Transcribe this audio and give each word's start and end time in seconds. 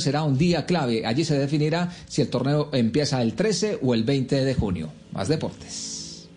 será 0.00 0.24
un 0.24 0.36
día 0.36 0.66
clave. 0.66 1.06
Allí 1.06 1.24
se 1.24 1.38
definirá 1.38 1.88
si 2.08 2.20
el 2.20 2.28
torneo 2.28 2.68
empieza 2.72 3.22
el 3.22 3.34
13 3.34 3.78
o 3.80 3.94
el 3.94 4.02
20 4.02 4.44
de 4.44 4.54
junio. 4.56 4.92
Más 5.12 5.28
deportes. 5.28 6.28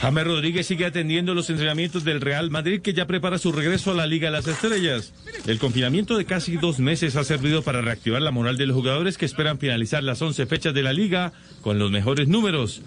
James 0.00 0.24
Rodríguez 0.24 0.64
sigue 0.68 0.86
atendiendo 0.86 1.34
los 1.34 1.50
entrenamientos 1.50 2.04
del 2.04 2.20
Real 2.20 2.52
Madrid 2.52 2.82
que 2.82 2.94
ya 2.94 3.08
prepara 3.08 3.38
su 3.38 3.50
regreso 3.50 3.90
a 3.90 3.94
la 3.94 4.06
Liga 4.06 4.28
de 4.28 4.36
las 4.36 4.46
Estrellas. 4.46 5.12
El 5.48 5.58
confinamiento 5.58 6.16
de 6.16 6.24
casi 6.24 6.56
dos 6.56 6.78
meses 6.78 7.16
ha 7.16 7.24
servido 7.24 7.62
para 7.62 7.80
reactivar 7.80 8.22
la 8.22 8.30
moral 8.30 8.56
de 8.56 8.66
los 8.66 8.76
jugadores 8.76 9.18
que 9.18 9.26
esperan 9.26 9.58
finalizar 9.58 10.04
las 10.04 10.22
11 10.22 10.46
fechas 10.46 10.72
de 10.72 10.84
la 10.84 10.92
liga 10.92 11.32
con 11.62 11.80
los 11.80 11.90
mejores 11.90 12.28
números. 12.28 12.80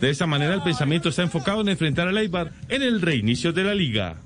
De 0.00 0.10
esa 0.10 0.28
manera 0.28 0.54
el 0.54 0.62
pensamiento 0.62 1.08
está 1.08 1.22
enfocado 1.22 1.62
en 1.62 1.68
enfrentar 1.68 2.06
al 2.06 2.18
Eibar 2.18 2.52
en 2.68 2.82
el 2.82 3.00
reinicio 3.02 3.52
de 3.52 3.64
la 3.64 3.74
liga. 3.74 4.23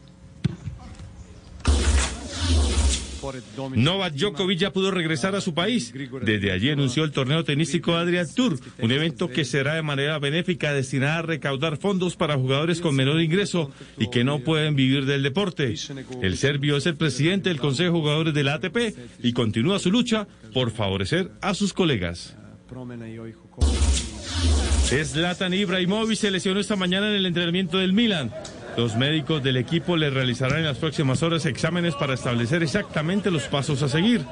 Novak 3.74 4.14
Djokovic 4.14 4.58
ya 4.58 4.72
pudo 4.72 4.90
regresar 4.90 5.34
a 5.34 5.40
su 5.40 5.54
país. 5.54 5.92
Desde 6.22 6.52
allí 6.52 6.70
anunció 6.70 7.04
el 7.04 7.12
torneo 7.12 7.44
tenístico 7.44 7.94
Adrian 7.94 8.26
Tour, 8.34 8.58
un 8.78 8.90
evento 8.92 9.28
que 9.28 9.44
será 9.44 9.74
de 9.74 9.82
manera 9.82 10.18
benéfica 10.18 10.72
destinado 10.72 11.18
a 11.18 11.22
recaudar 11.22 11.76
fondos 11.76 12.16
para 12.16 12.36
jugadores 12.36 12.80
con 12.80 12.94
menor 12.94 13.20
ingreso 13.20 13.70
y 13.98 14.10
que 14.10 14.24
no 14.24 14.40
pueden 14.40 14.76
vivir 14.76 15.06
del 15.06 15.22
deporte. 15.22 15.74
El 16.22 16.36
serbio 16.36 16.76
es 16.76 16.86
el 16.86 16.96
presidente 16.96 17.48
del 17.48 17.58
Consejo 17.58 17.94
de 17.94 18.00
Jugadores 18.00 18.34
de 18.34 18.44
la 18.44 18.54
ATP 18.54 18.76
y 19.22 19.32
continúa 19.32 19.78
su 19.78 19.90
lucha 19.90 20.26
por 20.52 20.70
favorecer 20.70 21.30
a 21.40 21.54
sus 21.54 21.72
colegas. 21.72 22.36
Zlatan 25.04 25.54
Ibrahimovic 25.54 26.16
se 26.16 26.30
lesionó 26.30 26.60
esta 26.60 26.76
mañana 26.76 27.08
en 27.10 27.16
el 27.16 27.26
entrenamiento 27.26 27.78
del 27.78 27.92
Milan. 27.92 28.32
Los 28.76 28.96
médicos 28.96 29.42
del 29.42 29.56
equipo 29.56 29.96
le 29.96 30.10
realizarán 30.10 30.58
en 30.58 30.64
las 30.66 30.78
próximas 30.78 31.22
horas 31.22 31.46
exámenes 31.46 31.94
para 31.94 32.14
establecer 32.14 32.62
exactamente 32.62 33.30
los 33.30 33.44
pasos 33.44 33.82
a 33.82 33.88
seguir. 33.88 34.24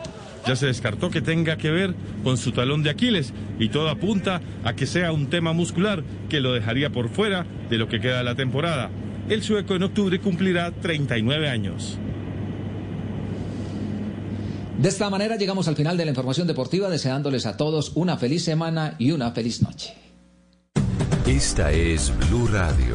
Ya 0.47 0.55
se 0.55 0.67
descartó 0.67 1.11
que 1.11 1.21
tenga 1.21 1.57
que 1.57 1.71
ver 1.71 1.95
con 2.23 2.37
su 2.37 2.53
talón 2.53 2.85
de 2.85 2.91
Aquiles 2.91 3.33
y 3.59 3.69
todo 3.69 3.89
apunta 3.89 4.41
a 4.63 4.75
que 4.75 4.87
sea 4.87 5.11
un 5.11 5.29
tema 5.29 5.53
muscular 5.53 6.05
que 6.29 6.41
lo 6.41 6.53
dejaría 6.53 6.91
por 6.91 7.09
fuera 7.09 7.45
de 7.69 7.79
lo 7.79 7.89
que 7.89 8.01
queda 8.01 8.19
de 8.19 8.25
la 8.25 8.37
temporada. 8.37 8.91
El 9.29 9.43
sueco 9.43 9.75
en 9.75 9.83
octubre 9.83 10.21
cumplirá 10.21 10.71
39 10.71 11.49
años. 11.49 11.99
De 14.79 14.89
esta 14.89 15.11
manera 15.11 15.37
llegamos 15.37 15.69
al 15.69 15.75
final 15.75 15.97
de 15.97 16.05
la 16.05 16.11
información 16.11 16.47
deportiva 16.47 16.89
deseándoles 16.89 17.47
a 17.47 17.57
todos 17.57 17.93
una 17.95 18.17
feliz 18.17 18.45
semana 18.45 18.95
y 18.99 19.11
una 19.11 19.33
feliz 19.33 19.63
noche. 19.63 19.95
Esta 21.27 21.73
es 21.73 22.13
Blue 22.29 22.47
Radio. 22.47 22.95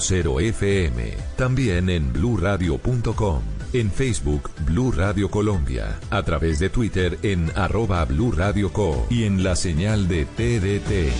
96.0 0.01 0.41
FM. 0.41 1.17
También 1.37 1.89
en 1.89 2.11
bluradio.com. 2.11 3.41
En 3.73 3.91
Facebook, 3.91 4.49
Blue 4.65 4.91
Radio 4.91 5.29
Colombia. 5.29 5.99
A 6.09 6.23
través 6.23 6.59
de 6.59 6.69
Twitter 6.69 7.19
en 7.21 7.51
arroba 7.55 8.03
Blue 8.05 8.31
Radio 8.31 8.73
Co. 8.73 9.05
Y 9.09 9.23
en 9.23 9.43
la 9.43 9.55
señal 9.55 10.07
de 10.07 10.25
TDT. 10.25 11.11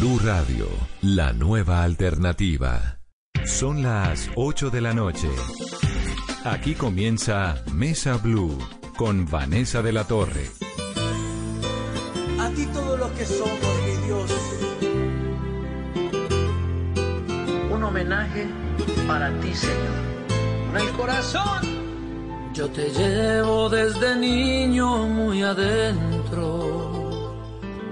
Blue 0.00 0.18
Radio, 0.18 0.66
la 1.02 1.32
nueva 1.32 1.82
alternativa. 1.84 2.98
Son 3.44 3.82
las 3.82 4.30
8 4.34 4.70
de 4.70 4.80
la 4.80 4.92
noche. 4.92 5.28
Aquí 6.44 6.74
comienza 6.74 7.62
Mesa 7.72 8.16
Blue 8.16 8.58
con 9.00 9.24
Vanessa 9.24 9.80
de 9.80 9.92
la 9.92 10.04
Torre. 10.04 10.50
A 12.38 12.50
ti 12.50 12.66
todos 12.66 12.98
los 12.98 13.10
que 13.12 13.24
somos, 13.24 13.72
mi 13.86 14.06
Dios. 14.06 14.30
Un 17.72 17.82
homenaje 17.82 18.46
para 19.08 19.30
ti, 19.40 19.54
Señor. 19.54 19.96
En 20.68 20.76
el 20.86 20.92
corazón. 20.92 21.62
Yo 22.52 22.68
te 22.68 22.90
llevo 22.90 23.70
desde 23.70 24.16
niño 24.16 25.06
muy 25.06 25.44
adentro. 25.44 27.32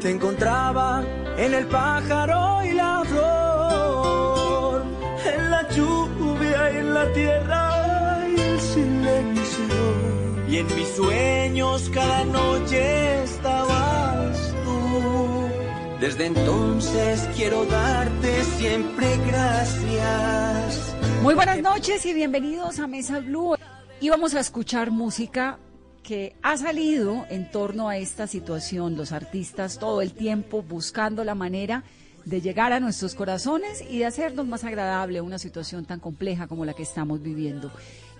Te 0.02 0.10
encontraba 0.10 1.02
en 1.38 1.54
el 1.54 1.66
pájaro 1.69 2.62
y 2.66 2.72
la 2.72 3.02
flor, 3.06 4.82
en 5.25 5.50
la 5.50 5.66
lluvia 5.70 6.70
y 6.70 6.76
en 6.76 6.92
la 6.92 7.10
tierra 7.14 8.26
y 8.28 8.40
el 8.40 8.60
silencio. 8.60 10.07
Y 10.50 10.56
en 10.56 10.66
mis 10.75 10.88
sueños 10.88 11.91
cada 11.92 12.25
noche 12.25 13.22
estabas 13.22 14.54
tú. 14.64 16.00
Desde 16.00 16.25
entonces 16.25 17.28
quiero 17.36 17.66
darte 17.66 18.44
siempre 18.44 19.19
gracias. 19.26 20.94
Muy 21.22 21.34
buenas 21.34 21.60
noches 21.60 22.06
y 22.06 22.14
bienvenidos 22.14 22.78
a 22.78 22.87
Mesa 22.87 23.20
Blue. 23.20 23.56
Y 24.00 24.08
vamos 24.08 24.34
a 24.34 24.41
escuchar 24.41 24.91
música 24.91 25.58
que 26.03 26.34
ha 26.41 26.56
salido 26.56 27.26
en 27.28 27.50
torno 27.50 27.91
a 27.91 27.98
esta 27.98 28.26
situación, 28.26 28.97
los 28.97 29.12
artistas 29.12 29.78
todo 29.78 30.00
el 30.00 30.14
tiempo 30.14 30.62
buscando 30.62 31.25
la 31.25 31.34
manera 31.34 31.84
de 32.25 32.41
llegar 32.41 32.72
a 32.72 32.81
nuestros 32.81 33.14
corazones 33.14 33.84
y 33.88 33.98
de 33.98 34.06
hacernos 34.06 34.47
más 34.47 34.64
agradable 34.64 35.20
una 35.20 35.38
situación 35.38 35.84
tan 35.84 36.00
compleja 36.00 36.47
como 36.47 36.64
la 36.64 36.75
que 36.75 36.82
estamos 36.82 37.22
viviendo. 37.22 37.70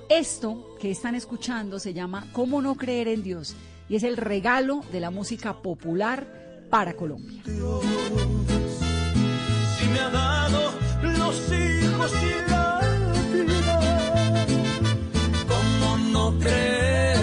Esto 0.09 0.77
que 0.81 0.91
están 0.91 1.15
escuchando 1.15 1.79
se 1.79 1.93
llama 1.93 2.27
¿Cómo 2.33 2.63
no 2.63 2.77
creer 2.77 3.09
en 3.09 3.23
Dios? 3.23 3.55
y 3.89 3.97
es 3.97 4.03
el 4.03 4.17
regalo 4.17 4.83
de 4.93 5.01
la 5.01 5.11
música 5.11 5.63
popular 5.63 6.27
para 6.71 6.95
Colombia. 6.95 7.43
Si 7.45 7.51
me 9.89 10.01
ha 10.01 10.11
dado 10.11 10.73
los 11.03 11.53
hijos 11.53 12.13
y 12.23 12.51
la 12.51 12.81
vida, 13.33 13.81
¿cómo 15.49 15.99
no 16.13 16.39
creer 16.39 17.18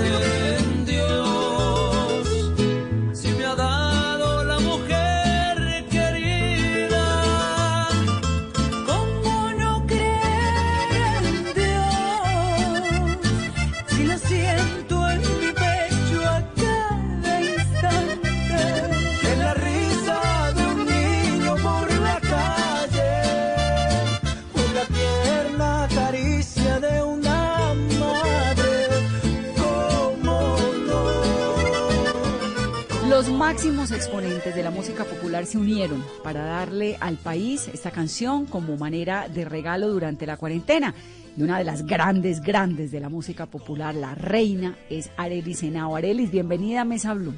máximos 33.86 34.06
exponentes 34.08 34.56
de 34.56 34.64
la 34.64 34.72
música 34.72 35.04
popular 35.04 35.46
se 35.46 35.60
unieron 35.60 36.04
para 36.24 36.44
darle 36.44 36.98
al 37.00 37.18
país 37.18 37.68
esta 37.68 37.92
canción 37.92 38.48
como 38.48 38.78
manera 38.78 39.28
de 39.28 39.46
regalo 39.46 39.90
durante 39.90 40.26
la 40.26 40.38
cuarentena. 40.38 40.96
Y 41.38 41.44
una 41.44 41.60
de 41.60 41.66
las 41.66 41.86
grandes, 41.86 42.42
grandes 42.42 42.92
de 42.92 43.00
la 43.00 43.10
música 43.10 43.46
popular, 43.46 43.94
la 43.94 44.16
reina, 44.16 44.76
es 44.90 45.12
Arelis 45.18 45.62
Henao. 45.62 45.96
Arelis, 45.96 46.32
bienvenida 46.32 46.82
a 46.82 46.86
Mesa 46.86 47.14
Blue. 47.14 47.36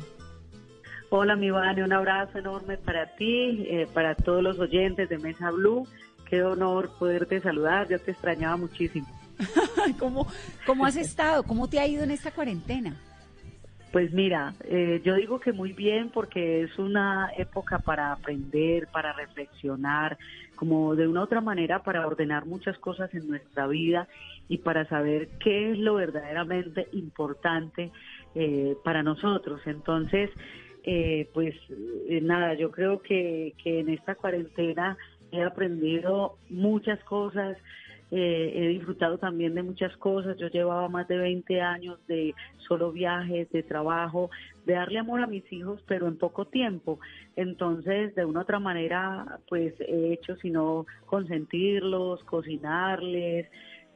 Hola, 1.09 1.35
mi 1.35 1.51
Vane, 1.51 1.83
un 1.83 1.91
abrazo 1.91 2.37
enorme 2.37 2.77
para 2.77 3.13
ti, 3.17 3.65
eh, 3.67 3.85
para 3.93 4.15
todos 4.15 4.41
los 4.41 4.57
oyentes 4.57 5.09
de 5.09 5.17
Mesa 5.17 5.51
Blue. 5.51 5.85
Qué 6.29 6.43
honor 6.43 6.91
poderte 6.97 7.41
saludar, 7.41 7.89
yo 7.89 7.99
te 7.99 8.11
extrañaba 8.11 8.55
muchísimo. 8.55 9.07
¿Cómo, 9.99 10.25
¿Cómo 10.65 10.85
has 10.85 10.95
estado? 10.95 11.43
¿Cómo 11.43 11.67
te 11.67 11.79
ha 11.79 11.87
ido 11.87 12.05
en 12.05 12.11
esta 12.11 12.31
cuarentena? 12.31 12.95
Pues 13.91 14.11
mira, 14.11 14.53
eh, 14.65 15.01
yo 15.03 15.15
digo 15.15 15.39
que 15.39 15.53
muy 15.53 15.71
bien 15.71 16.09
porque 16.09 16.63
es 16.63 16.77
una 16.77 17.31
época 17.37 17.79
para 17.79 18.11
aprender, 18.11 18.87
para 18.87 19.13
reflexionar, 19.13 20.17
como 20.55 20.95
de 20.95 21.07
una 21.07 21.21
u 21.21 21.23
otra 21.23 21.39
manera 21.39 21.83
para 21.83 22.05
ordenar 22.05 22.45
muchas 22.45 22.77
cosas 22.79 23.13
en 23.13 23.27
nuestra 23.27 23.65
vida 23.67 24.07
y 24.49 24.57
para 24.57 24.87
saber 24.89 25.29
qué 25.39 25.71
es 25.71 25.77
lo 25.77 25.95
verdaderamente 25.95 26.87
importante 26.91 27.91
eh, 28.35 28.75
para 28.83 29.03
nosotros. 29.03 29.61
Entonces, 29.65 30.29
eh, 30.83 31.29
pues 31.33 31.55
nada, 32.21 32.55
yo 32.55 32.71
creo 32.71 33.01
que, 33.01 33.53
que 33.63 33.79
en 33.79 33.89
esta 33.89 34.15
cuarentena 34.15 34.97
he 35.31 35.43
aprendido 35.43 36.37
muchas 36.49 37.01
cosas, 37.03 37.57
eh, 38.11 38.53
he 38.55 38.67
disfrutado 38.69 39.17
también 39.17 39.53
de 39.55 39.63
muchas 39.63 39.95
cosas. 39.97 40.37
Yo 40.37 40.47
llevaba 40.47 40.87
más 40.87 41.07
de 41.07 41.17
20 41.17 41.61
años 41.61 41.99
de 42.07 42.33
solo 42.67 42.91
viajes, 42.91 43.49
de 43.51 43.63
trabajo, 43.63 44.29
de 44.65 44.73
darle 44.73 44.99
amor 44.99 45.21
a 45.21 45.27
mis 45.27 45.51
hijos, 45.51 45.83
pero 45.87 46.07
en 46.07 46.17
poco 46.17 46.45
tiempo. 46.45 46.99
Entonces, 47.35 48.15
de 48.15 48.25
una 48.25 48.39
u 48.39 48.41
otra 48.43 48.59
manera, 48.59 49.39
pues 49.49 49.73
he 49.79 50.13
hecho 50.13 50.35
sino 50.37 50.85
consentirlos, 51.05 52.23
cocinarles, 52.23 53.47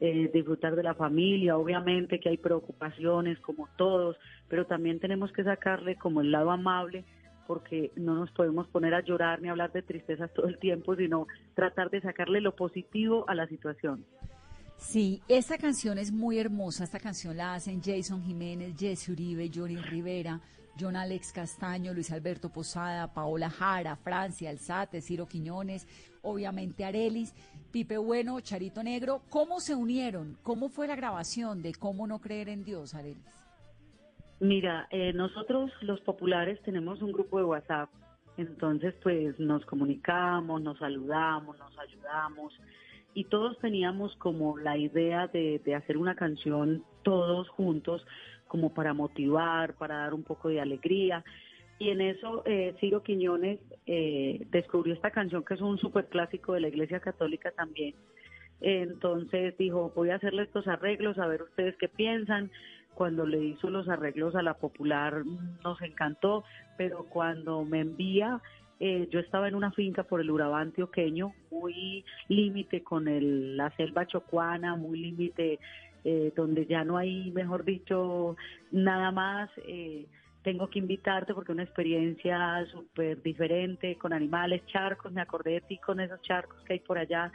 eh, 0.01 0.29
disfrutar 0.33 0.75
de 0.75 0.83
la 0.83 0.95
familia. 0.95 1.57
Obviamente 1.57 2.19
que 2.19 2.29
hay 2.29 2.37
preocupaciones 2.37 3.39
como 3.39 3.69
todos, 3.77 4.17
pero 4.49 4.65
también 4.65 4.99
tenemos 4.99 5.31
que 5.31 5.43
sacarle 5.43 5.95
como 5.95 6.21
el 6.21 6.31
lado 6.31 6.51
amable 6.51 7.05
porque 7.51 7.91
no 7.97 8.15
nos 8.15 8.31
podemos 8.31 8.65
poner 8.69 8.93
a 8.93 9.01
llorar 9.01 9.41
ni 9.41 9.49
hablar 9.49 9.73
de 9.73 9.81
tristezas 9.81 10.33
todo 10.33 10.47
el 10.47 10.57
tiempo, 10.57 10.95
sino 10.95 11.27
tratar 11.53 11.89
de 11.89 11.99
sacarle 11.99 12.39
lo 12.39 12.55
positivo 12.55 13.25
a 13.27 13.35
la 13.35 13.45
situación. 13.45 14.05
Sí, 14.77 15.21
esta 15.27 15.57
canción 15.57 15.97
es 15.97 16.13
muy 16.13 16.39
hermosa. 16.39 16.85
Esta 16.85 16.97
canción 16.97 17.35
la 17.35 17.55
hacen 17.55 17.81
Jason 17.83 18.23
Jiménez, 18.23 18.73
Jesse 18.79 19.09
Uribe, 19.09 19.51
Johnny 19.53 19.75
Rivera, 19.75 20.39
John 20.79 20.95
Alex 20.95 21.33
Castaño, 21.33 21.93
Luis 21.93 22.09
Alberto 22.13 22.47
Posada, 22.47 23.13
Paola 23.13 23.49
Jara, 23.49 23.97
Francia, 23.97 24.49
Alzate, 24.49 25.01
Ciro 25.01 25.27
Quiñones, 25.27 25.89
obviamente 26.21 26.85
Arelis, 26.85 27.33
Pipe 27.69 27.97
Bueno, 27.97 28.39
Charito 28.39 28.81
Negro. 28.81 29.23
¿Cómo 29.29 29.59
se 29.59 29.75
unieron? 29.75 30.37
¿Cómo 30.41 30.69
fue 30.69 30.87
la 30.87 30.95
grabación 30.95 31.61
de 31.61 31.73
Cómo 31.73 32.07
no 32.07 32.21
creer 32.21 32.47
en 32.47 32.63
Dios, 32.63 32.93
Arelis? 32.93 33.41
Mira, 34.41 34.87
eh, 34.89 35.13
nosotros 35.13 35.69
los 35.81 36.01
populares 36.01 36.59
tenemos 36.63 36.99
un 37.03 37.11
grupo 37.11 37.37
de 37.37 37.43
WhatsApp, 37.43 37.91
entonces 38.37 38.95
pues 39.03 39.39
nos 39.39 39.63
comunicamos, 39.67 40.59
nos 40.63 40.79
saludamos, 40.79 41.59
nos 41.59 41.77
ayudamos 41.77 42.51
y 43.13 43.25
todos 43.25 43.59
teníamos 43.59 44.15
como 44.15 44.57
la 44.57 44.79
idea 44.79 45.27
de, 45.27 45.61
hacer 45.75 45.95
una 45.95 46.15
canción 46.15 46.83
todos 47.03 47.49
juntos 47.49 48.03
como 48.47 48.73
para 48.73 48.95
motivar, 48.95 49.75
para 49.75 49.97
dar 49.97 50.15
un 50.15 50.23
poco 50.23 50.49
de 50.49 50.59
alegría. 50.59 51.23
Y 51.77 51.89
en 51.89 52.01
eso 52.01 52.41
eh, 52.47 52.73
Ciro 52.79 53.03
Quiñones 53.03 53.59
eh, 53.85 54.47
descubrió 54.49 54.95
esta 54.95 55.11
canción 55.11 55.45
que 55.45 55.53
es 55.53 55.61
un 55.61 55.77
súper 55.77 56.07
clásico 56.07 56.53
de 56.53 56.61
la 56.61 56.69
Iglesia 56.69 56.99
Católica 56.99 57.51
también. 57.51 57.93
Entonces 58.59 59.55
dijo, 59.59 59.91
voy 59.95 60.09
a 60.09 60.15
hacerle 60.15 60.43
estos 60.43 60.67
arreglos, 60.67 61.19
a 61.19 61.27
ver 61.27 61.43
ustedes 61.43 61.75
qué 61.77 61.87
piensan 61.87 62.49
cuando 62.93 63.25
le 63.25 63.43
hizo 63.43 63.69
los 63.69 63.87
arreglos 63.89 64.35
a 64.35 64.41
la 64.41 64.55
popular 64.55 65.23
nos 65.63 65.81
encantó, 65.81 66.43
pero 66.77 67.05
cuando 67.05 67.63
me 67.63 67.79
envía, 67.79 68.41
eh, 68.79 69.07
yo 69.11 69.19
estaba 69.19 69.47
en 69.47 69.55
una 69.55 69.71
finca 69.71 70.03
por 70.03 70.21
el 70.21 70.31
Urabá 70.31 70.61
antioqueño, 70.61 71.33
muy 71.51 72.03
límite 72.27 72.83
con 72.83 73.07
el, 73.07 73.55
la 73.55 73.69
selva 73.75 74.07
chocuana, 74.07 74.75
muy 74.75 74.99
límite 74.99 75.59
eh, 76.03 76.33
donde 76.35 76.65
ya 76.65 76.83
no 76.83 76.97
hay, 76.97 77.31
mejor 77.31 77.63
dicho, 77.63 78.35
nada 78.71 79.11
más. 79.11 79.49
Eh, 79.57 80.07
tengo 80.43 80.67
que 80.67 80.79
invitarte 80.79 81.35
porque 81.35 81.51
una 81.51 81.61
experiencia 81.61 82.65
súper 82.71 83.21
diferente 83.21 83.95
con 83.97 84.11
animales, 84.11 84.65
charcos, 84.65 85.11
me 85.11 85.21
acordé 85.21 85.51
de 85.51 85.61
ti 85.61 85.77
con 85.77 85.99
esos 85.99 86.19
charcos 86.23 86.59
que 86.63 86.73
hay 86.73 86.79
por 86.79 86.97
allá 86.97 87.31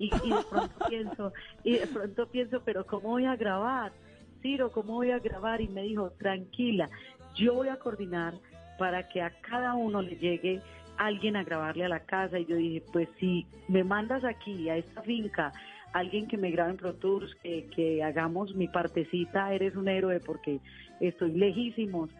y, 0.00 0.06
y 0.24 0.30
de 0.30 0.42
pronto 0.50 0.74
pienso, 0.88 1.32
y 1.62 1.78
de 1.78 1.86
pronto 1.86 2.26
pienso, 2.26 2.62
pero 2.64 2.84
¿cómo 2.84 3.10
voy 3.10 3.26
a 3.26 3.36
grabar? 3.36 3.92
Ciro, 4.42 4.70
¿cómo 4.70 4.94
voy 4.94 5.10
a 5.10 5.18
grabar? 5.18 5.60
Y 5.60 5.68
me 5.68 5.82
dijo, 5.82 6.10
tranquila, 6.18 6.88
yo 7.34 7.54
voy 7.54 7.68
a 7.68 7.78
coordinar 7.78 8.34
para 8.78 9.08
que 9.08 9.20
a 9.20 9.30
cada 9.42 9.74
uno 9.74 10.02
le 10.02 10.16
llegue 10.16 10.60
alguien 10.96 11.36
a 11.36 11.44
grabarle 11.44 11.84
a 11.84 11.88
la 11.88 12.00
casa. 12.00 12.38
Y 12.38 12.46
yo 12.46 12.56
dije, 12.56 12.82
pues 12.92 13.08
si 13.18 13.46
me 13.68 13.84
mandas 13.84 14.24
aquí, 14.24 14.68
a 14.68 14.76
esta 14.76 15.02
finca, 15.02 15.52
alguien 15.92 16.28
que 16.28 16.36
me 16.36 16.50
grabe 16.50 16.70
en 16.70 16.76
Pro 16.76 16.94
Tours, 16.94 17.34
que, 17.42 18.02
hagamos 18.02 18.54
mi 18.54 18.68
partecita, 18.68 19.52
eres 19.52 19.76
un 19.76 19.88
héroe 19.88 20.20
porque 20.20 20.60
estoy 21.00 21.32
lejísimos. 21.32 22.10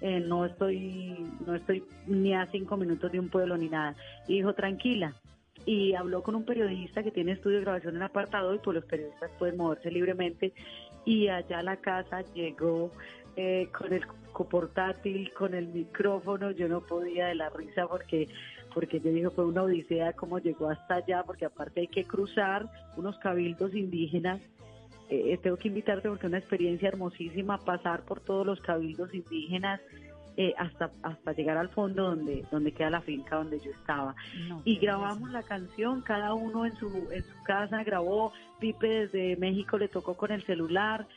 Eh, 0.00 0.20
no 0.20 0.44
estoy 0.46 1.26
no 1.44 1.56
estoy 1.56 1.82
ni 2.06 2.32
a 2.32 2.46
cinco 2.52 2.76
minutos 2.76 3.10
de 3.10 3.18
un 3.18 3.28
pueblo 3.28 3.56
ni 3.56 3.68
nada. 3.68 3.96
Y 4.28 4.34
dijo, 4.34 4.54
tranquila. 4.54 5.14
Y 5.66 5.94
habló 5.94 6.22
con 6.22 6.36
un 6.36 6.44
periodista 6.44 7.02
que 7.02 7.10
tiene 7.10 7.32
estudio 7.32 7.58
de 7.58 7.64
grabación 7.64 7.96
en 7.96 8.02
apartado 8.02 8.54
y 8.54 8.58
pues 8.58 8.76
los 8.76 8.84
periodistas 8.84 9.30
pueden 9.38 9.56
moverse 9.56 9.90
libremente 9.90 10.52
y 11.08 11.28
allá 11.28 11.60
a 11.60 11.62
la 11.62 11.76
casa 11.78 12.20
llegó 12.34 12.90
eh, 13.34 13.70
con 13.72 13.94
el 13.94 14.04
portátil, 14.50 15.32
con 15.32 15.54
el 15.54 15.68
micrófono, 15.68 16.50
yo 16.50 16.68
no 16.68 16.82
podía 16.82 17.26
de 17.28 17.34
la 17.34 17.48
risa 17.48 17.88
porque 17.88 18.28
porque 18.74 19.00
yo 19.00 19.10
dije 19.10 19.30
fue 19.30 19.46
una 19.46 19.62
odisea 19.62 20.12
cómo 20.12 20.38
llegó 20.38 20.68
hasta 20.68 20.96
allá, 20.96 21.24
porque 21.24 21.46
aparte 21.46 21.80
hay 21.80 21.88
que 21.88 22.04
cruzar 22.04 22.70
unos 22.96 23.18
cabildos 23.18 23.74
indígenas. 23.74 24.40
Eh, 25.08 25.38
tengo 25.42 25.56
que 25.56 25.68
invitarte 25.68 26.08
porque 26.08 26.26
es 26.26 26.28
una 26.28 26.38
experiencia 26.38 26.88
hermosísima 26.88 27.56
pasar 27.56 28.02
por 28.04 28.20
todos 28.20 28.46
los 28.46 28.60
cabildos 28.60 29.12
indígenas 29.14 29.80
eh, 30.40 30.54
hasta 30.56 30.92
hasta 31.02 31.32
llegar 31.32 31.56
al 31.56 31.68
fondo 31.70 32.04
donde 32.04 32.44
donde 32.52 32.70
queda 32.70 32.90
la 32.90 33.00
finca 33.00 33.34
donde 33.34 33.58
yo 33.58 33.72
estaba. 33.72 34.14
Y 34.64 34.76
grabamos 34.76 35.32
la 35.32 35.42
canción 35.42 36.00
cada 36.00 36.32
uno 36.32 36.64
en 36.64 36.76
su 36.76 36.86
en 37.10 37.24
su 37.24 37.42
casa 37.42 37.82
grabó 37.82 38.32
Pipe 38.60 38.86
desde 38.86 39.36
México 39.36 39.76
le 39.78 39.88
tocó 39.88 40.16
con 40.16 40.30
el 40.30 40.46
celular 40.46 41.08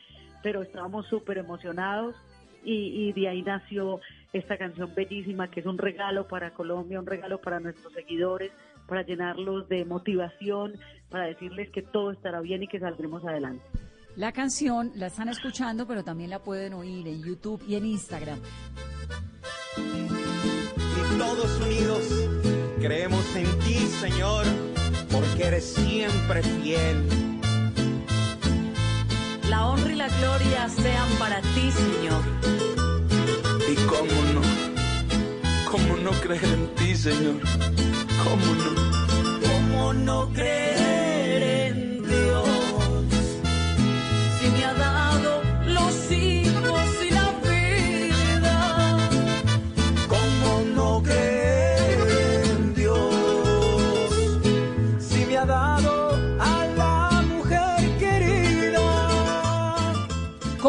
pero 0.42 0.62
estábamos 0.62 1.06
súper 1.06 1.38
emocionados 1.38 2.16
y, 2.64 3.10
y 3.10 3.12
de 3.12 3.28
ahí 3.28 3.42
nació 3.42 4.00
esta 4.32 4.58
canción 4.58 4.92
bellísima 4.92 5.48
que 5.48 5.60
es 5.60 5.66
un 5.66 5.78
regalo 5.78 6.26
para 6.26 6.52
Colombia 6.52 6.98
un 6.98 7.06
regalo 7.06 7.40
para 7.40 7.60
nuestros 7.60 7.92
seguidores 7.92 8.50
para 8.88 9.02
llenarlos 9.02 9.68
de 9.68 9.84
motivación 9.84 10.72
para 11.10 11.26
decirles 11.26 11.70
que 11.70 11.82
todo 11.82 12.10
estará 12.10 12.40
bien 12.40 12.64
y 12.64 12.66
que 12.66 12.80
saldremos 12.80 13.24
adelante. 13.24 13.62
La 14.16 14.32
canción 14.32 14.90
la 14.94 15.06
están 15.06 15.28
escuchando, 15.28 15.86
pero 15.86 16.04
también 16.04 16.28
la 16.28 16.40
pueden 16.40 16.74
oír 16.74 17.06
en 17.08 17.22
YouTube 17.22 17.62
y 17.66 17.76
en 17.76 17.86
Instagram. 17.86 18.40
Y 19.76 21.18
todos 21.18 21.60
unidos 21.60 22.04
creemos 22.80 23.24
en 23.36 23.58
ti, 23.60 23.86
Señor, 24.00 24.44
porque 25.10 25.46
eres 25.46 25.64
siempre 25.74 26.42
fiel. 26.42 27.06
La 29.48 29.66
honra 29.66 29.92
y 29.92 29.96
la 29.96 30.08
gloria 30.08 30.68
sean 30.68 31.08
para 31.18 31.40
ti, 31.40 31.70
Señor. 31.70 32.22
Y 33.70 33.74
cómo 33.86 34.22
no, 34.34 34.42
cómo 35.70 35.96
no 35.96 36.10
creer 36.20 36.44
en 36.44 36.74
ti, 36.74 36.94
Señor. 36.94 37.40
Cómo 38.24 38.54
no. 38.54 38.92
Cómo 39.48 39.92
no 39.94 40.28
creer 40.32 40.81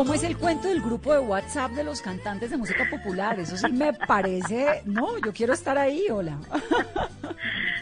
¿Cómo 0.04 0.16
es 0.16 0.24
el 0.26 0.36
cuento 0.36 0.68
del 0.68 0.82
grupo 0.82 1.14
de 1.14 1.20
WhatsApp 1.20 1.72
de 1.72 1.86
los 1.86 2.02
cantantes 2.02 2.52
de 2.52 2.58
música 2.58 2.86
popular? 2.90 3.40
Eso 3.40 3.56
sí 3.56 3.72
me 3.72 3.94
parece, 3.94 4.82
no, 4.84 5.18
yo 5.18 5.32
quiero 5.32 5.54
estar 5.54 5.78
ahí, 5.78 6.08
hola. 6.12 6.38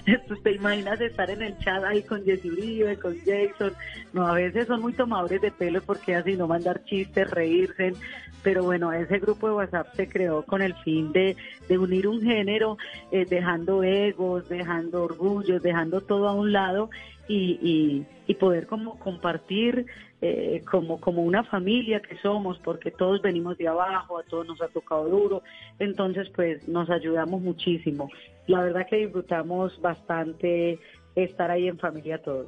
¿Te 0.43 0.51
imaginas 0.51 1.01
estar 1.01 1.31
en 1.31 1.41
el 1.41 1.57
chat 1.57 1.83
ahí 1.83 2.03
con 2.03 2.23
Jesse 2.23 2.45
Uribe, 2.45 2.99
con 2.99 3.17
Jason? 3.25 3.73
No, 4.13 4.27
a 4.27 4.33
veces 4.33 4.67
son 4.67 4.81
muy 4.81 4.93
tomadores 4.93 5.41
de 5.41 5.49
pelo 5.49 5.81
porque 5.81 6.13
así 6.13 6.35
no 6.35 6.45
mandar 6.45 6.83
chistes, 6.83 7.27
reírse. 7.31 7.95
Pero 8.43 8.65
bueno, 8.65 8.93
ese 8.93 9.17
grupo 9.17 9.47
de 9.47 9.53
WhatsApp 9.55 9.95
se 9.95 10.07
creó 10.07 10.43
con 10.43 10.61
el 10.61 10.75
fin 10.83 11.11
de, 11.11 11.35
de 11.67 11.77
unir 11.79 12.07
un 12.07 12.21
género, 12.21 12.77
eh, 13.11 13.25
dejando 13.27 13.81
egos, 13.81 14.47
dejando 14.47 15.05
orgullos, 15.05 15.63
dejando 15.63 16.01
todo 16.01 16.27
a 16.27 16.33
un 16.35 16.51
lado 16.51 16.91
y, 17.27 17.57
y, 17.63 18.05
y 18.27 18.35
poder 18.35 18.67
como 18.67 18.99
compartir 18.99 19.87
eh, 20.21 20.63
como, 20.69 21.01
como 21.01 21.23
una 21.23 21.43
familia 21.43 21.99
que 21.99 22.15
somos, 22.19 22.59
porque 22.59 22.91
todos 22.91 23.21
venimos 23.21 23.57
de 23.57 23.67
abajo, 23.67 24.19
a 24.19 24.23
todos 24.23 24.45
nos 24.47 24.61
ha 24.61 24.67
tocado 24.67 25.09
duro, 25.09 25.43
entonces 25.79 26.29
pues 26.35 26.67
nos 26.67 26.89
ayudamos 26.89 27.41
muchísimo. 27.41 28.09
La 28.47 28.61
verdad 28.61 28.85
que 28.87 28.97
disfrutamos 28.97 29.79
bastante 29.81 30.79
estar 31.15 31.49
ahí 31.51 31.67
en 31.67 31.77
familia 31.79 32.21
todos. 32.21 32.47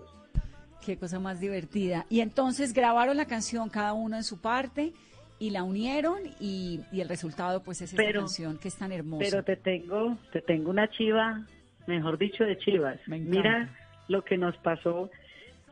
Qué 0.85 0.97
cosa 0.97 1.19
más 1.19 1.39
divertida. 1.39 2.05
Y 2.09 2.19
entonces 2.19 2.73
grabaron 2.73 3.17
la 3.17 3.25
canción 3.25 3.69
cada 3.69 3.93
uno 3.93 4.17
en 4.17 4.23
su 4.23 4.39
parte 4.41 4.91
y 5.39 5.49
la 5.49 5.63
unieron 5.63 6.19
y, 6.39 6.81
y 6.91 7.01
el 7.01 7.09
resultado 7.09 7.63
pues 7.63 7.81
es 7.81 7.91
esta 7.91 8.03
Pero- 8.03 8.19
canción 8.21 8.57
que 8.57 8.67
es 8.67 8.75
tan 8.75 8.91
hermosa. 8.91 9.23
Pero 9.29 9.43
te 9.43 9.55
tengo, 9.55 10.17
te 10.31 10.41
tengo 10.41 10.69
una 10.69 10.89
chiva, 10.89 11.45
mejor 11.87 12.17
dicho, 12.17 12.43
de 12.43 12.57
chivas. 12.57 12.99
Mira 13.07 13.69
lo 14.09 14.23
que 14.23 14.37
nos 14.37 14.55
pasó. 14.57 15.09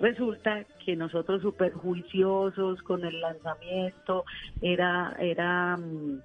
Resulta 0.02 0.66
que 0.84 0.96
nosotros 0.96 1.44
súper 1.44 1.74
juiciosos 1.74 2.82
con 2.82 3.06
el 3.06 3.22
lanzamiento, 3.22 4.26
era, 4.60 5.16
era 5.20 5.78
mm, 5.78 6.22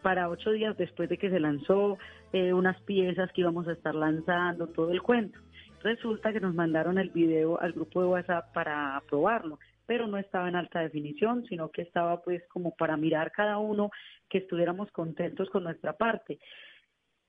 para 0.00 0.30
ocho 0.30 0.50
días 0.50 0.74
después 0.78 1.10
de 1.10 1.18
que 1.18 1.28
se 1.28 1.38
lanzó, 1.38 1.98
eh, 2.32 2.54
unas 2.54 2.80
piezas 2.84 3.30
que 3.32 3.42
íbamos 3.42 3.68
a 3.68 3.72
estar 3.72 3.94
lanzando, 3.94 4.68
todo 4.68 4.92
el 4.92 5.02
cuento. 5.02 5.38
Resulta 5.82 6.32
que 6.32 6.40
nos 6.40 6.54
mandaron 6.54 6.96
el 6.96 7.10
video 7.10 7.60
al 7.60 7.74
grupo 7.74 8.00
de 8.00 8.08
WhatsApp 8.08 8.50
para 8.54 9.02
probarlo, 9.10 9.58
pero 9.84 10.06
no 10.06 10.16
estaba 10.16 10.48
en 10.48 10.56
alta 10.56 10.80
definición, 10.80 11.44
sino 11.50 11.70
que 11.70 11.82
estaba 11.82 12.22
pues 12.22 12.42
como 12.48 12.74
para 12.76 12.96
mirar 12.96 13.30
cada 13.30 13.58
uno 13.58 13.90
que 14.30 14.38
estuviéramos 14.38 14.90
contentos 14.90 15.50
con 15.50 15.64
nuestra 15.64 15.92
parte. 15.92 16.38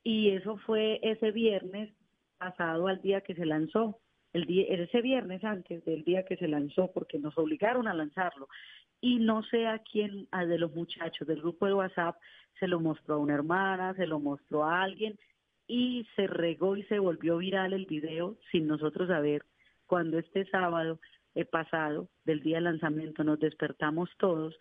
Y 0.02 0.30
eso 0.30 0.56
fue 0.64 0.98
ese 1.02 1.30
viernes 1.30 1.92
pasado 2.38 2.88
al 2.88 3.02
día 3.02 3.20
que 3.20 3.34
se 3.34 3.44
lanzó, 3.44 3.98
el 4.32 4.44
día, 4.44 4.64
ese 4.68 5.00
viernes 5.02 5.42
antes 5.44 5.84
del 5.84 6.04
día 6.04 6.24
que 6.24 6.36
se 6.36 6.48
lanzó, 6.48 6.90
porque 6.92 7.18
nos 7.18 7.36
obligaron 7.36 7.88
a 7.88 7.94
lanzarlo. 7.94 8.48
Y 9.00 9.18
no 9.18 9.42
sé 9.44 9.66
a 9.66 9.78
quién, 9.78 10.28
de 10.30 10.58
los 10.58 10.74
muchachos 10.74 11.26
del 11.26 11.40
grupo 11.40 11.66
de 11.66 11.74
WhatsApp, 11.74 12.16
se 12.58 12.68
lo 12.68 12.80
mostró 12.80 13.14
a 13.14 13.18
una 13.18 13.34
hermana, 13.34 13.94
se 13.94 14.06
lo 14.06 14.20
mostró 14.20 14.64
a 14.64 14.82
alguien, 14.82 15.18
y 15.66 16.06
se 16.16 16.26
regó 16.26 16.76
y 16.76 16.82
se 16.84 16.98
volvió 16.98 17.38
viral 17.38 17.72
el 17.72 17.86
video 17.86 18.36
sin 18.50 18.66
nosotros 18.66 19.08
saber. 19.08 19.44
Cuando 19.86 20.18
este 20.18 20.44
sábado 20.46 21.00
eh, 21.34 21.44
pasado, 21.44 22.08
del 22.24 22.40
día 22.40 22.56
del 22.56 22.64
lanzamiento, 22.64 23.24
nos 23.24 23.38
despertamos 23.38 24.10
todos, 24.18 24.56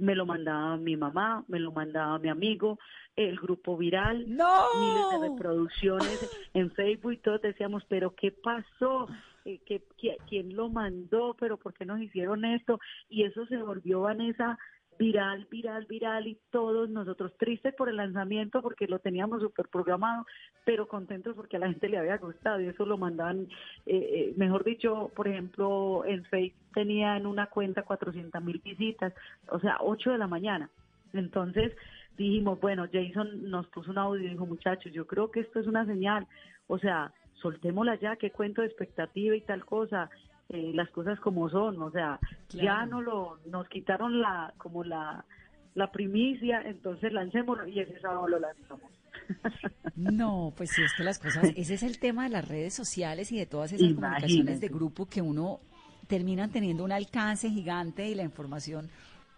me 0.00 0.14
lo 0.14 0.26
mandaba 0.26 0.76
mi 0.76 0.96
mamá, 0.96 1.44
me 1.48 1.58
lo 1.60 1.72
mandaba 1.72 2.18
mi 2.18 2.28
amigo, 2.28 2.78
el 3.16 3.36
grupo 3.38 3.76
viral, 3.76 4.24
¡No! 4.34 4.64
miles 4.80 5.10
de 5.20 5.28
reproducciones 5.28 6.48
en 6.54 6.70
Facebook 6.72 7.12
y 7.12 7.18
todos 7.18 7.42
decíamos, 7.42 7.84
pero 7.88 8.14
¿qué 8.14 8.32
pasó? 8.32 9.08
Eh, 9.44 9.60
¿qué- 9.66 9.82
qui- 9.98 10.16
¿Quién 10.28 10.54
lo 10.56 10.68
mandó? 10.68 11.34
¿Pero 11.38 11.56
por 11.56 11.72
qué 11.74 11.84
nos 11.84 12.00
hicieron 12.00 12.44
esto? 12.44 12.78
Y 13.08 13.24
eso 13.24 13.46
se 13.46 13.56
volvió, 13.58 14.02
Vanessa, 14.02 14.58
viral, 15.00 15.46
viral, 15.50 15.86
viral 15.86 16.26
y 16.26 16.38
todos 16.50 16.90
nosotros 16.90 17.32
tristes 17.38 17.74
por 17.74 17.88
el 17.88 17.96
lanzamiento 17.96 18.60
porque 18.60 18.86
lo 18.86 18.98
teníamos 18.98 19.40
súper 19.40 19.66
programado, 19.68 20.26
pero 20.66 20.88
contentos 20.88 21.34
porque 21.34 21.56
a 21.56 21.60
la 21.60 21.68
gente 21.68 21.88
le 21.88 21.96
había 21.96 22.18
gustado 22.18 22.60
y 22.60 22.66
eso 22.66 22.84
lo 22.84 22.98
mandaban, 22.98 23.48
eh, 23.86 23.96
eh, 23.96 24.34
mejor 24.36 24.62
dicho, 24.62 25.10
por 25.16 25.26
ejemplo, 25.26 26.04
en 26.04 26.22
Facebook 26.26 26.60
tenía 26.74 27.16
en 27.16 27.26
una 27.26 27.46
cuenta 27.46 27.82
400 27.82 28.44
mil 28.44 28.60
visitas, 28.62 29.14
o 29.48 29.58
sea, 29.58 29.78
8 29.80 30.10
de 30.12 30.18
la 30.18 30.26
mañana. 30.26 30.68
Entonces 31.14 31.72
dijimos, 32.18 32.60
bueno, 32.60 32.86
Jason 32.92 33.50
nos 33.50 33.68
puso 33.68 33.92
un 33.92 33.98
audio 33.98 34.26
y 34.26 34.28
dijo, 34.28 34.44
muchachos, 34.44 34.92
yo 34.92 35.06
creo 35.06 35.30
que 35.30 35.40
esto 35.40 35.60
es 35.60 35.66
una 35.66 35.86
señal, 35.86 36.26
o 36.66 36.78
sea, 36.78 37.10
soltémosla 37.40 37.94
ya, 37.94 38.16
qué 38.16 38.32
cuento 38.32 38.60
de 38.60 38.66
expectativa 38.66 39.34
y 39.34 39.40
tal 39.40 39.64
cosa, 39.64 40.10
eh, 40.50 40.72
las 40.74 40.90
cosas 40.90 41.18
como 41.20 41.48
son, 41.48 41.80
o 41.80 41.90
sea, 41.90 42.18
ya 42.48 42.84
no 42.84 43.00
lo, 43.00 43.38
nos 43.46 43.68
quitaron 43.68 44.20
la, 44.20 44.52
como 44.58 44.82
la, 44.84 45.24
la 45.74 45.92
primicia, 45.92 46.60
entonces 46.62 47.12
lancémoslo 47.12 47.66
y 47.68 47.80
ese 47.80 48.00
sábado 48.00 48.28
lo 48.28 48.38
lanzamos. 48.38 48.90
No, 49.96 50.54
pues 50.56 50.70
sí, 50.70 50.82
es 50.82 50.94
que 50.94 51.02
las 51.04 51.18
cosas, 51.18 51.52
ese 51.56 51.74
es 51.74 51.82
el 51.82 51.98
tema 51.98 52.24
de 52.24 52.30
las 52.30 52.48
redes 52.48 52.72
sociales 52.72 53.30
y 53.32 53.38
de 53.38 53.44
todas 53.44 53.72
esas 53.72 53.92
comunicaciones 53.94 54.30
de 54.30 54.34
Imagínate. 54.34 54.68
grupo 54.68 55.06
que 55.06 55.20
uno 55.20 55.60
terminan 56.06 56.50
teniendo 56.50 56.84
un 56.84 56.92
alcance 56.92 57.50
gigante 57.50 58.08
y 58.08 58.14
la 58.14 58.22
información 58.22 58.88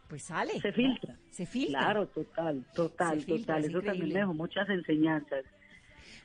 pues 0.08 0.24
sale. 0.24 0.60
Se 0.60 0.72
filtra. 0.72 1.16
Se 1.30 1.46
filtra. 1.46 1.80
Claro, 1.80 2.06
total, 2.08 2.64
total, 2.74 3.20
filtra, 3.22 3.56
total. 3.56 3.64
es 3.64 3.70
Eso 3.70 3.80
también 3.82 4.08
me 4.12 4.20
dejó 4.20 4.34
muchas 4.34 4.68
enseñanzas. 4.68 5.44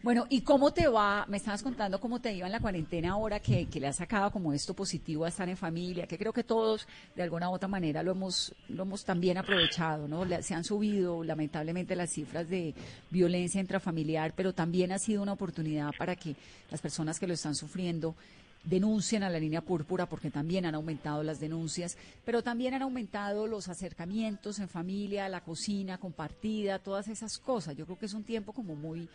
Bueno, 0.03 0.27
¿y 0.29 0.41
cómo 0.41 0.71
te 0.71 0.87
va? 0.87 1.25
Me 1.27 1.37
estabas 1.37 1.63
contando 1.63 1.99
cómo 1.99 2.21
te 2.21 2.31
iba 2.31 2.45
en 2.45 2.51
la 2.51 2.59
cuarentena 2.59 3.13
ahora 3.13 3.39
que, 3.39 3.65
que 3.65 3.79
le 3.79 3.87
has 3.87 3.95
sacado 3.95 4.29
como 4.31 4.53
esto 4.53 4.75
positivo 4.75 5.25
a 5.25 5.29
estar 5.29 5.49
en 5.49 5.57
familia, 5.57 6.05
que 6.05 6.19
creo 6.19 6.31
que 6.31 6.43
todos 6.43 6.87
de 7.15 7.23
alguna 7.23 7.49
u 7.49 7.53
otra 7.53 7.67
manera 7.67 8.03
lo 8.03 8.11
hemos, 8.11 8.53
lo 8.69 8.83
hemos 8.83 9.03
también 9.03 9.39
aprovechado, 9.39 10.07
¿no? 10.07 10.23
Se 10.43 10.53
han 10.53 10.63
subido 10.63 11.23
lamentablemente 11.23 11.95
las 11.95 12.11
cifras 12.11 12.47
de 12.47 12.75
violencia 13.09 13.59
intrafamiliar, 13.59 14.33
pero 14.35 14.53
también 14.53 14.91
ha 14.91 14.99
sido 14.99 15.23
una 15.23 15.33
oportunidad 15.33 15.89
para 15.97 16.15
que 16.15 16.35
las 16.69 16.79
personas 16.79 17.19
que 17.19 17.25
lo 17.25 17.33
están 17.33 17.55
sufriendo 17.55 18.15
denuncien 18.63 19.23
a 19.23 19.29
la 19.29 19.39
línea 19.39 19.61
púrpura 19.61 20.05
porque 20.07 20.29
también 20.29 20.65
han 20.67 20.75
aumentado 20.75 21.23
las 21.23 21.39
denuncias, 21.39 21.97
pero 22.23 22.43
también 22.43 22.75
han 22.75 22.83
aumentado 22.83 23.47
los 23.47 23.67
acercamientos 23.67 24.59
en 24.59 24.69
familia, 24.69 25.27
la 25.27 25.41
cocina 25.41 25.97
compartida, 25.97 26.77
todas 26.77 27.07
esas 27.07 27.39
cosas. 27.39 27.75
Yo 27.75 27.85
creo 27.85 27.97
que 27.97 28.05
es 28.05 28.13
un 28.13 28.23
tiempo 28.23 28.53
como 28.53 28.75
muy 28.75 29.09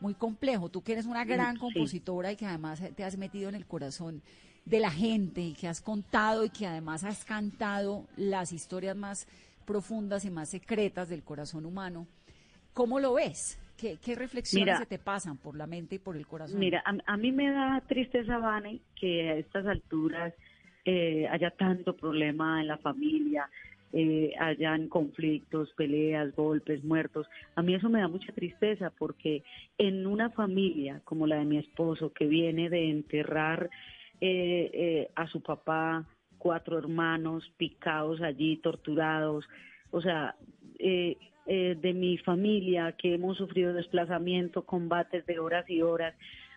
muy 0.00 0.14
complejo. 0.14 0.68
Tú 0.68 0.82
que 0.82 0.92
eres 0.92 1.06
una 1.06 1.24
gran 1.24 1.54
Sí. 1.54 1.60
compositora 1.60 2.32
y 2.32 2.36
que 2.36 2.46
además 2.46 2.82
te 2.94 3.04
has 3.04 3.16
metido 3.16 3.48
en 3.48 3.54
el 3.54 3.66
corazón 3.66 4.22
de 4.64 4.80
la 4.80 4.90
gente 4.90 5.40
y 5.40 5.54
que 5.54 5.66
has 5.68 5.80
contado 5.80 6.44
y 6.44 6.50
que 6.50 6.66
además 6.66 7.04
has 7.04 7.24
cantado 7.24 8.06
las 8.16 8.52
historias 8.52 8.96
más 8.96 9.26
profundas 9.64 10.24
y 10.24 10.30
más 10.30 10.48
secretas 10.50 11.08
del 11.08 11.22
corazón 11.22 11.64
humano. 11.66 12.06
¿Cómo 12.74 13.00
lo 13.00 13.14
ves? 13.14 13.58
¿Qué, 13.76 13.96
qué 14.02 14.14
reflexiones 14.14 14.66
Mira. 14.66 14.78
se 14.78 14.86
te 14.86 14.98
pasan 14.98 15.36
por 15.36 15.56
la 15.56 15.66
mente 15.66 15.96
y 15.96 15.98
por 15.98 16.16
el 16.16 16.26
corazón? 16.26 16.58
Mira, 16.58 16.82
a, 16.84 17.12
a 17.12 17.16
mí 17.16 17.30
me 17.32 17.50
da 17.50 17.80
tristeza, 17.86 18.38
Vane, 18.38 18.80
que 18.98 19.30
a 19.30 19.34
estas 19.36 19.66
alturas 19.66 20.34
eh, 20.84 21.26
haya 21.30 21.50
tanto 21.50 21.94
problema 21.96 22.60
en 22.60 22.66
la 22.68 22.78
familia, 22.78 23.48
eh, 23.92 24.32
hayan 24.38 24.88
conflictos, 24.88 25.72
peleas, 25.76 26.34
golpes, 26.34 26.84
muertos. 26.84 27.26
A 27.54 27.62
mí 27.62 27.74
eso 27.74 27.88
me 27.88 28.00
da 28.00 28.08
mucha 28.08 28.32
tristeza 28.32 28.92
porque 28.98 29.42
en 29.78 30.06
una 30.06 30.30
familia 30.30 31.00
como 31.04 31.26
la 31.26 31.36
de 31.36 31.44
mi 31.44 31.58
esposo, 31.58 32.12
que 32.12 32.26
viene 32.26 32.68
de 32.68 32.90
enterrar 32.90 33.70
eh, 34.20 34.70
eh, 34.72 35.10
a 35.14 35.26
su 35.28 35.40
papá, 35.40 36.04
cuatro 36.38 36.78
hermanos 36.78 37.50
picados 37.56 38.20
allí, 38.20 38.56
torturados, 38.58 39.44
o 39.90 40.00
sea, 40.00 40.36
eh, 40.78 41.16
eh, 41.46 41.76
de 41.80 41.94
mi 41.94 42.18
familia 42.18 42.92
que 42.92 43.14
hemos 43.14 43.38
sufrido 43.38 43.72
desplazamiento, 43.72 44.66
combates 44.66 45.24
de 45.26 45.38
horas 45.38 45.64
y 45.68 45.80
horas, 45.80 46.14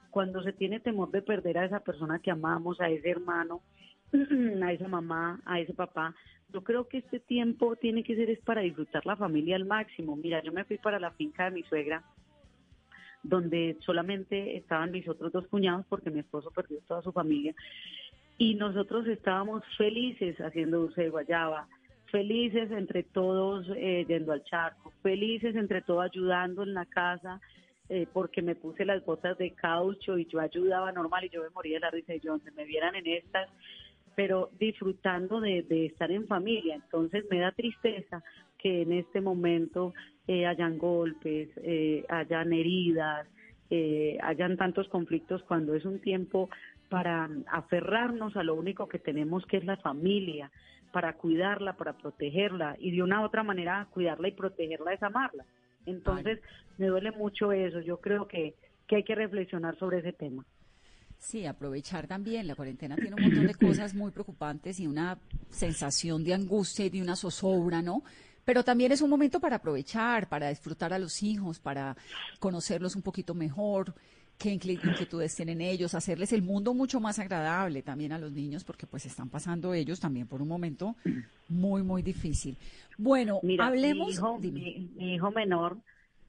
cuando 0.09 0.43
se 0.43 0.51
tiene 0.51 0.81
temor 0.81 1.11
de 1.11 1.21
perder 1.21 1.57
a 1.57 1.65
esa 1.65 1.79
persona 1.79 2.19
que 2.19 2.29
amamos, 2.29 2.81
a 2.81 2.89
ese 2.89 3.09
hermano, 3.09 3.61
a 4.63 4.73
esa 4.73 4.89
mamá, 4.89 5.39
a 5.45 5.61
ese 5.61 5.73
papá, 5.73 6.13
yo 6.53 6.63
creo 6.63 6.87
que 6.87 6.99
este 6.99 7.19
tiempo 7.19 7.75
tiene 7.75 8.03
que 8.03 8.15
ser 8.15 8.29
es 8.29 8.39
para 8.39 8.61
disfrutar 8.61 9.05
la 9.05 9.15
familia 9.15 9.55
al 9.55 9.65
máximo. 9.65 10.15
Mira, 10.15 10.41
yo 10.43 10.51
me 10.51 10.65
fui 10.65 10.77
para 10.77 10.99
la 10.99 11.11
finca 11.11 11.45
de 11.45 11.51
mi 11.51 11.63
suegra, 11.63 12.03
donde 13.23 13.77
solamente 13.81 14.57
estaban 14.57 14.91
mis 14.91 15.07
otros 15.07 15.31
dos 15.31 15.47
cuñados 15.47 15.85
porque 15.87 16.09
mi 16.09 16.19
esposo 16.19 16.51
perdió 16.51 16.79
toda 16.87 17.01
su 17.01 17.11
familia 17.11 17.53
y 18.41 18.55
nosotros 18.55 19.05
estábamos 19.05 19.63
felices 19.77 20.35
haciendo 20.41 20.79
dulce 20.79 21.03
de 21.03 21.09
guayaba, 21.09 21.67
felices 22.05 22.71
entre 22.71 23.03
todos 23.03 23.67
eh, 23.75 24.03
yendo 24.07 24.31
al 24.31 24.43
charco, 24.43 24.91
felices 25.03 25.55
entre 25.55 25.83
todos 25.83 26.05
ayudando 26.05 26.63
en 26.63 26.73
la 26.73 26.87
casa, 26.87 27.39
eh, 27.87 28.07
porque 28.11 28.41
me 28.41 28.55
puse 28.55 28.83
las 28.83 29.05
botas 29.05 29.37
de 29.37 29.51
caucho 29.51 30.17
y 30.17 30.25
yo 30.25 30.39
ayudaba 30.39 30.91
normal 30.91 31.25
y 31.25 31.29
yo 31.29 31.43
me 31.43 31.51
moría 31.51 31.75
de 31.75 31.81
la 31.81 31.91
risa 31.91 32.15
y 32.15 32.19
yo 32.19 32.31
donde 32.31 32.49
me 32.49 32.65
vieran 32.65 32.95
en 32.95 33.05
estas, 33.05 33.47
pero 34.15 34.49
disfrutando 34.59 35.39
de, 35.39 35.63
de 35.63 35.87
estar 35.87 36.11
en 36.11 36.27
familia. 36.27 36.75
Entonces 36.75 37.25
me 37.29 37.39
da 37.39 37.51
tristeza 37.51 38.23
que 38.57 38.83
en 38.83 38.93
este 38.93 39.21
momento 39.21 39.93
eh, 40.27 40.45
hayan 40.45 40.77
golpes, 40.77 41.49
eh, 41.57 42.05
hayan 42.09 42.53
heridas, 42.53 43.27
eh, 43.69 44.17
hayan 44.21 44.55
tantos 44.57 44.87
conflictos 44.89 45.41
cuando 45.43 45.73
es 45.73 45.83
un 45.83 45.99
tiempo 45.99 46.49
para 46.89 47.29
aferrarnos 47.47 48.35
a 48.35 48.43
lo 48.43 48.55
único 48.55 48.87
que 48.87 48.99
tenemos 48.99 49.45
que 49.45 49.57
es 49.57 49.65
la 49.65 49.77
familia, 49.77 50.51
para 50.91 51.13
cuidarla, 51.13 51.73
para 51.73 51.93
protegerla 51.93 52.75
y 52.79 52.91
de 52.91 53.01
una 53.01 53.21
u 53.21 53.23
otra 53.23 53.43
manera 53.43 53.87
cuidarla 53.91 54.27
y 54.27 54.33
protegerla 54.33 54.93
es 54.93 55.01
amarla. 55.01 55.45
Entonces 55.85 56.39
me 56.77 56.87
duele 56.87 57.11
mucho 57.11 57.51
eso, 57.51 57.79
yo 57.79 57.97
creo 57.97 58.27
que, 58.27 58.53
que 58.87 58.97
hay 58.97 59.03
que 59.03 59.15
reflexionar 59.15 59.77
sobre 59.77 59.99
ese 59.99 60.13
tema. 60.13 60.45
Sí, 61.21 61.45
aprovechar 61.45 62.07
también. 62.07 62.47
La 62.47 62.55
cuarentena 62.55 62.97
tiene 62.97 63.15
un 63.15 63.21
montón 63.21 63.45
de 63.45 63.53
cosas 63.53 63.93
muy 63.93 64.11
preocupantes 64.11 64.79
y 64.79 64.87
una 64.87 65.19
sensación 65.51 66.23
de 66.23 66.33
angustia 66.33 66.85
y 66.85 66.89
de 66.89 67.01
una 67.01 67.15
zozobra, 67.15 67.81
¿no? 67.81 68.03
Pero 68.43 68.63
también 68.63 68.91
es 68.91 69.01
un 69.01 69.09
momento 69.09 69.39
para 69.39 69.57
aprovechar, 69.57 70.27
para 70.27 70.49
disfrutar 70.49 70.93
a 70.93 70.99
los 70.99 71.21
hijos, 71.21 71.59
para 71.59 71.95
conocerlos 72.39 72.95
un 72.95 73.03
poquito 73.03 73.35
mejor, 73.35 73.93
qué 74.39 74.49
inquietudes 74.51 75.35
tienen 75.35 75.61
ellos, 75.61 75.93
hacerles 75.93 76.33
el 76.33 76.41
mundo 76.41 76.73
mucho 76.73 76.99
más 76.99 77.19
agradable 77.19 77.83
también 77.83 78.13
a 78.13 78.17
los 78.17 78.31
niños, 78.31 78.63
porque 78.63 78.87
pues 78.87 79.05
están 79.05 79.29
pasando 79.29 79.75
ellos 79.75 79.99
también 79.99 80.25
por 80.27 80.41
un 80.41 80.47
momento 80.47 80.95
muy, 81.49 81.83
muy 81.83 82.01
difícil. 82.01 82.57
Bueno, 82.97 83.41
Mira, 83.43 83.67
hablemos. 83.67 84.07
Mi 84.07 84.13
hijo, 84.13 84.39
dime. 84.41 84.59
mi- 84.59 84.89
mi 84.95 85.13
hijo 85.15 85.29
menor 85.29 85.77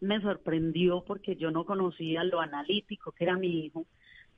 me 0.00 0.20
sorprendió 0.20 1.02
porque 1.06 1.36
yo 1.36 1.50
no 1.50 1.64
conocía 1.64 2.24
lo 2.24 2.40
analítico 2.40 3.12
que 3.12 3.24
era 3.24 3.38
mi 3.38 3.64
hijo 3.64 3.86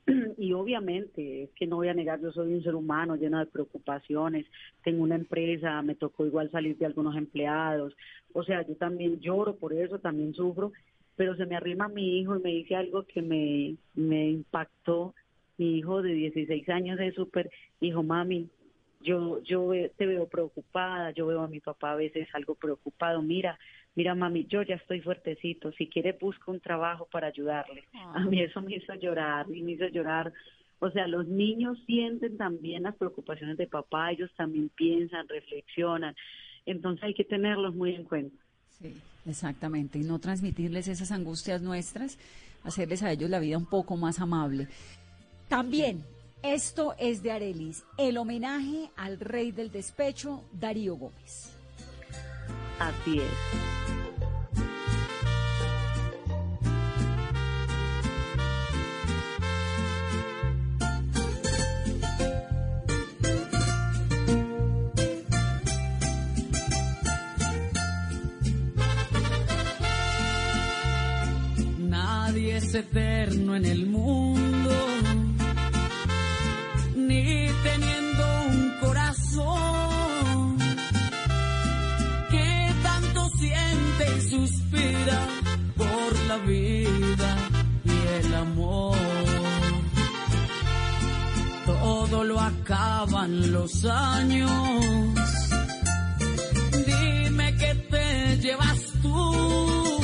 y 0.39 0.53
obviamente, 0.53 1.45
es 1.45 1.51
que 1.53 1.67
no 1.67 1.77
voy 1.77 1.89
a 1.89 1.95
negar, 1.95 2.21
yo 2.21 2.33
soy 2.33 2.53
un 2.55 2.63
ser 2.63 2.75
humano 2.75 3.17
lleno 3.17 3.39
de 3.39 3.47
preocupaciones, 3.47 4.47
tengo 4.83 5.03
una 5.03 5.15
empresa, 5.15 5.81
me 5.83 5.95
tocó 5.95 6.27
igual 6.27 6.51
salir 6.51 6.77
de 6.77 6.87
algunos 6.87 7.17
empleados, 7.17 7.97
o 8.33 8.43
sea, 8.43 8.67
yo 8.67 8.75
también 8.77 9.21
lloro 9.21 9.57
por 9.57 9.73
eso, 9.73 9.99
también 9.99 10.35
sufro, 10.35 10.73
pero 11.17 11.37
se 11.37 11.47
me 11.47 11.57
arrima 11.57 11.89
mi 11.89 12.19
hijo 12.19 12.37
y 12.37 12.43
me 12.43 12.51
dice 12.51 12.77
algo 12.77 13.05
que 13.05 13.23
me, 13.23 13.77
me 13.95 14.31
impactó. 14.31 15.15
Mi 15.57 15.79
hijo 15.79 16.03
de 16.03 16.13
16 16.13 16.69
años 16.69 16.99
es 16.99 17.15
súper, 17.15 17.49
hijo, 17.81 18.03
mami, 18.03 18.49
yo, 19.01 19.41
yo 19.43 19.71
te 19.97 20.07
veo 20.07 20.27
preocupada, 20.27 21.13
yo 21.13 21.27
veo 21.27 21.43
a 21.43 21.49
mi 21.49 21.61
papá 21.61 21.93
a 21.93 21.97
veces 21.97 22.27
algo 22.33 22.57
preocupado, 22.57 23.23
mira, 23.23 23.59
mira 23.95 24.15
mami, 24.15 24.47
yo 24.47 24.63
ya 24.63 24.77
estoy 24.77 25.01
fuertecito, 25.01 25.73
si 25.73 25.89
quiere 25.89 26.13
busco 26.13 26.51
un 26.51 26.61
trabajo 26.61 27.07
para 27.11 27.29
ayudarle. 27.29 27.85
A 28.15 28.21
mí 28.21 28.41
eso 28.41 28.61
me 28.61 28.77
hizo 28.77 28.95
llorar, 28.95 29.47
y 29.53 29.63
me 29.63 29.73
hizo 29.73 29.87
llorar. 29.89 30.33
O 30.81 30.91
sea, 30.91 31.07
los 31.07 31.27
niños 31.27 31.79
sienten 31.87 32.37
también 32.37 32.83
las 32.83 32.97
preocupaciones 32.97 33.57
de 33.57 33.67
papá, 33.67 34.13
ellos 34.13 34.31
también 34.37 34.69
piensan, 34.71 35.29
reflexionan, 35.29 36.15
entonces 36.67 37.05
hay 37.05 37.15
que 37.15 37.25
tenerlos 37.25 37.75
muy 37.75 37.95
en 37.95 38.05
cuenta. 38.05 38.37
Sí, 38.69 38.95
exactamente, 39.27 39.99
y 39.99 40.03
no 40.03 40.19
transmitirles 40.19 40.89
esas 40.89 41.13
angustias 41.13 41.63
nuestras, 41.63 42.19
hacerles 42.65 43.03
a 43.03 43.13
ellos 43.13 43.31
la 43.31 43.39
vida 43.39 43.57
un 43.57 43.69
poco 43.69 43.97
más 43.97 44.21
amable. 44.21 44.69
También, 45.49 46.03
esto 46.43 46.95
es 46.99 47.23
de 47.23 47.31
Arelis, 47.31 47.85
el 47.97 48.19
homenaje 48.19 48.91
al 48.97 49.21
rey 49.21 49.53
del 49.53 49.71
despecho, 49.71 50.43
Darío 50.53 50.97
Gómez. 50.97 51.57
Así 52.81 53.21
es. 53.21 53.84
En 73.57 73.67
el 73.67 73.87
mundo, 73.87 74.71
ni 76.97 77.47
teniendo 77.63 78.25
un 78.49 78.75
corazón 78.81 80.59
que 82.31 82.73
tanto 82.83 83.29
siente 83.39 84.17
y 84.17 84.21
suspira 84.29 85.21
por 85.77 86.19
la 86.27 86.37
vida 86.39 87.37
y 87.85 88.25
el 88.25 88.35
amor. 88.35 88.97
Todo 91.65 92.25
lo 92.25 92.41
acaban 92.41 93.53
los 93.53 93.85
años. 93.85 94.51
Dime 96.87 97.57
que 97.57 97.75
te 97.91 98.39
llevas 98.39 98.81
tú. 99.01 100.04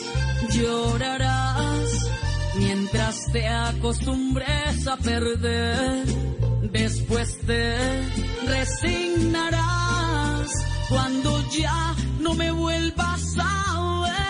llorarás, 0.53 2.11
mientras 2.55 3.31
te 3.31 3.47
acostumbres 3.47 4.87
a 4.87 4.97
perder. 4.97 6.05
Después 6.71 7.39
te 7.45 7.75
resignarás 8.45 9.61
cuando 10.89 11.41
ya 11.49 11.95
no 12.19 12.33
me 12.33 12.51
vuelvas 12.51 13.35
a 13.39 14.01
ver. 14.03 14.20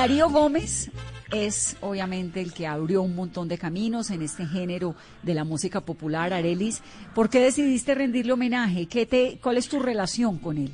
Darío 0.00 0.30
Gómez 0.30 0.90
es 1.30 1.76
obviamente 1.82 2.40
el 2.40 2.54
que 2.54 2.66
abrió 2.66 3.02
un 3.02 3.14
montón 3.14 3.48
de 3.48 3.58
caminos 3.58 4.10
en 4.10 4.22
este 4.22 4.46
género 4.46 4.94
de 5.22 5.34
la 5.34 5.44
música 5.44 5.82
popular, 5.82 6.32
Arelis. 6.32 6.82
¿Por 7.14 7.28
qué 7.28 7.38
decidiste 7.40 7.94
rendirle 7.94 8.32
homenaje? 8.32 8.86
¿Qué 8.86 9.04
te, 9.04 9.36
¿Cuál 9.42 9.58
es 9.58 9.68
tu 9.68 9.78
relación 9.78 10.38
con 10.38 10.56
él? 10.56 10.70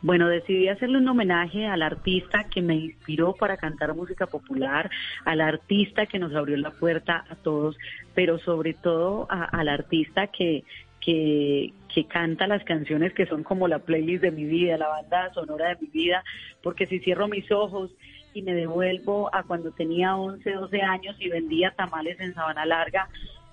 Bueno, 0.00 0.28
decidí 0.28 0.68
hacerle 0.68 0.96
un 0.96 1.08
homenaje 1.08 1.66
al 1.66 1.82
artista 1.82 2.44
que 2.44 2.62
me 2.62 2.74
inspiró 2.74 3.34
para 3.34 3.58
cantar 3.58 3.94
música 3.94 4.26
popular, 4.26 4.90
al 5.26 5.42
artista 5.42 6.06
que 6.06 6.18
nos 6.18 6.34
abrió 6.34 6.56
la 6.56 6.70
puerta 6.70 7.26
a 7.28 7.34
todos, 7.34 7.76
pero 8.14 8.38
sobre 8.38 8.72
todo 8.72 9.26
al 9.28 9.68
artista 9.68 10.28
que, 10.28 10.64
que, 11.02 11.74
que 11.94 12.06
canta 12.06 12.46
las 12.46 12.64
canciones 12.64 13.12
que 13.12 13.26
son 13.26 13.42
como 13.42 13.68
la 13.68 13.80
playlist 13.80 14.22
de 14.22 14.30
mi 14.30 14.44
vida, 14.44 14.78
la 14.78 14.88
banda 14.88 15.32
sonora 15.34 15.68
de 15.68 15.76
mi 15.80 15.88
vida, 15.88 16.24
porque 16.62 16.86
si 16.86 17.00
cierro 17.00 17.28
mis 17.28 17.50
ojos 17.50 17.90
y 18.32 18.42
me 18.42 18.54
devuelvo 18.54 19.34
a 19.34 19.42
cuando 19.42 19.72
tenía 19.72 20.16
11, 20.16 20.50
12 20.52 20.82
años 20.82 21.16
y 21.18 21.28
vendía 21.28 21.72
tamales 21.72 22.18
en 22.20 22.34
Sabana 22.34 22.64
Larga, 22.64 23.08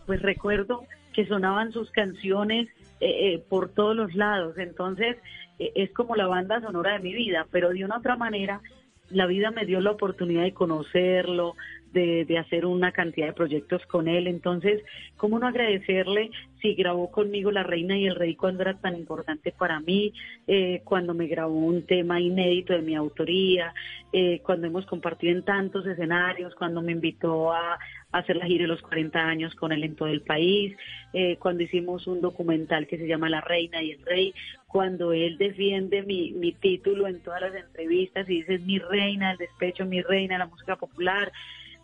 pues 0.05 0.21
recuerdo 0.21 0.85
que 1.13 1.25
sonaban 1.25 1.71
sus 1.71 1.89
canciones 1.91 2.67
eh, 2.99 3.33
eh, 3.33 3.43
por 3.49 3.69
todos 3.69 3.95
los 3.95 4.13
lados. 4.15 4.57
Entonces, 4.57 5.17
eh, 5.59 5.71
es 5.75 5.91
como 5.91 6.15
la 6.15 6.27
banda 6.27 6.61
sonora 6.61 6.93
de 6.93 6.99
mi 6.99 7.13
vida, 7.13 7.47
pero 7.51 7.69
de 7.69 7.83
una 7.83 7.97
otra 7.97 8.15
manera, 8.15 8.61
la 9.09 9.25
vida 9.25 9.51
me 9.51 9.65
dio 9.65 9.79
la 9.81 9.91
oportunidad 9.91 10.43
de 10.43 10.53
conocerlo, 10.53 11.55
de, 11.97 12.37
hacer 12.37 12.65
una 12.65 12.91
cantidad 12.91 13.27
de 13.27 13.33
proyectos 13.33 13.85
con 13.87 14.07
él. 14.07 14.27
Entonces, 14.27 14.83
¿cómo 15.15 15.39
no 15.39 15.47
agradecerle 15.47 16.31
si 16.61 16.75
grabó 16.75 17.11
conmigo 17.11 17.51
La 17.51 17.63
Reina 17.63 17.97
y 17.97 18.05
el 18.05 18.15
Rey 18.15 18.35
cuando 18.35 18.61
era 18.61 18.75
tan 18.75 18.95
importante 18.95 19.51
para 19.51 19.79
mí, 19.79 20.13
eh, 20.47 20.81
cuando 20.83 21.13
me 21.13 21.27
grabó 21.27 21.55
un 21.55 21.85
tema 21.85 22.19
inédito 22.19 22.73
de 22.73 22.81
mi 22.81 22.95
autoría, 22.95 23.73
eh, 24.13 24.41
cuando 24.43 24.67
hemos 24.67 24.85
compartido 24.85 25.33
en 25.33 25.43
tantos 25.43 25.85
escenarios, 25.85 26.55
cuando 26.55 26.81
me 26.81 26.91
invitó 26.91 27.51
a, 27.51 27.77
hacer 28.09 28.37
la 28.37 28.45
gira 28.45 28.63
de 28.63 28.69
los 28.69 28.81
40 28.81 29.19
años 29.19 29.53
con 29.55 29.73
él 29.73 29.83
en 29.83 29.95
todo 29.95 30.07
el 30.07 30.21
país, 30.21 30.75
eh, 31.13 31.35
cuando 31.39 31.63
hicimos 31.63 32.07
un 32.07 32.21
documental 32.21 32.87
que 32.87 32.97
se 32.97 33.05
llama 33.05 33.29
La 33.29 33.41
Reina 33.41 33.83
y 33.83 33.91
el 33.91 34.05
Rey, 34.05 34.33
cuando 34.65 35.11
él 35.11 35.37
defiende 35.37 36.03
mi, 36.03 36.31
mi 36.31 36.53
título 36.53 37.07
en 37.07 37.21
todas 37.21 37.41
las 37.41 37.55
entrevistas 37.55 38.29
y 38.29 38.39
dice 38.39 38.55
"Es 38.55 38.61
mi 38.61 38.79
reina 38.79 39.29
del 39.29 39.37
despecho, 39.39 39.85
mi 39.85 40.01
reina 40.01 40.37
la 40.37 40.45
música 40.45 40.75
popular, 40.75 41.31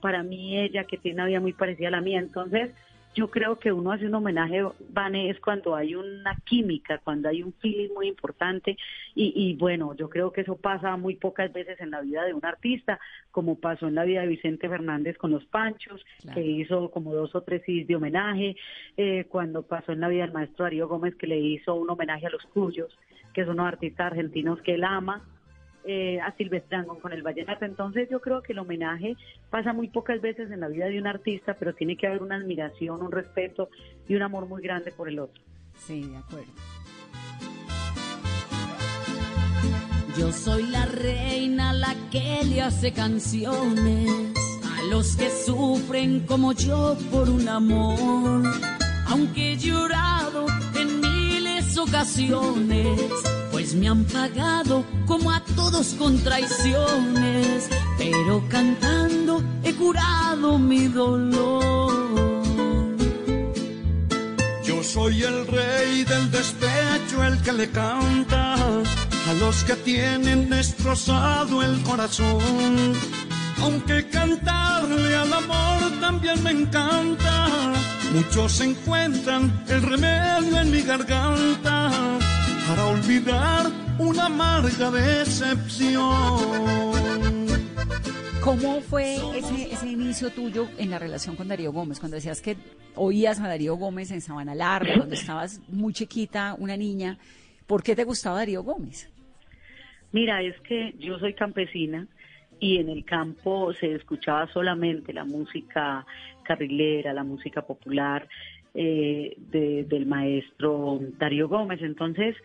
para 0.04 0.22
mí 0.22 0.60
ella 0.60 0.84
que 0.84 0.98
tiene 0.98 1.16
una 1.16 1.28
vida 1.28 1.40
muy 1.40 1.54
parecida 1.54 1.88
a 1.88 1.92
la 1.92 2.02
mía. 2.02 2.20
Entonces, 2.20 2.72
yo 3.16 3.30
creo 3.32 3.58
que 3.58 3.72
uno 3.72 3.94
hace 3.94 4.08
un 4.08 4.16
homenaje, 4.16 4.62
Vane, 4.90 5.30
es 5.30 5.40
cuando 5.40 5.76
hay 5.76 5.96
una 5.96 6.36
química, 6.44 6.98
cuando 6.98 7.30
hay 7.30 7.42
un 7.42 7.54
feeling 7.54 7.94
muy 7.94 8.08
importante 8.10 8.76
y, 9.16 9.32
y 9.36 9.54
bueno, 9.56 9.96
yo 9.96 10.10
creo 10.10 10.34
que 10.34 10.42
eso 10.42 10.58
pasa 10.58 10.98
muy 10.98 11.16
pocas 11.16 11.54
veces 11.54 11.80
en 11.80 11.92
la 11.92 12.02
vida 12.02 12.26
de 12.26 12.34
un 12.34 12.44
artista, 12.46 13.00
como 13.32 13.56
pasó 13.60 13.88
en 13.88 13.96
la 13.96 14.04
vida 14.04 14.22
de 14.22 14.28
Vicente 14.28 14.68
Fernández 14.68 15.18
con 15.18 15.32
los 15.32 15.46
Panchos, 15.46 16.04
Claro. 16.22 16.36
que 16.36 16.46
hizo 16.46 16.92
como 16.92 17.14
dos 17.14 17.34
o 17.34 17.42
tres 17.44 17.62
CDs 17.66 17.88
de 17.88 17.96
homenaje, 17.96 18.58
eh, 18.98 19.26
cuando 19.30 19.62
pasó 19.62 19.94
en 19.94 20.02
la 20.02 20.10
vida 20.10 20.24
del 20.24 20.34
maestro 20.34 20.66
Darío 20.66 20.90
Gómez, 20.90 21.16
que 21.16 21.28
le 21.28 21.40
hizo 21.40 21.76
un 21.76 21.90
homenaje 21.90 22.28
a 22.28 22.30
los 22.30 22.44
Cuyos, 22.48 22.92
que 23.34 23.46
son 23.46 23.54
unos 23.54 23.68
artistas 23.68 24.08
argentinos 24.08 24.62
que 24.64 24.74
él 24.74 24.84
ama, 24.84 25.22
eh, 25.86 26.20
a 26.22 26.32
Silvestre 26.36 26.78
Dangond 26.78 27.02
con 27.02 27.14
el 27.14 27.22
vallenato. 27.22 27.66
Entonces 27.66 28.10
yo 28.10 28.20
creo 28.22 28.42
que 28.42 28.54
el 28.54 28.60
homenaje 28.60 29.16
pasa 29.50 29.74
muy 29.74 29.88
pocas 29.88 30.22
veces 30.22 30.52
en 30.52 30.60
la 30.60 30.68
vida 30.68 30.86
de 30.86 31.00
un 31.00 31.08
artista, 31.08 31.56
pero 31.60 31.74
tiene 31.74 31.98
que 31.98 32.08
haber 32.08 32.22
una 32.22 32.36
admiración, 32.36 33.02
un 33.02 33.12
respeto 33.12 33.70
y 34.08 34.16
un 34.16 34.22
amor 34.22 34.48
muy 34.48 34.62
grande 34.62 34.92
por 34.92 35.10
el 35.10 35.20
otro. 35.20 35.42
Sí, 35.78 36.04
de 36.04 36.18
acuerdo. 36.18 36.52
Yo 40.18 40.32
soy 40.32 40.68
la 40.68 40.86
reina, 40.86 41.74
la 41.74 41.96
que 42.12 42.42
le 42.46 42.62
hace 42.62 42.94
canciones 42.94 44.10
a 44.64 44.84
los 44.92 45.16
que 45.16 45.30
sufren 45.30 46.26
como 46.28 46.54
yo 46.54 46.96
por 47.12 47.30
un 47.30 47.48
amor. 47.48 48.44
Aunque 49.08 49.54
he 49.54 49.58
llorado 49.58 50.46
ocasiones, 51.78 53.00
pues 53.54 53.76
me 53.76 53.88
han 53.88 54.04
pagado 54.06 54.84
como 55.06 55.32
a 55.32 55.40
todos 55.56 55.94
con 55.94 56.18
traiciones, 56.24 57.70
pero 58.00 58.44
cantando 58.50 59.44
he 59.64 59.72
curado 59.76 60.58
mi 60.58 60.88
dolor. 60.88 62.42
Yo 64.66 64.84
soy 64.84 65.22
el 65.22 65.46
rey 65.46 66.04
del 66.04 66.32
despecho, 66.32 67.24
el 67.24 67.40
que 67.44 67.54
le 67.54 67.70
canta 67.70 68.56
a 68.56 69.34
los 69.40 69.64
que 69.66 69.76
tienen 69.76 70.50
destrozado 70.50 71.62
el 71.62 71.80
corazón. 71.84 72.96
Aunque 73.62 74.10
cantarle 74.10 75.16
al 75.16 75.32
amor 75.32 75.92
también 76.02 76.42
me 76.42 76.50
encanta, 76.50 77.48
muchos 78.14 78.60
encuentran 78.62 79.64
el 79.68 79.84
remedio 79.84 80.60
en 80.60 80.72
mi 80.72 80.82
garganta 80.82 82.23
para 82.76 82.88
olvidar 82.88 83.66
una 84.00 84.26
amarga 84.26 84.90
decepción. 84.90 86.02
¿Cómo 88.44 88.82
fue 88.82 89.14
ese, 89.38 89.72
ese 89.72 89.88
inicio 89.92 90.32
tuyo 90.32 90.68
en 90.80 90.90
la 90.90 90.98
relación 90.98 91.36
con 91.36 91.48
Darío 91.50 91.72
Gómez? 91.72 92.00
Cuando 92.00 92.16
decías 92.16 92.42
que 92.42 92.56
oías 92.96 93.40
a 93.40 93.48
Darío 93.48 93.76
Gómez 93.76 94.10
en 94.10 94.22
Sabana 94.22 94.56
Larga, 94.56 94.94
cuando 94.98 95.14
estabas 95.14 95.62
muy 95.70 95.94
chiquita, 95.94 96.56
una 96.58 96.76
niña, 96.76 97.20
¿por 97.68 97.84
qué 97.84 97.96
te 97.96 98.06
gustaba 98.06 98.38
Darío 98.38 98.64
Gómez? 98.64 99.08
Mira, 100.12 100.42
es 100.42 100.60
que 100.62 100.96
yo 100.98 101.20
soy 101.20 101.36
campesina 101.36 102.08
y 102.60 102.78
en 102.80 102.90
el 102.90 103.06
campo 103.06 103.72
se 103.76 103.94
escuchaba 103.94 104.52
solamente 104.52 105.14
la 105.14 105.26
música 105.26 106.08
carrilera, 106.44 107.14
la 107.14 107.24
música 107.24 107.62
popular 107.62 108.28
eh, 108.76 109.36
de- 109.52 109.84
del 109.84 110.08
maestro 110.08 111.00
Darío 111.20 111.48
Gómez. 111.48 111.80
Entonces 111.84 112.36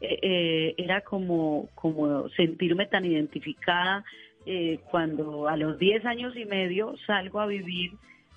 eh, 0.00 0.18
eh, 0.22 0.74
era 0.78 1.00
como, 1.00 1.68
como 1.74 2.28
sentirme 2.30 2.86
tan 2.86 3.04
identificada 3.04 4.04
eh, 4.46 4.78
cuando 4.90 5.48
a 5.48 5.56
los 5.56 5.78
10 5.78 6.04
años 6.06 6.36
y 6.36 6.44
medio 6.44 6.94
salgo 7.06 7.40
a 7.40 7.46
vivir, 7.46 7.92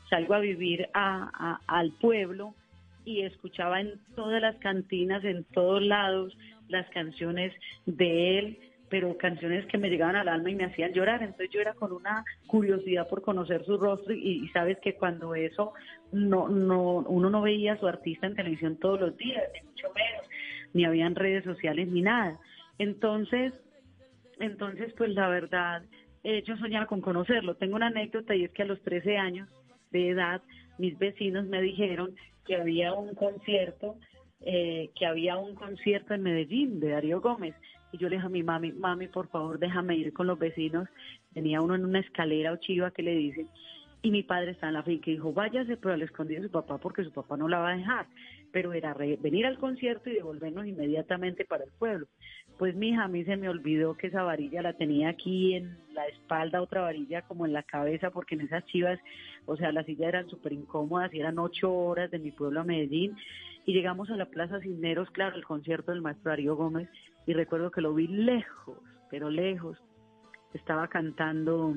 salgo 0.09 0.33
a 0.33 0.39
vivir 0.39 0.89
a- 0.93 1.29
a- 1.33 1.61
al 1.67 1.91
pueblo 2.01 2.55
y 3.05 3.21
escuchaba 3.21 3.79
en 3.81 3.93
todas 4.15 4.41
las 4.41 4.55
cantinas, 4.57 5.23
en 5.23 5.43
todos 5.53 5.81
lados, 5.81 6.37
las 6.67 6.89
canciones 6.89 7.53
de 7.85 8.39
él, 8.39 8.59
pero 8.89 9.17
canciones 9.17 9.65
que 9.67 9.77
me 9.77 9.89
llegaban 9.89 10.17
al 10.17 10.27
alma 10.27 10.49
y 10.51 10.55
me 10.55 10.65
hacían 10.65 10.91
llorar. 10.93 11.23
Entonces 11.23 11.49
yo 11.51 11.61
era 11.61 11.73
con 11.73 11.93
una 11.93 12.25
curiosidad 12.47 13.07
por 13.07 13.21
conocer 13.21 13.63
su 13.65 13.77
rostro 13.77 14.13
y, 14.13 14.43
y 14.43 14.47
sabes 14.49 14.77
que 14.79 14.95
cuando 14.95 15.33
eso 15.33 15.73
no, 16.11 16.49
no, 16.49 16.97
uno 17.07 17.29
no 17.29 17.41
veía 17.41 17.73
a 17.73 17.79
su 17.79 17.87
artista 17.87 18.27
en 18.27 18.35
televisión 18.35 18.75
todos 18.77 18.99
los 18.99 19.17
días, 19.17 19.43
ni 19.53 19.67
mucho 19.69 19.87
menos, 19.95 20.25
ni 20.73 20.85
habían 20.85 21.15
redes 21.15 21.43
sociales 21.43 21.87
ni 21.87 22.01
nada. 22.01 22.39
Entonces, 22.77 23.53
entonces 24.39 24.93
pues 24.97 25.11
la 25.13 25.27
verdad, 25.29 25.83
eh, 26.23 26.43
yo 26.45 26.57
soñaba 26.57 26.85
con 26.85 27.01
conocerlo. 27.01 27.55
Tengo 27.55 27.75
una 27.75 27.87
anécdota 27.87 28.35
y 28.35 28.43
es 28.43 28.51
que 28.51 28.63
a 28.63 28.65
los 28.65 28.81
13 28.81 29.17
años 29.17 29.49
de 29.91 30.09
edad, 30.09 30.41
mis 30.77 30.97
vecinos 30.97 31.45
me 31.45 31.61
dijeron 31.61 32.15
que 32.45 32.55
había 32.55 32.93
un 32.93 33.13
concierto, 33.15 33.95
eh, 34.41 34.89
que 34.97 35.05
había 35.05 35.37
un 35.37 35.55
concierto 35.55 36.13
en 36.13 36.23
Medellín 36.23 36.79
de 36.79 36.89
Darío 36.89 37.21
Gómez. 37.21 37.55
Y 37.91 37.97
yo 37.97 38.07
le 38.07 38.15
dije 38.15 38.27
a 38.27 38.29
mi 38.29 38.41
mami, 38.41 38.71
mami, 38.71 39.07
por 39.07 39.27
favor, 39.27 39.59
déjame 39.59 39.95
ir 39.95 40.13
con 40.13 40.27
los 40.27 40.39
vecinos. 40.39 40.87
Tenía 41.33 41.61
uno 41.61 41.75
en 41.75 41.85
una 41.85 41.99
escalera 41.99 42.53
o 42.53 42.57
chiva 42.57 42.91
que 42.91 43.03
le 43.03 43.15
dicen. 43.15 43.47
Y 44.01 44.09
mi 44.09 44.23
padre 44.23 44.51
está 44.51 44.67
en 44.67 44.73
la 44.73 44.83
finca 44.83 45.09
y 45.09 45.13
dijo, 45.13 45.33
váyase, 45.33 45.77
pero 45.77 45.93
al 45.93 46.01
escondido 46.01 46.41
de 46.41 46.47
su 46.47 46.51
papá 46.51 46.77
porque 46.77 47.03
su 47.03 47.11
papá 47.11 47.37
no 47.37 47.47
la 47.47 47.59
va 47.59 47.71
a 47.71 47.77
dejar. 47.77 48.07
Pero 48.51 48.73
era 48.73 48.93
re- 48.93 49.17
venir 49.21 49.45
al 49.45 49.57
concierto 49.57 50.09
y 50.09 50.13
devolvernos 50.13 50.65
inmediatamente 50.65 51.45
para 51.45 51.63
el 51.63 51.71
pueblo. 51.71 52.07
Pues 52.57 52.75
mi 52.75 52.89
hija, 52.89 53.05
a 53.05 53.07
mí 53.07 53.23
se 53.23 53.37
me 53.37 53.49
olvidó 53.49 53.95
que 53.95 54.07
esa 54.07 54.23
varilla 54.23 54.61
la 54.61 54.73
tenía 54.73 55.09
aquí 55.09 55.55
en 55.55 55.77
la 55.93 56.05
espalda, 56.07 56.61
otra 56.61 56.81
varilla 56.81 57.23
como 57.23 57.45
en 57.45 57.53
la 57.53 57.63
cabeza, 57.63 58.11
porque 58.11 58.35
en 58.35 58.41
esas 58.41 58.65
chivas, 58.65 58.99
o 59.45 59.57
sea, 59.57 59.71
las 59.71 59.85
sillas 59.85 60.09
eran 60.09 60.29
súper 60.29 60.53
incómodas 60.53 61.13
y 61.13 61.19
eran 61.19 61.39
ocho 61.39 61.73
horas 61.73 62.11
de 62.11 62.19
mi 62.19 62.31
pueblo 62.31 62.61
a 62.61 62.63
Medellín. 62.63 63.15
Y 63.65 63.73
llegamos 63.73 64.09
a 64.09 64.15
la 64.15 64.25
Plaza 64.25 64.59
Cisneros, 64.59 65.09
claro, 65.11 65.35
el 65.35 65.45
concierto 65.45 65.91
del 65.91 66.01
maestro 66.01 66.29
Darío 66.31 66.55
Gómez, 66.55 66.89
y 67.25 67.33
recuerdo 67.33 67.71
que 67.71 67.81
lo 67.81 67.93
vi 67.93 68.07
lejos, 68.07 68.77
pero 69.09 69.29
lejos. 69.29 69.77
Estaba 70.53 70.87
cantando 70.87 71.73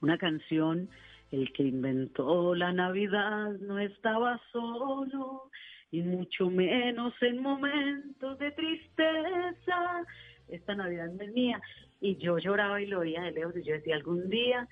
una 0.00 0.18
canción, 0.18 0.88
el 1.34 1.52
que 1.52 1.64
inventó 1.64 2.54
la 2.54 2.72
Navidad 2.72 3.50
no 3.60 3.78
estaba 3.78 4.40
solo, 4.52 5.50
y 5.90 6.02
mucho 6.02 6.50
menos 6.50 7.12
en 7.20 7.42
momentos 7.42 8.38
de 8.38 8.50
tristeza. 8.52 10.04
Esta 10.48 10.74
Navidad 10.74 11.08
no 11.12 11.22
es 11.22 11.32
mía. 11.32 11.60
Y 12.00 12.16
yo 12.16 12.38
lloraba 12.38 12.80
y 12.80 12.86
lo 12.86 13.00
veía 13.00 13.22
de 13.22 13.32
lejos, 13.32 13.56
y 13.56 13.62
yo 13.62 13.74
decía, 13.74 13.96
algún 13.96 14.28
día 14.28 14.68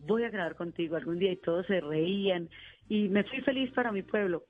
voy 0.00 0.24
a 0.24 0.30
grabar 0.30 0.54
contigo, 0.54 0.96
algún 0.96 1.18
día, 1.18 1.32
y 1.32 1.36
todos 1.36 1.66
se 1.66 1.80
reían, 1.80 2.48
y 2.88 3.08
me 3.08 3.24
fui 3.24 3.40
feliz 3.40 3.72
para 3.72 3.92
mi 3.92 4.02
pueblo. 4.02 4.44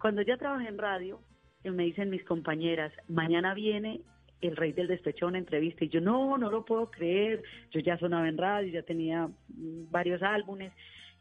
Cuando 0.00 0.22
ya 0.22 0.36
trabajé 0.36 0.68
en 0.68 0.78
radio, 0.78 1.20
eh, 1.64 1.70
me 1.70 1.84
dicen 1.84 2.10
mis 2.10 2.24
compañeras, 2.24 2.92
mañana 3.08 3.54
viene 3.54 4.00
el 4.40 4.56
rey 4.56 4.72
del 4.72 4.88
despecho 4.88 5.26
una 5.26 5.38
entrevista 5.38 5.84
y 5.84 5.88
yo 5.88 6.00
no, 6.00 6.36
no 6.36 6.50
lo 6.50 6.64
puedo 6.64 6.90
creer, 6.90 7.42
yo 7.70 7.80
ya 7.80 7.98
sonaba 7.98 8.28
en 8.28 8.36
radio, 8.36 8.72
ya 8.72 8.82
tenía 8.82 9.26
mm, 9.26 9.90
varios 9.90 10.22
álbumes 10.22 10.72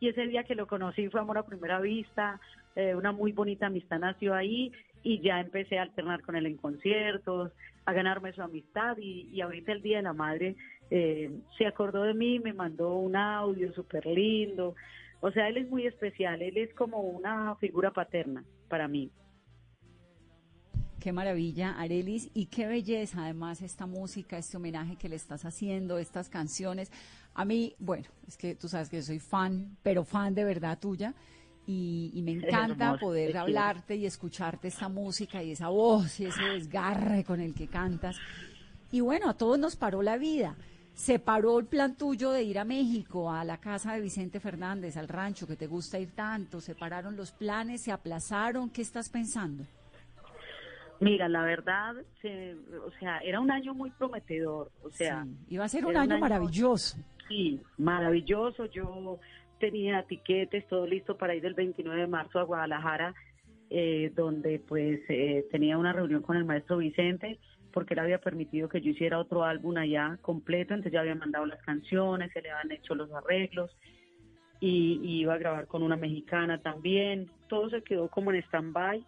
y 0.04 0.10
ese 0.10 0.28
día 0.28 0.44
que 0.44 0.54
lo 0.54 0.68
conocí 0.68 1.08
fue 1.08 1.22
amor 1.22 1.38
a 1.38 1.46
primera 1.46 1.80
vista, 1.80 2.38
eh, 2.76 2.94
una 2.94 3.14
muy 3.14 3.32
bonita 3.32 3.68
amistad 3.68 4.00
nació 4.00 4.34
ahí 4.34 4.70
y 5.02 5.22
ya 5.22 5.40
empecé 5.40 5.80
a 5.80 5.84
alternar 5.84 6.22
con 6.24 6.36
él 6.36 6.46
en 6.46 6.58
conciertos, 6.58 7.54
a 7.86 7.94
ganarme 7.94 8.34
su 8.34 8.42
amistad 8.42 8.98
y, 8.98 9.30
y 9.32 9.40
ahorita 9.40 9.72
el 9.72 9.82
Día 9.82 9.98
de 9.98 10.04
la 10.04 10.12
Madre 10.12 10.58
eh, 10.92 11.32
se 11.58 11.66
acordó 11.66 12.04
de 12.04 12.14
mí, 12.14 12.38
me 12.40 12.52
mandó 12.52 12.96
un 12.96 13.16
audio 13.16 13.72
súper 13.72 14.06
lindo, 14.06 14.76
o 15.22 15.32
sea, 15.32 15.48
él 15.48 15.56
es 15.56 15.70
muy 15.70 15.88
especial, 15.88 16.42
él 16.42 16.58
es 16.58 16.74
como 16.74 17.00
una 17.00 17.56
figura 17.56 17.92
paterna 17.92 18.44
para 18.68 18.90
mí. 18.90 19.10
Qué 21.00 21.12
maravilla, 21.12 21.80
Arelis, 21.80 22.30
y 22.34 22.46
qué 22.46 22.66
belleza 22.66 23.24
además 23.24 23.62
esta 23.62 23.86
música, 23.86 24.38
este 24.38 24.56
homenaje 24.56 24.98
que 24.98 25.08
le 25.08 25.18
estás 25.18 25.44
haciendo, 25.44 25.98
estas 25.98 26.30
canciones. 26.30 26.92
A 27.36 27.46
mí, 27.46 27.76
bueno, 27.80 28.08
es 28.28 28.38
que 28.38 28.56
tú 28.56 28.68
sabes 28.68 28.90
que 28.90 28.98
yo 28.98 29.04
soy 29.04 29.20
fan, 29.20 29.76
pero 29.82 30.04
fan 30.04 30.36
de 30.36 30.44
verdad 30.44 30.78
tuya, 30.80 31.14
y, 31.66 32.12
y 32.14 32.22
me 32.22 32.32
encanta 32.68 32.98
poder 33.00 33.36
hablarte 33.38 33.96
y 33.96 34.06
escucharte 34.06 34.68
esta 34.68 34.90
música 34.90 35.42
y 35.42 35.52
esa 35.52 35.70
voz 35.70 36.20
y 36.20 36.26
ese 36.26 36.44
desgarre 36.44 37.24
con 37.24 37.40
el 37.42 37.54
que 37.54 37.68
cantas. 37.68 38.18
Y 38.92 39.00
bueno, 39.02 39.30
a 39.30 39.34
todos 39.36 39.58
nos 39.58 39.76
paró 39.76 40.02
la 40.04 40.18
vida. 40.18 40.56
Se 40.94 41.18
paró 41.18 41.58
el 41.58 41.66
plan 41.66 41.96
tuyo 41.96 42.30
de 42.30 42.44
ir 42.44 42.60
a 42.60 42.66
México, 42.66 43.32
a 43.32 43.44
la 43.44 43.58
casa 43.58 43.94
de 43.94 44.02
Vicente 44.02 44.40
Fernández, 44.40 44.96
al 44.96 45.08
rancho 45.08 45.48
que 45.48 45.56
te 45.56 45.66
gusta 45.66 45.98
ir 45.98 46.12
tanto. 46.12 46.62
Se 46.62 46.76
pararon 46.76 47.16
los 47.16 47.32
planes, 47.32 47.82
se 47.82 47.92
aplazaron. 47.92 48.70
¿Qué 48.70 48.84
estás 48.84 49.10
pensando? 49.10 49.66
Mira, 51.00 51.28
la 51.28 51.44
verdad, 51.44 51.96
se- 52.22 52.56
o 52.86 52.92
sea, 53.00 53.18
era 53.20 53.40
un 53.40 53.50
año 53.50 53.74
muy 53.74 53.90
prometedor, 53.90 54.72
o 54.84 54.92
sea, 54.92 55.26
Iba 55.50 55.66
a 55.66 55.70
ser 55.70 55.86
un 55.86 55.98
año 55.98 56.20
maravilloso. 56.20 56.98
Sí, 57.34 57.60
maravilloso. 57.80 58.68
Yo 58.68 59.18
tenía 59.60 60.04
tiquetes, 60.04 60.68
todo 60.68 60.86
listo 60.86 61.18
para 61.18 61.34
ir 61.34 61.44
el 61.48 61.56
29 61.56 62.02
de 62.02 62.08
marzo 62.08 62.38
a 62.38 62.44
Guadalajara, 62.44 63.16
eh, 63.72 64.12
donde 64.16 64.60
pues 64.60 65.00
eh, 65.10 65.44
tenía 65.50 65.80
una 65.80 65.94
reunión 65.94 66.22
con 66.22 66.38
el 66.38 66.46
maestro 66.46 66.78
Vicente, 66.78 67.40
porque 67.72 67.96
él 67.96 68.02
había 68.02 68.20
permitido 68.20 68.70
que 68.70 68.82
yo 68.82 68.92
hiciera 68.92 69.18
otro 69.18 69.44
álbum 69.44 69.76
allá 69.78 70.20
completo, 70.22 70.76
entonces 70.76 70.94
ya 70.94 71.00
había 71.00 71.16
mandado 71.16 71.48
las 71.48 71.60
canciones, 71.64 72.32
se 72.34 72.44
le 72.44 72.52
habían 72.52 72.72
hecho 72.72 72.94
los 72.94 73.12
arreglos 73.12 73.76
y, 74.60 75.00
iba 75.02 75.34
a 75.34 75.40
grabar 75.40 75.66
con 75.66 75.82
una 75.82 75.96
mexicana 75.96 76.62
también. 76.62 77.32
Todo 77.50 77.72
se 77.72 77.82
quedó 77.82 78.10
como 78.10 78.32
en 78.32 78.44
stand-by. 78.44 79.04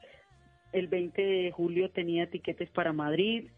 El 0.71 0.88
20 0.88 1.21
de 1.21 1.51
julio 1.51 1.91
tenía 1.91 2.27
tiquetes 2.27 2.71
para 2.71 2.91
Madrid, 2.91 3.49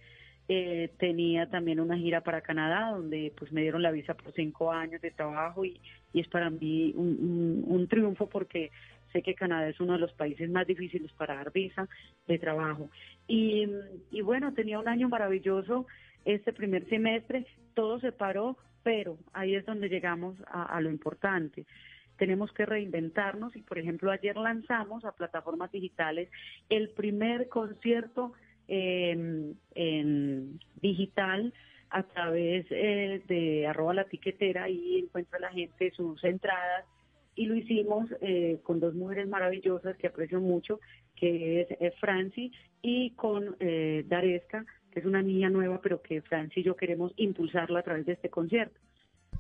eh, 0.50 0.90
tenía 0.98 1.50
también 1.50 1.80
una 1.80 1.98
gira 1.98 2.22
para 2.22 2.42
Canadá, 2.42 2.92
donde 2.92 3.34
pues 3.38 3.52
me 3.52 3.62
dieron 3.62 3.82
la 3.82 3.92
visa 3.92 4.14
por 4.16 4.32
cinco 4.34 4.72
años 4.72 5.02
de 5.02 5.12
trabajo 5.12 5.66
y, 5.66 5.80
y 6.14 6.22
es 6.22 6.28
para 6.28 6.50
mí 6.50 6.94
un, 6.96 7.08
un- 7.20 7.64
un 7.68 7.88
triunfo 7.88 8.28
porque 8.30 8.72
sé 9.12 9.22
que 9.22 9.36
Canadá 9.36 9.68
es 9.70 9.80
uno 9.80 9.94
de 9.94 10.00
los 10.00 10.14
países 10.14 10.50
más 10.50 10.66
difíciles 10.68 11.12
para 11.14 11.36
dar 11.36 11.52
visa 11.52 11.88
de 12.28 12.40
trabajo. 12.40 12.90
Y, 13.28 13.68
bueno, 14.22 14.54
tenía 14.54 14.80
un 14.80 14.88
año 14.88 15.10
maravilloso 15.10 15.86
este 16.26 16.54
primer 16.54 16.88
semestre, 16.88 17.46
todo 17.74 18.00
se 18.00 18.12
paró, 18.12 18.58
pero 18.84 19.18
ahí 19.34 19.56
es 19.56 19.66
donde 19.66 19.90
llegamos 19.90 20.36
a 20.50 20.80
lo 20.82 20.90
importante. 20.90 21.66
Tenemos 22.18 22.52
que 22.52 22.66
reinventarnos 22.66 23.56
y, 23.56 23.62
por 23.62 23.78
ejemplo, 23.78 24.12
ayer 24.12 24.36
lanzamos 24.38 25.06
a 25.06 25.12
plataformas 25.12 25.72
digitales 25.72 26.30
el 26.70 26.90
primer 26.90 27.48
concierto 27.48 28.34
eh, 28.68 29.54
en 29.76 30.60
digital 30.82 31.54
a 31.90 32.04
través 32.04 32.66
eh, 32.70 33.22
de 33.28 33.68
arroba 33.68 33.94
la 33.94 34.04
tiquetera 34.06 34.70
y 34.70 35.00
encuentra 35.00 35.40
la 35.40 35.52
gente 35.52 35.92
sus 35.92 36.24
entradas 36.24 36.86
y 37.38 37.46
lo 37.46 37.56
hicimos 37.56 38.10
eh, 38.20 38.60
con 38.64 38.80
dos 38.80 38.96
mujeres 38.96 39.28
maravillosas 39.28 39.96
que 39.98 40.08
aprecio 40.08 40.42
mucho, 40.42 40.80
que 41.16 41.62
es 41.62 41.68
eh, 41.80 41.94
Franci 42.00 42.52
y 42.82 43.12
con 43.12 43.56
eh, 43.60 44.04
Daresca, 44.08 44.66
que 44.92 45.00
es 45.00 45.06
una 45.06 45.22
niña 45.22 45.50
nueva, 45.50 45.80
pero 45.82 46.02
que 46.02 46.22
Franci 46.24 46.62
y 46.62 46.64
yo 46.64 46.76
queremos 46.76 47.14
impulsarla 47.16 47.80
a 47.80 47.84
través 47.84 48.08
de 48.08 48.14
este 48.14 48.30
concierto. 48.30 48.80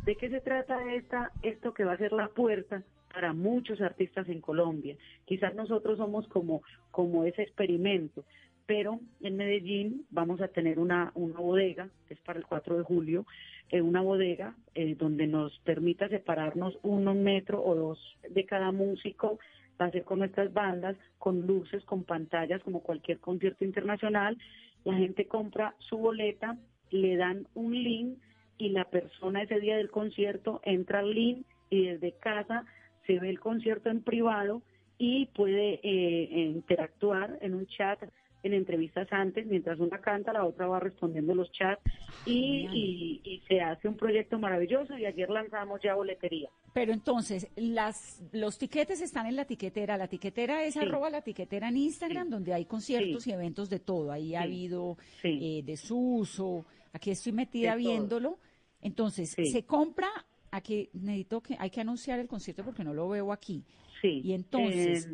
¿De 0.05 0.15
qué 0.15 0.29
se 0.29 0.41
trata 0.41 0.93
esta, 0.93 1.31
esto 1.41 1.73
que 1.73 1.83
va 1.83 1.93
a 1.93 1.97
ser 1.97 2.13
la 2.13 2.29
puerta 2.29 2.83
para 3.11 3.33
muchos 3.33 3.81
artistas 3.81 4.29
en 4.29 4.41
Colombia? 4.41 4.95
Quizás 5.25 5.55
nosotros 5.55 5.97
somos 5.97 6.27
como, 6.27 6.61
como 6.91 7.25
ese 7.25 7.41
experimento, 7.41 8.25
pero 8.67 8.99
en 9.21 9.37
Medellín 9.37 10.05
vamos 10.11 10.41
a 10.41 10.49
tener 10.49 10.77
una, 10.77 11.11
una 11.15 11.39
bodega, 11.39 11.89
que 12.07 12.13
es 12.13 12.19
para 12.19 12.37
el 12.37 12.45
4 12.45 12.77
de 12.77 12.83
julio, 12.83 13.25
eh, 13.69 13.81
una 13.81 14.01
bodega 14.01 14.55
eh, 14.75 14.95
donde 14.95 15.25
nos 15.25 15.57
permita 15.59 16.09
separarnos 16.09 16.77
uno 16.83 17.15
metro 17.15 17.63
o 17.63 17.75
dos 17.75 18.17
de 18.29 18.45
cada 18.45 18.71
músico, 18.71 19.39
va 19.81 19.85
a 19.85 19.91
ser 19.91 20.03
con 20.03 20.19
nuestras 20.19 20.53
bandas, 20.53 20.97
con 21.17 21.47
luces, 21.47 21.83
con 21.85 22.03
pantallas, 22.03 22.61
como 22.63 22.81
cualquier 22.81 23.19
concierto 23.19 23.63
internacional. 23.63 24.37
La 24.83 24.95
gente 24.95 25.27
compra 25.27 25.75
su 25.79 25.97
boleta, 25.97 26.57
le 26.91 27.15
dan 27.15 27.47
un 27.55 27.73
link 27.73 28.17
y 28.57 28.69
la 28.69 28.85
persona 28.85 29.43
ese 29.43 29.59
día 29.59 29.77
del 29.77 29.91
concierto 29.91 30.61
entra 30.63 30.99
al 30.99 31.13
link 31.13 31.45
y 31.69 31.85
desde 31.85 32.13
casa 32.13 32.65
se 33.05 33.19
ve 33.19 33.29
el 33.29 33.39
concierto 33.39 33.89
en 33.89 34.01
privado 34.01 34.61
y 34.97 35.27
puede 35.27 35.79
eh, 35.83 36.51
interactuar 36.55 37.37
en 37.41 37.53
un 37.53 37.67
chat 37.67 37.99
en 38.43 38.53
entrevistas 38.53 39.07
antes, 39.11 39.45
mientras 39.45 39.79
una 39.79 39.99
canta, 39.99 40.31
la 40.31 40.45
otra 40.45 40.67
va 40.67 40.79
respondiendo 40.79 41.33
los 41.33 41.51
chats 41.51 41.81
y, 42.25 43.21
y, 43.23 43.41
se 43.47 43.61
hace 43.61 43.87
un 43.87 43.95
proyecto 43.95 44.37
maravilloso 44.39 44.97
y 44.97 45.05
ayer 45.05 45.29
lanzamos 45.29 45.81
ya 45.81 45.95
boletería. 45.95 46.49
Pero 46.73 46.93
entonces, 46.93 47.49
las 47.55 48.21
los 48.31 48.57
tiquetes 48.57 49.01
están 49.01 49.25
en 49.25 49.35
la 49.35 49.45
tiquetera. 49.45 49.97
La 49.97 50.07
tiquetera 50.07 50.63
es 50.63 50.77
arroba 50.77 51.09
la 51.09 51.21
tiquetera 51.21 51.69
en 51.69 51.77
Instagram, 51.77 52.29
donde 52.29 52.53
hay 52.53 52.65
conciertos 52.65 53.25
y 53.27 53.31
eventos 53.31 53.69
de 53.69 53.79
todo. 53.79 54.11
Ahí 54.11 54.35
ha 54.35 54.43
habido 54.43 54.97
eh, 55.23 55.63
desuso. 55.65 56.65
Aquí 56.93 57.11
estoy 57.11 57.31
metida 57.31 57.75
viéndolo. 57.75 58.37
Entonces, 58.81 59.31
se 59.31 59.63
compra, 59.63 60.09
aquí 60.51 60.89
necesito 60.93 61.41
que, 61.41 61.55
hay 61.59 61.69
que 61.69 61.81
anunciar 61.81 62.19
el 62.19 62.27
concierto 62.27 62.63
porque 62.63 62.83
no 62.83 62.93
lo 62.93 63.09
veo 63.09 63.31
aquí. 63.31 63.63
Sí. 64.01 64.21
Y 64.23 64.33
entonces 64.33 65.09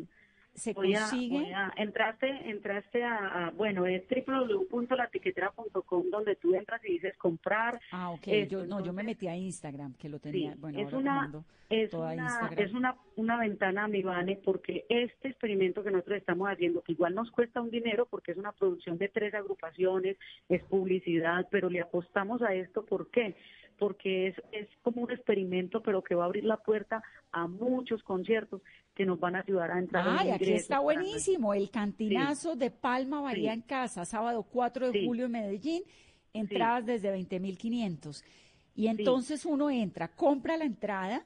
se 0.54 0.74
consigue. 0.74 1.52
entraste, 1.76 2.50
entraste 2.50 3.04
a, 3.04 3.52
bueno, 3.56 3.86
es 3.86 4.02
www.latiquetera.com 4.08 6.10
donde 6.10 6.36
tú 6.36 6.54
entras 6.54 6.84
y 6.84 6.92
dices 6.92 7.16
comprar. 7.16 7.80
Ah, 7.90 8.10
ok. 8.10 8.26
yo, 8.48 8.66
no, 8.66 8.82
yo 8.82 8.92
me 8.92 9.02
metí 9.02 9.26
a 9.26 9.36
Instagram, 9.36 9.94
que 9.94 10.08
lo 10.08 10.18
tenía. 10.18 10.54
bueno, 10.58 10.78
es 10.78 10.92
una, 10.92 11.32
es 11.70 11.92
una, 11.92 12.50
es 12.56 12.72
una, 12.72 12.96
una 13.16 13.38
ventana, 13.38 13.88
mi 13.88 14.02
Vane, 14.02 14.36
porque 14.36 14.84
este 14.88 15.28
experimento 15.28 15.82
que 15.82 15.90
nosotros 15.90 16.18
estamos 16.18 16.48
haciendo, 16.48 16.82
que 16.82 16.92
igual 16.92 17.14
nos 17.14 17.30
cuesta 17.30 17.60
un 17.60 17.70
dinero 17.70 18.06
porque 18.06 18.32
es 18.32 18.38
una 18.38 18.52
producción 18.52 18.98
de 18.98 19.08
tres 19.08 19.34
agrupaciones, 19.34 20.16
es 20.48 20.62
publicidad, 20.64 21.48
pero 21.50 21.68
le 21.68 21.80
apostamos 21.80 22.42
a 22.42 22.54
esto, 22.54 22.84
¿por 22.84 23.10
qué? 23.10 23.34
Porque 23.78 24.28
es, 24.28 24.36
es 24.52 24.68
como 24.82 25.02
un 25.02 25.10
experimento, 25.10 25.82
pero 25.82 26.02
que 26.02 26.14
va 26.14 26.24
a 26.24 26.26
abrir 26.26 26.44
la 26.44 26.56
puerta 26.58 27.02
a 27.32 27.46
muchos 27.46 28.02
conciertos 28.02 28.62
que 28.94 29.04
nos 29.04 29.18
van 29.18 29.36
a 29.36 29.40
ayudar 29.40 29.70
a 29.70 29.78
entrar. 29.78 30.06
Ay, 30.08 30.30
aquí 30.30 30.52
está 30.52 30.78
buenísimo, 30.80 31.54
el 31.54 31.70
cantinazo 31.70 32.56
de 32.56 32.70
Palma 32.70 33.20
Bahía 33.20 33.52
en 33.52 33.62
Casa, 33.62 34.04
sábado 34.04 34.42
4 34.44 34.92
de 34.92 35.06
julio 35.06 35.26
en 35.26 35.32
Medellín, 35.32 35.82
entradas 36.32 36.86
desde 36.86 37.14
20.500. 37.16 38.22
Y 38.76 38.88
entonces 38.88 39.44
uno 39.44 39.70
entra, 39.70 40.08
compra 40.08 40.56
la 40.56 40.64
entrada, 40.64 41.24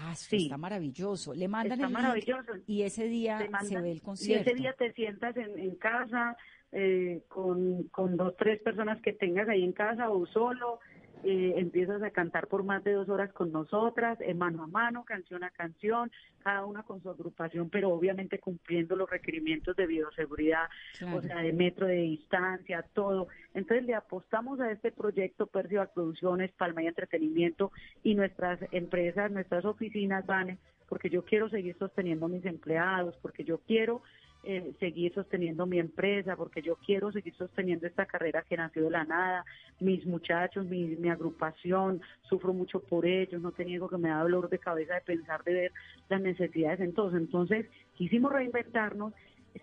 Ah, 0.00 0.12
está 0.12 0.56
maravilloso. 0.56 1.34
Le 1.34 1.48
mandan 1.48 1.80
el 1.80 1.90
maravilloso. 1.90 2.52
y 2.66 2.82
ese 2.82 3.08
día 3.08 3.48
se 3.62 3.80
ve 3.80 3.90
el 3.90 4.02
concierto. 4.02 4.48
Y 4.48 4.52
ese 4.52 4.62
día 4.62 4.72
te 4.74 4.92
sientas 4.92 5.36
en, 5.36 5.58
en 5.58 5.74
casa 5.76 6.36
eh, 6.72 7.22
con, 7.28 7.84
con 7.84 8.16
dos, 8.16 8.36
tres 8.36 8.60
personas 8.62 9.00
que 9.00 9.12
tengas 9.12 9.48
ahí 9.48 9.64
en 9.64 9.72
casa 9.72 10.10
o 10.10 10.26
solo 10.26 10.80
eh, 11.24 11.54
empiezas 11.56 12.02
a 12.02 12.10
cantar 12.10 12.46
por 12.46 12.64
más 12.64 12.84
de 12.84 12.92
dos 12.92 13.08
horas 13.08 13.32
con 13.32 13.52
nosotras, 13.52 14.18
en 14.20 14.38
mano 14.38 14.62
a 14.62 14.66
mano, 14.66 15.04
canción 15.04 15.44
a 15.44 15.50
canción, 15.50 16.10
cada 16.42 16.64
una 16.64 16.82
con 16.82 17.02
su 17.02 17.10
agrupación, 17.10 17.70
pero 17.70 17.90
obviamente 17.90 18.38
cumpliendo 18.38 18.96
los 18.96 19.10
requerimientos 19.10 19.76
de 19.76 19.86
bioseguridad, 19.86 20.68
o 21.14 21.20
sea, 21.20 21.38
de 21.38 21.52
metro 21.52 21.86
de 21.86 21.96
distancia, 21.96 22.84
todo. 22.94 23.28
Entonces 23.54 23.86
le 23.86 23.94
apostamos 23.94 24.60
a 24.60 24.70
este 24.70 24.92
proyecto 24.92 25.46
Percival 25.46 25.90
Producciones, 25.94 26.52
Palma 26.52 26.82
y 26.82 26.86
Entretenimiento 26.86 27.72
y 28.02 28.14
nuestras 28.14 28.60
empresas, 28.72 29.30
nuestras 29.30 29.64
oficinas, 29.64 30.26
van, 30.26 30.58
porque 30.88 31.10
yo 31.10 31.24
quiero 31.24 31.48
seguir 31.48 31.76
sosteniendo 31.78 32.26
a 32.26 32.30
mis 32.30 32.44
empleados, 32.44 33.16
porque 33.20 33.44
yo 33.44 33.58
quiero 33.58 34.02
eh, 34.44 34.72
seguir 34.78 35.12
sosteniendo 35.14 35.66
mi 35.66 35.78
empresa, 35.78 36.36
porque 36.36 36.62
yo 36.62 36.76
quiero 36.76 37.10
seguir 37.10 37.34
sosteniendo 37.34 37.86
esta 37.86 38.06
carrera 38.06 38.44
que 38.48 38.56
nació 38.56 38.84
de 38.84 38.90
la 38.90 39.04
nada, 39.04 39.44
mis 39.80 40.06
muchachos, 40.06 40.64
mi, 40.64 40.96
mi 40.96 41.08
agrupación, 41.08 42.00
sufro 42.22 42.52
mucho 42.52 42.80
por 42.80 43.04
ellos, 43.04 43.42
no 43.42 43.52
te 43.52 43.64
niego 43.64 43.88
que 43.88 43.98
me 43.98 44.10
da 44.10 44.22
dolor 44.22 44.48
de 44.48 44.58
cabeza 44.58 44.94
de 44.94 45.00
pensar, 45.00 45.42
de 45.44 45.52
ver 45.52 45.72
las 46.08 46.20
necesidades 46.20 46.80
entonces. 46.80 47.20
Entonces, 47.20 47.66
quisimos 47.94 48.32
reinventarnos. 48.32 49.12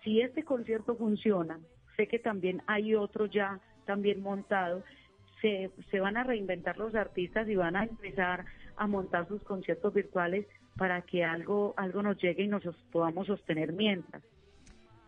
Si 0.04 0.20
este 0.20 0.44
concierto 0.44 0.94
funciona, 0.94 1.58
sé 1.96 2.06
que 2.06 2.18
también 2.18 2.62
hay 2.66 2.94
otro 2.94 3.26
ya 3.26 3.58
también 3.86 4.20
montado, 4.20 4.84
se, 5.40 5.70
se 5.90 6.00
van 6.00 6.16
a 6.16 6.24
reinventar 6.24 6.76
los 6.76 6.94
artistas 6.94 7.48
y 7.48 7.56
van 7.56 7.76
a 7.76 7.84
empezar 7.84 8.44
a 8.76 8.86
montar 8.86 9.26
sus 9.26 9.42
conciertos 9.42 9.94
virtuales 9.94 10.46
para 10.76 11.00
que 11.02 11.24
algo, 11.24 11.72
algo 11.76 12.02
nos 12.02 12.18
llegue 12.18 12.42
y 12.42 12.48
nos 12.48 12.62
podamos 12.92 13.26
sostener 13.26 13.72
mientras. 13.72 14.22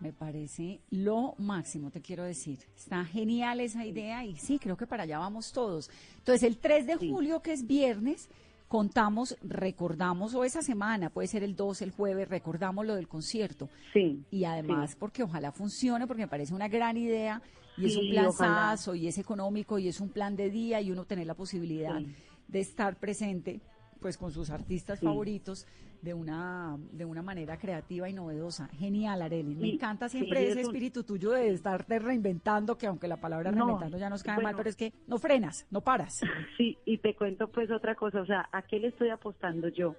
Me 0.01 0.13
parece 0.13 0.81
lo 0.91 1.35
máximo, 1.39 1.91
te 1.91 2.01
quiero 2.01 2.25
decir. 2.25 2.59
Está 2.77 3.05
genial 3.05 3.61
esa 3.61 3.85
idea 3.85 4.25
y 4.25 4.37
sí, 4.37 4.59
creo 4.59 4.77
que 4.77 4.87
para 4.87 5.03
allá 5.03 5.19
vamos 5.19 5.53
todos. 5.53 5.91
Entonces, 6.19 6.45
el 6.45 6.59
3 6.59 6.87
de 6.87 6.97
julio, 6.97 7.41
que 7.41 7.53
es 7.53 7.67
viernes, 7.67 8.29
contamos, 8.69 9.37
recordamos, 9.43 10.35
o 10.35 10.45
esa 10.45 10.63
semana, 10.63 11.11
puede 11.11 11.27
ser 11.27 11.43
el 11.43 11.57
2, 11.57 11.83
el 11.83 11.91
jueves, 11.91 12.29
recordamos 12.29 12.87
lo 12.87 12.95
del 12.95 13.09
concierto. 13.09 13.69
Sí. 13.93 14.23
Y 14.31 14.45
además, 14.45 14.95
porque 14.95 15.23
ojalá 15.23 15.51
funcione, 15.51 16.07
porque 16.07 16.23
me 16.23 16.29
parece 16.29 16.55
una 16.55 16.69
gran 16.69 16.97
idea 16.97 17.43
y 17.77 17.87
es 17.87 17.97
un 17.97 18.11
planzazo 18.11 18.95
y 18.95 19.09
es 19.09 19.19
económico 19.19 19.79
y 19.79 19.89
es 19.89 20.01
un 20.01 20.11
plan 20.11 20.37
de 20.37 20.51
día 20.51 20.81
y 20.81 20.91
uno 20.91 21.05
tener 21.05 21.27
la 21.27 21.35
posibilidad 21.35 22.01
de 22.49 22.61
estar 22.61 22.97
presente 22.97 23.61
pues 24.01 24.17
con 24.17 24.31
sus 24.33 24.51
artistas 24.51 25.01
favoritos 25.01 25.67
de 26.03 26.15
una, 26.15 26.77
de 26.93 27.05
una 27.05 27.23
manera 27.23 27.59
creativa 27.59 28.09
y 28.09 28.13
novedosa. 28.13 28.69
Genial, 28.79 29.23
Arely. 29.23 29.55
Me 29.55 29.69
encanta 29.71 30.09
siempre 30.09 30.49
ese 30.49 30.61
espíritu 30.63 31.03
tuyo 31.03 31.31
de 31.31 31.49
estarte 31.51 31.99
reinventando, 31.99 32.79
que 32.79 32.87
aunque 32.87 33.09
la 33.09 33.17
palabra 33.17 33.51
reinventando 33.51 33.99
ya 33.99 34.09
nos 34.09 34.23
cae 34.23 34.43
mal, 34.43 34.55
pero 34.57 34.69
es 34.69 34.77
que 34.77 34.93
no 35.07 35.19
frenas, 35.19 35.67
no 35.71 35.81
paras. 35.81 36.21
Sí, 36.57 36.77
y 36.85 36.99
te 36.99 37.15
cuento 37.15 37.49
pues 37.49 37.71
otra 37.71 37.95
cosa, 37.95 38.21
o 38.21 38.27
sea, 38.27 38.49
¿a 38.53 38.63
qué 38.63 38.81
le 38.81 38.89
estoy 38.89 39.11
apostando 39.11 39.69
yo? 39.69 39.95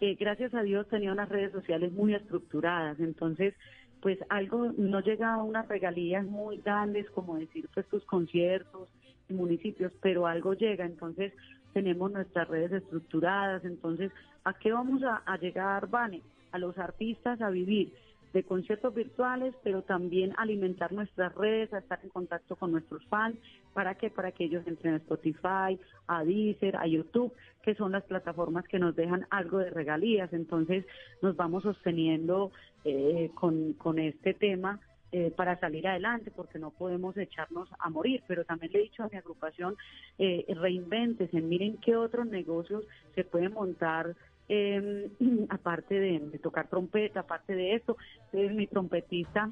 Eh, 0.00 0.16
gracias 0.16 0.54
a 0.54 0.62
Dios 0.62 0.86
tenía 0.88 1.12
unas 1.12 1.28
redes 1.28 1.52
sociales 1.52 1.92
muy 1.92 2.14
estructuradas, 2.14 3.00
entonces 3.00 3.54
pues 4.00 4.18
algo 4.28 4.72
no 4.76 5.00
llega 5.00 5.34
a 5.34 5.42
unas 5.42 5.66
regalías 5.66 6.24
muy 6.24 6.58
grandes 6.58 7.08
como 7.10 7.36
decir 7.36 7.68
pues 7.72 7.86
tus 7.88 8.04
conciertos 8.04 8.88
municipios, 9.28 9.92
pero 10.00 10.26
algo 10.26 10.54
llega, 10.54 10.84
entonces 10.84 11.32
tenemos 11.72 12.10
nuestras 12.10 12.48
redes 12.48 12.72
estructuradas, 12.72 13.64
entonces, 13.64 14.12
¿a 14.44 14.54
qué 14.54 14.72
vamos 14.72 15.02
a, 15.02 15.36
llegar, 15.36 15.88
Vane? 15.88 16.22
A 16.52 16.58
los 16.58 16.78
artistas 16.78 17.40
a 17.40 17.50
vivir 17.50 17.92
de 18.32 18.42
conciertos 18.42 18.94
virtuales, 18.94 19.54
pero 19.62 19.82
también 19.82 20.34
alimentar 20.36 20.92
nuestras 20.92 21.34
redes, 21.34 21.72
a 21.72 21.78
estar 21.78 21.98
en 22.02 22.10
contacto 22.10 22.56
con 22.56 22.72
nuestros 22.72 23.04
fans. 23.06 23.36
¿Para 23.72 23.94
qué? 23.94 24.10
Para 24.10 24.32
que 24.32 24.44
ellos 24.44 24.66
entren 24.66 24.94
a 24.94 24.98
Spotify, 24.98 25.78
a 26.06 26.24
Deezer, 26.24 26.76
a 26.76 26.86
YouTube, 26.86 27.32
que 27.62 27.74
son 27.74 27.92
las 27.92 28.04
plataformas 28.04 28.66
que 28.66 28.78
nos 28.78 28.94
dejan 28.96 29.26
algo 29.30 29.58
de 29.58 29.70
regalías. 29.70 30.32
Entonces 30.32 30.84
nos 31.22 31.36
vamos 31.36 31.62
sosteniendo 31.62 32.50
eh, 32.84 33.30
con, 33.34 33.74
con 33.74 33.98
este 33.98 34.34
tema 34.34 34.80
eh, 35.12 35.32
para 35.34 35.58
salir 35.58 35.86
adelante, 35.88 36.30
porque 36.30 36.58
no 36.58 36.70
podemos 36.70 37.16
echarnos 37.16 37.68
a 37.78 37.90
morir. 37.90 38.22
Pero 38.26 38.44
también 38.44 38.72
le 38.72 38.80
he 38.80 38.82
dicho 38.82 39.02
a 39.02 39.08
mi 39.08 39.16
agrupación, 39.16 39.76
eh, 40.18 40.44
reinvéntese, 40.48 41.40
miren 41.40 41.78
qué 41.78 41.96
otros 41.96 42.26
negocios 42.26 42.84
se 43.14 43.24
pueden 43.24 43.52
montar. 43.52 44.14
Eh, 44.48 45.10
aparte 45.48 45.98
de, 45.98 46.38
tocar 46.42 46.68
trompeta, 46.68 47.20
aparte 47.20 47.54
de 47.54 47.74
esto, 47.74 47.96
es 48.32 48.52
mi 48.52 48.66
trompetista 48.66 49.50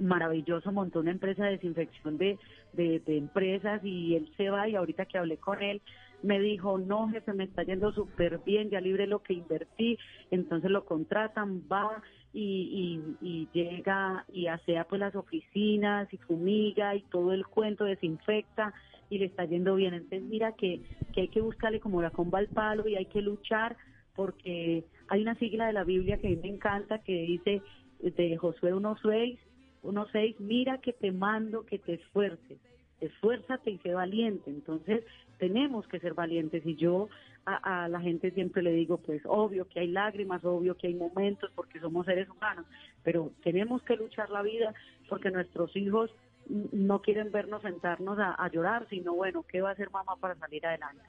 maravilloso 0.00 0.70
montó 0.70 1.00
una 1.00 1.10
empresa 1.10 1.44
de 1.44 1.52
desinfección 1.52 2.18
de, 2.18 2.38
de, 2.72 3.00
de, 3.00 3.16
empresas 3.16 3.84
y 3.84 4.14
él 4.14 4.32
se 4.36 4.48
va 4.48 4.68
y 4.68 4.76
ahorita 4.76 5.06
que 5.06 5.18
hablé 5.18 5.38
con 5.38 5.60
él 5.60 5.82
me 6.22 6.40
dijo, 6.40 6.78
no 6.78 7.08
jefe, 7.08 7.32
me 7.32 7.44
está 7.44 7.62
yendo 7.62 7.92
súper 7.92 8.38
bien, 8.38 8.70
ya 8.70 8.80
libre 8.80 9.06
lo 9.06 9.22
que 9.22 9.34
invertí, 9.34 9.98
entonces 10.30 10.70
lo 10.70 10.84
contratan, 10.84 11.62
va 11.70 12.02
y, 12.32 13.16
y, 13.20 13.48
llega 13.52 14.24
y 14.32 14.46
asea 14.46 14.84
pues 14.84 15.00
las 15.00 15.14
oficinas 15.16 16.12
y 16.12 16.18
fumiga 16.18 16.94
y 16.94 17.02
todo 17.02 17.32
el 17.32 17.46
cuento 17.46 17.84
desinfecta 17.84 18.74
y 19.10 19.18
le 19.18 19.26
está 19.26 19.44
yendo 19.44 19.74
bien. 19.74 19.94
Entonces 19.94 20.22
mira 20.22 20.52
que, 20.52 20.82
que 21.12 21.22
hay 21.22 21.28
que 21.28 21.40
buscarle 21.40 21.80
como 21.80 22.02
la 22.02 22.10
comba 22.10 22.38
al 22.38 22.48
palo 22.48 22.86
y 22.86 22.96
hay 22.96 23.06
que 23.06 23.22
luchar 23.22 23.76
porque 24.14 24.84
hay 25.08 25.22
una 25.22 25.36
sigla 25.36 25.66
de 25.66 25.72
la 25.72 25.84
Biblia 25.84 26.18
que 26.18 26.26
a 26.26 26.30
mí 26.30 26.36
me 26.36 26.48
encanta 26.48 26.98
que 26.98 27.12
dice 27.12 27.62
de 28.00 28.36
Josué 28.36 28.74
1.6, 28.74 29.38
1.6, 29.82 30.36
mira 30.40 30.78
que 30.78 30.92
te 30.92 31.12
mando 31.12 31.64
que 31.64 31.78
te 31.78 31.94
esfuerces, 31.94 32.58
esfuérzate 33.00 33.70
y 33.70 33.78
sé 33.78 33.94
valiente. 33.94 34.50
Entonces 34.50 35.04
tenemos 35.38 35.86
que 35.88 36.00
ser 36.00 36.14
valientes 36.14 36.64
y 36.66 36.76
yo 36.76 37.08
a, 37.44 37.84
a, 37.84 37.88
la 37.88 38.00
gente 38.00 38.30
siempre 38.32 38.62
le 38.62 38.72
digo, 38.72 38.98
pues 38.98 39.22
obvio 39.24 39.68
que 39.68 39.80
hay 39.80 39.88
lágrimas, 39.88 40.44
obvio 40.44 40.76
que 40.76 40.88
hay 40.88 40.94
momentos 40.94 41.50
porque 41.54 41.80
somos 41.80 42.06
seres 42.06 42.28
humanos, 42.28 42.66
pero 43.02 43.32
tenemos 43.42 43.82
que 43.82 43.96
luchar 43.96 44.30
la 44.30 44.42
vida 44.42 44.74
porque 45.08 45.30
nuestros 45.30 45.74
hijos 45.76 46.10
no 46.48 47.02
quieren 47.02 47.30
vernos 47.30 47.62
sentarnos 47.62 48.18
a, 48.18 48.50
llorar, 48.50 48.86
sino 48.88 49.14
bueno, 49.14 49.44
¿qué 49.46 49.60
va 49.60 49.70
a 49.70 49.72
hacer 49.72 49.90
mamá 49.90 50.16
para 50.16 50.34
salir 50.36 50.64
adelante? 50.66 51.02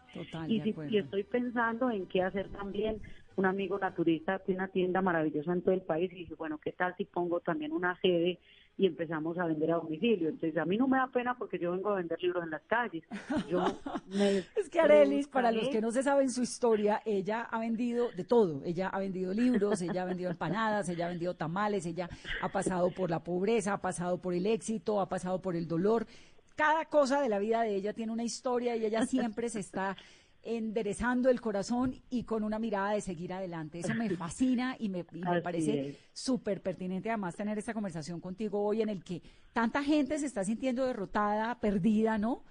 y, 0.48 0.62
si, 0.62 0.76
y 0.90 0.98
estoy 0.98 1.24
pensando 1.24 1.90
en 1.90 2.06
qué 2.08 2.22
hacer 2.24 2.50
también. 2.50 3.02
Un 3.36 3.46
amigo 3.46 3.80
naturista 3.80 4.40
tiene 4.40 4.60
una 4.60 4.68
tienda 4.68 5.02
maravillosa 5.02 5.54
en 5.54 5.62
todo 5.62 5.74
el 5.74 5.82
país 5.82 6.12
y 6.12 6.16
dije, 6.16 6.36
bueno, 6.36 6.58
¿qué 6.58 6.74
tal 6.74 6.94
si 6.98 7.06
pongo 7.06 7.40
también 7.40 7.72
una 7.72 7.98
sede 8.02 8.38
y 8.80 8.86
empezamos 8.86 9.38
a 9.38 9.46
vender 9.46 9.74
a 9.74 9.76
domicilio. 9.76 10.30
Entonces, 10.30 10.58
a 10.58 10.64
mí 10.64 10.78
no 10.78 10.88
me 10.88 10.98
da 10.98 11.08
pena 11.08 11.36
porque 11.38 11.60
yo 11.60 11.74
vengo 11.74 11.90
a 11.90 11.96
vender 11.96 12.18
libros 12.24 12.46
en 12.46 12.50
las 12.50 12.62
calles. 12.62 13.04
Yo 13.50 13.62
es 14.56 14.70
que 14.70 14.80
Arelis, 14.80 15.28
para 15.28 15.52
los 15.52 15.68
que 15.68 15.82
no 15.82 15.92
se 15.92 16.02
saben 16.02 16.32
su 16.32 16.42
historia, 16.42 17.02
ella 17.04 17.42
ha 17.42 17.60
vendido 17.60 18.10
de 18.16 18.24
todo. 18.24 18.62
Ella 18.64 18.88
ha 18.88 18.98
vendido 19.00 19.34
libros, 19.34 19.82
ella 19.82 20.04
ha 20.04 20.06
vendido 20.06 20.32
empanadas, 20.32 20.88
ella 20.88 21.08
ha 21.08 21.10
vendido 21.10 21.36
tamales, 21.36 21.86
ella 21.86 22.10
ha 22.42 22.48
pasado 22.48 22.90
por 22.92 23.10
la 23.10 23.22
pobreza, 23.22 23.74
ha 23.74 23.82
pasado 23.82 24.22
por 24.22 24.34
el 24.34 24.46
éxito, 24.46 25.02
ha 25.02 25.10
pasado 25.10 25.42
por 25.42 25.58
el 25.58 25.68
dolor. 25.68 26.08
Cada 26.56 26.86
cosa 26.86 27.22
de 27.22 27.28
la 27.28 27.40
vida 27.40 27.64
de 27.64 27.76
ella 27.76 27.92
tiene 27.92 28.14
una 28.14 28.24
historia 28.24 28.78
y 28.78 28.86
ella 28.86 29.06
siempre 29.06 29.50
se 29.50 29.60
está 29.60 29.98
enderezando 30.44 31.30
el 31.30 31.42
corazón 31.42 31.96
y 32.10 32.24
con 32.24 32.44
una 32.44 32.60
mirada 32.60 32.92
de 32.92 33.02
seguir 33.02 33.34
adelante. 33.34 33.80
Eso 33.80 33.94
me 33.94 34.10
fascina 34.18 34.76
y 34.80 34.90
me, 34.90 35.04
parece 35.44 35.98
súper 36.14 36.62
pertinente 36.62 37.10
además 37.10 37.36
tener 37.36 37.58
esta 37.58 37.74
conversación 37.74 38.20
contigo 38.20 38.64
hoy 38.64 38.82
en 38.82 38.90
el 38.90 39.04
que 39.04 39.22
tanta 39.54 39.84
gente 39.84 40.18
se 40.18 40.26
está 40.26 40.44
sintiendo 40.44 40.86
derrotada, 40.86 41.60
perdida, 41.60 42.18
¿no? 42.18 42.44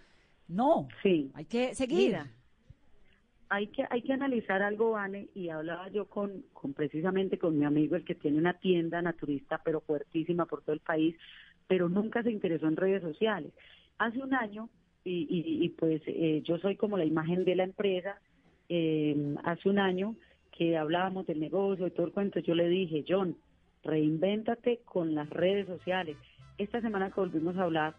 No, 0.48 0.88
sí. 1.02 1.30
hay 1.34 1.44
que 1.44 1.74
seguir. 1.74 2.18
hay 3.50 3.66
que, 3.68 3.84
hay 3.90 4.02
que 4.02 4.12
analizar 4.12 4.62
algo, 4.62 4.92
Vane, 4.92 5.28
y 5.34 5.50
hablaba 5.50 5.88
yo 5.88 6.06
con, 6.06 6.44
con 6.52 6.72
precisamente 6.72 7.38
con 7.38 7.58
mi 7.58 7.64
amigo, 7.64 7.96
el 7.96 8.04
que 8.04 8.14
tiene 8.14 8.38
una 8.38 8.54
tienda 8.54 9.02
naturista, 9.02 9.60
pero 9.62 9.80
fuertísima 9.80 10.46
por 10.46 10.62
todo 10.62 10.72
el 10.72 10.80
país, 10.80 11.16
pero 11.66 11.88
nunca 11.88 12.22
se 12.22 12.30
interesó 12.30 12.66
en 12.66 12.76
redes 12.76 13.02
sociales. 13.02 13.52
Hace 13.98 14.22
un 14.22 14.32
año 14.32 14.70
y, 15.10 15.68
pues 15.70 16.02
eh, 16.06 16.42
yo 16.44 16.58
soy 16.58 16.76
como 16.76 16.96
la 16.96 17.04
imagen 17.04 17.44
de 17.44 17.56
la 17.56 17.64
empresa. 17.64 18.20
Eh, 18.68 19.34
hace 19.44 19.68
un 19.68 19.78
año 19.78 20.14
que 20.52 20.76
hablábamos 20.76 21.26
del 21.26 21.40
negocio 21.40 21.86
y 21.86 21.90
todo 21.90 22.06
el 22.06 22.12
cuento, 22.12 22.40
yo 22.40 22.54
le 22.54 22.68
dije, 22.68 23.04
John, 23.08 23.36
reinvéntate 23.84 24.80
con 24.84 25.14
las 25.14 25.30
redes 25.30 25.66
sociales. 25.66 26.16
Esta 26.58 26.80
semana 26.80 27.10
que 27.10 27.20
volvimos 27.20 27.56
a 27.56 27.62
hablar, 27.62 27.94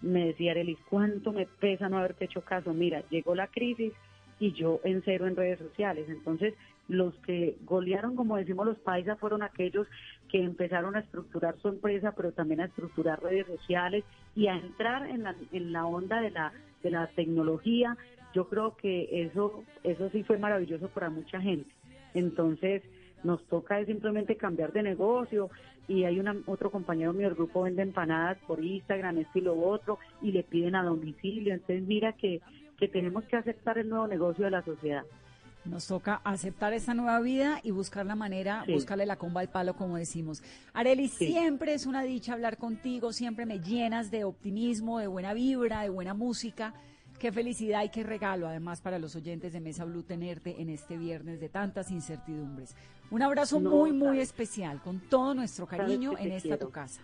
me 0.00 0.26
decía 0.26 0.52
Arelis, 0.52 0.78
¿cuánto 0.88 1.32
me 1.32 1.46
pesa 1.46 1.88
no 1.88 1.98
haberte 1.98 2.26
hecho 2.26 2.42
caso? 2.42 2.72
Mira, 2.72 3.02
llegó 3.10 3.34
la 3.34 3.48
crisis 3.48 3.92
y 4.38 4.52
yo 4.52 4.80
en 4.84 5.02
cero 5.04 5.26
en 5.26 5.36
redes 5.36 5.58
sociales. 5.58 6.08
Entonces, 6.08 6.54
los 6.88 7.14
que 7.20 7.56
golearon, 7.64 8.16
como 8.16 8.36
decimos 8.36 8.66
los 8.66 8.78
paisas, 8.78 9.18
fueron 9.18 9.42
aquellos 9.42 9.86
que 10.30 10.42
empezaron 10.42 10.96
a 10.96 11.00
estructurar 11.00 11.56
su 11.58 11.68
empresa, 11.68 12.12
pero 12.12 12.32
también 12.32 12.60
a 12.60 12.66
estructurar 12.66 13.22
redes 13.22 13.46
sociales 13.46 14.04
y 14.34 14.48
a 14.48 14.56
entrar 14.56 15.08
en 15.08 15.22
la, 15.22 15.34
en 15.52 15.72
la 15.72 15.86
onda 15.86 16.20
de 16.20 16.30
la, 16.30 16.52
de 16.82 16.90
la 16.90 17.06
tecnología. 17.08 17.96
Yo 18.34 18.48
creo 18.48 18.76
que 18.76 19.22
eso, 19.22 19.64
eso 19.82 20.10
sí 20.10 20.22
fue 20.24 20.38
maravilloso 20.38 20.88
para 20.88 21.08
mucha 21.08 21.40
gente. 21.40 21.70
Entonces, 22.14 22.82
nos 23.22 23.42
toca 23.46 23.82
simplemente 23.84 24.36
cambiar 24.36 24.72
de 24.72 24.82
negocio 24.82 25.50
y 25.88 26.04
hay 26.04 26.18
una, 26.18 26.36
otro 26.46 26.70
compañero 26.70 27.12
mío 27.12 27.28
del 27.28 27.36
grupo 27.36 27.62
vende 27.62 27.82
empanadas 27.82 28.38
por 28.46 28.62
Instagram, 28.62 29.18
estilo 29.18 29.58
otro, 29.58 29.98
y 30.22 30.32
le 30.32 30.42
piden 30.42 30.74
a 30.76 30.84
domicilio. 30.84 31.54
Entonces, 31.54 31.82
mira 31.82 32.12
que, 32.12 32.40
que 32.78 32.88
tenemos 32.88 33.24
que 33.24 33.36
aceptar 33.36 33.78
el 33.78 33.88
nuevo 33.88 34.06
negocio 34.06 34.44
de 34.44 34.50
la 34.50 34.62
sociedad. 34.62 35.04
Nos 35.64 35.86
toca 35.86 36.20
aceptar 36.24 36.74
esta 36.74 36.92
nueva 36.92 37.20
vida 37.20 37.60
y 37.62 37.70
buscar 37.70 38.04
la 38.04 38.14
manera, 38.14 38.64
buscarle 38.68 39.06
la 39.06 39.16
comba 39.16 39.40
al 39.40 39.48
palo, 39.48 39.74
como 39.74 39.96
decimos. 39.96 40.42
Areli, 40.74 41.08
siempre 41.08 41.72
es 41.72 41.86
una 41.86 42.02
dicha 42.02 42.34
hablar 42.34 42.58
contigo, 42.58 43.12
siempre 43.12 43.46
me 43.46 43.60
llenas 43.60 44.10
de 44.10 44.24
optimismo, 44.24 44.98
de 44.98 45.06
buena 45.06 45.32
vibra, 45.32 45.82
de 45.82 45.88
buena 45.88 46.12
música. 46.12 46.74
Qué 47.18 47.32
felicidad 47.32 47.82
y 47.84 47.88
qué 47.88 48.02
regalo, 48.02 48.46
además, 48.46 48.82
para 48.82 48.98
los 48.98 49.16
oyentes 49.16 49.52
de 49.54 49.60
Mesa 49.60 49.84
Blue 49.84 50.02
tenerte 50.02 50.60
en 50.60 50.68
este 50.68 50.98
viernes 50.98 51.40
de 51.40 51.48
tantas 51.48 51.90
incertidumbres. 51.90 52.74
Un 53.10 53.22
abrazo 53.22 53.60
muy, 53.60 53.92
muy 53.92 54.20
especial, 54.20 54.82
con 54.82 55.00
todo 55.00 55.34
nuestro 55.34 55.66
cariño 55.66 56.18
en 56.18 56.32
esta 56.32 56.58
tu 56.58 56.70
casa. 56.70 57.00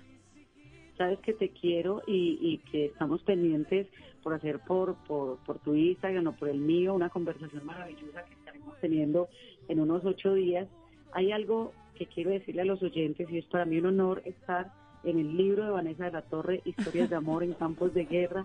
Sabes 1.01 1.19
que 1.21 1.33
te 1.33 1.49
quiero 1.49 2.03
y, 2.07 2.59
que 2.71 2.85
estamos 2.85 3.23
pendientes 3.23 3.87
por 4.23 4.35
hacer 4.35 4.59
por, 4.59 4.99
tu 5.65 5.75
Instagram 5.75 6.27
o 6.27 6.33
por 6.33 6.51
el 6.51 6.59
mío 6.59 6.93
una 6.93 7.09
conversación 7.09 7.65
maravillosa 7.65 8.23
que 8.27 8.37
teniendo 8.83 9.31
en 9.69 9.81
unos 9.81 10.05
ocho 10.05 10.35
días. 10.35 10.69
Hay 11.13 11.33
algo 11.33 11.73
que 11.95 12.05
quiero 12.05 12.33
decirle 12.33 12.61
a 12.61 12.67
los 12.67 12.83
oyentes 12.83 13.31
y 13.31 13.39
es 13.39 13.47
para 13.47 13.65
mí 13.65 13.79
un 13.79 13.87
honor 13.87 14.21
estar 14.27 14.75
en 15.03 15.19
el 15.19 15.39
libro 15.39 15.65
de 15.65 15.71
Vanessa 15.71 16.05
de 16.05 16.13
la 16.13 16.21
Torre, 16.21 16.61
Historias 16.67 17.09
de 17.09 17.17
Amor 17.17 17.45
en 17.45 17.55
Campos 17.55 17.95
de 17.95 18.05
Guerra, 18.05 18.45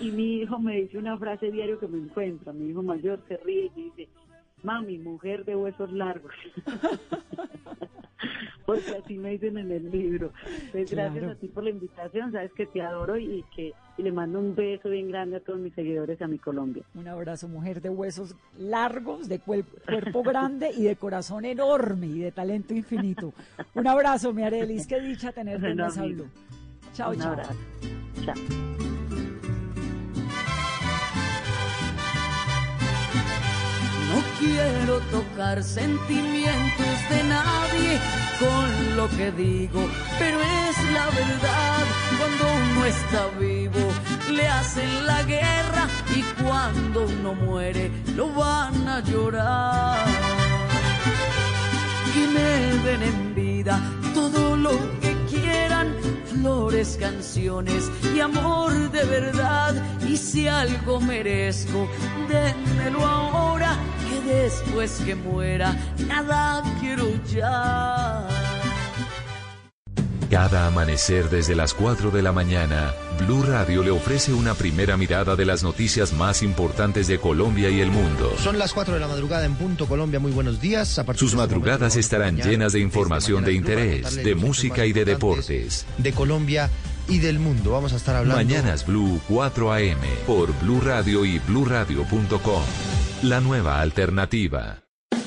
y 0.00 0.10
mi 0.10 0.38
hijo 0.38 0.58
me 0.58 0.80
dice 0.80 0.98
una 0.98 1.16
frase 1.16 1.52
diario 1.52 1.78
que 1.78 1.86
me 1.86 1.98
encuentra, 1.98 2.52
mi 2.52 2.70
hijo 2.70 2.82
mayor 2.82 3.20
se 3.28 3.36
ríe 3.36 3.70
y 3.76 3.82
dice, 3.82 4.08
mami, 4.62 4.98
mujer 4.98 5.44
de 5.44 5.56
huesos 5.56 5.92
largos. 5.92 6.32
porque 8.66 8.96
así 9.02 9.18
me 9.18 9.30
dicen 9.30 9.58
en 9.58 9.70
el 9.70 9.90
libro. 9.90 10.32
Pues 10.70 10.90
gracias 10.90 11.24
a 11.24 11.34
ti 11.34 11.48
por 11.48 11.64
la 11.64 11.70
invitación, 11.70 12.32
sabes 12.32 12.52
que 12.52 12.66
te 12.66 12.82
adoro 12.82 13.18
y 13.18 13.44
que 13.54 13.72
le 13.98 14.12
mando 14.12 14.38
un 14.38 14.54
beso 14.54 14.88
bien 14.88 15.08
grande 15.08 15.36
a 15.36 15.40
todos 15.40 15.58
mis 15.58 15.74
seguidores 15.74 16.20
a 16.22 16.26
mi 16.26 16.38
Colombia. 16.38 16.82
Un 16.94 17.08
abrazo, 17.08 17.48
mujer 17.48 17.80
de 17.80 17.90
huesos 17.90 18.34
largos, 18.58 19.28
de 19.28 19.38
cuerpo 19.38 20.22
grande 20.22 20.70
y 20.76 20.84
de 20.84 20.96
corazón 20.96 21.44
enorme 21.44 22.06
y 22.06 22.18
de 22.20 22.32
talento 22.32 22.74
infinito. 22.74 23.32
Un 23.74 23.86
abrazo, 23.86 24.32
mi 24.32 24.42
Arelis, 24.42 24.86
qué 24.86 25.00
dicha 25.00 25.32
tenerte 25.32 25.70
en 25.70 25.76
Blue. 26.14 26.28
Chao, 26.94 27.14
chao. 27.14 27.36
Chao. 28.24 28.91
No 34.12 34.22
quiero 34.38 35.00
tocar 35.10 35.62
sentimientos 35.64 36.94
de 37.08 37.24
nadie 37.24 37.98
con 38.38 38.96
lo 38.96 39.08
que 39.08 39.32
digo, 39.32 39.88
pero 40.18 40.38
es 40.38 40.76
la 40.92 41.06
verdad. 41.06 41.84
Cuando 42.18 42.44
uno 42.62 42.84
está 42.84 43.26
vivo, 43.40 43.80
le 44.30 44.46
hacen 44.46 45.06
la 45.06 45.22
guerra 45.22 45.88
y 46.14 46.20
cuando 46.42 47.06
uno 47.06 47.34
muere, 47.34 47.90
lo 48.14 48.28
van 48.34 48.86
a 48.86 49.00
llorar. 49.00 50.04
Que 52.12 52.26
me 52.26 52.50
den 52.84 53.02
en 53.02 53.34
vida 53.34 53.80
todo 54.12 54.56
lo 54.58 54.76
que 55.00 55.16
quieran, 55.30 55.96
flores, 56.30 56.98
canciones 57.00 57.90
y 58.14 58.20
amor 58.20 58.90
de 58.90 59.04
verdad. 59.04 59.74
Y 60.06 60.18
si 60.18 60.48
algo 60.48 61.00
merezco, 61.00 61.88
dénmelo 62.28 63.06
ahora 63.06 63.61
después 64.32 65.00
que 65.04 65.14
muera, 65.14 65.76
nada 66.06 66.62
quiero 66.80 67.08
ya. 67.32 68.26
Cada 70.32 70.66
amanecer 70.66 71.28
desde 71.28 71.54
las 71.54 71.74
4 71.74 72.10
de 72.10 72.22
la 72.22 72.32
mañana, 72.32 72.94
Blue 73.18 73.42
Radio 73.42 73.82
le 73.82 73.90
ofrece 73.90 74.32
una 74.32 74.54
primera 74.54 74.96
mirada 74.96 75.36
de 75.36 75.44
las 75.44 75.62
noticias 75.62 76.14
más 76.14 76.42
importantes 76.42 77.06
de 77.06 77.18
Colombia 77.18 77.68
y 77.68 77.82
el 77.82 77.90
mundo. 77.90 78.32
Son 78.38 78.58
las 78.58 78.72
4 78.72 78.94
de 78.94 79.00
la 79.00 79.08
madrugada 79.08 79.44
en 79.44 79.54
punto 79.56 79.86
Colombia, 79.86 80.20
muy 80.20 80.32
buenos 80.32 80.58
días. 80.58 80.88
Sus 80.88 81.22
este 81.22 81.36
madrugadas 81.36 81.96
estarán 81.96 82.38
llenas 82.38 82.72
de 82.72 82.80
información 82.80 83.44
de 83.44 83.52
interés, 83.52 84.24
de 84.24 84.34
música 84.34 84.86
y 84.86 84.94
de 84.94 85.04
deportes. 85.04 85.84
De 85.98 86.12
Colombia 86.12 86.70
y 87.08 87.18
del 87.18 87.38
mundo. 87.38 87.72
Vamos 87.72 87.92
a 87.92 87.96
estar 87.96 88.16
hablando. 88.16 88.36
Mañanas 88.36 88.86
Blue 88.86 89.20
4 89.28 89.72
AM 89.72 90.00
por 90.26 90.52
Blue 90.60 90.80
Radio 90.80 91.24
y 91.24 91.38
bluradio.com. 91.40 92.62
La 93.22 93.40
nueva 93.40 93.80
alternativa. 93.80 94.82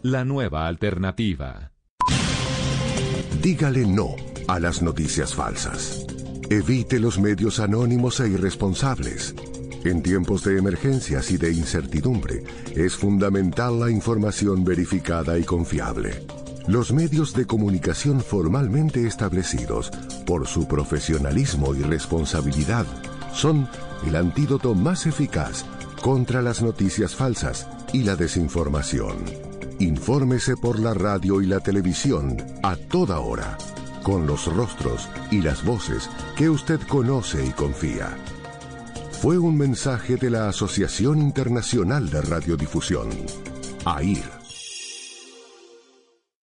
La 0.02 0.24
nueva 0.24 0.66
alternativa. 0.66 1.72
Dígale 3.40 3.86
no 3.86 4.16
a 4.48 4.58
las 4.58 4.82
noticias 4.82 5.34
falsas. 5.34 6.04
Evite 6.50 6.98
los 6.98 7.18
medios 7.18 7.60
anónimos 7.60 8.20
e 8.20 8.28
irresponsables. 8.28 9.34
En 9.84 10.02
tiempos 10.02 10.42
de 10.42 10.58
emergencias 10.58 11.30
y 11.30 11.36
de 11.36 11.52
incertidumbre, 11.52 12.42
es 12.74 12.96
fundamental 12.96 13.78
la 13.78 13.90
información 13.90 14.64
verificada 14.64 15.38
y 15.38 15.44
confiable. 15.44 16.26
Los 16.66 16.92
medios 16.92 17.32
de 17.32 17.46
comunicación 17.46 18.20
formalmente 18.20 19.06
establecidos, 19.06 19.90
por 20.26 20.46
su 20.46 20.66
profesionalismo 20.66 21.74
y 21.74 21.82
responsabilidad, 21.82 22.86
son 23.32 23.68
el 24.06 24.16
antídoto 24.16 24.74
más 24.74 25.06
eficaz 25.06 25.64
contra 26.02 26.42
las 26.42 26.62
noticias 26.62 27.14
falsas 27.14 27.66
y 27.92 28.02
la 28.02 28.16
desinformación. 28.16 29.16
Infórmese 29.78 30.56
por 30.56 30.78
la 30.80 30.94
radio 30.94 31.40
y 31.40 31.46
la 31.46 31.60
televisión 31.60 32.36
a 32.62 32.76
toda 32.76 33.20
hora, 33.20 33.56
con 34.02 34.26
los 34.26 34.52
rostros 34.52 35.08
y 35.30 35.40
las 35.40 35.64
voces 35.64 36.10
que 36.36 36.50
usted 36.50 36.80
conoce 36.88 37.44
y 37.44 37.50
confía. 37.50 38.16
Fue 39.20 39.38
un 39.38 39.56
mensaje 39.56 40.16
de 40.16 40.30
la 40.30 40.48
Asociación 40.48 41.18
Internacional 41.18 42.08
de 42.08 42.22
Radiodifusión, 42.22 43.08
AIR. 43.84 44.38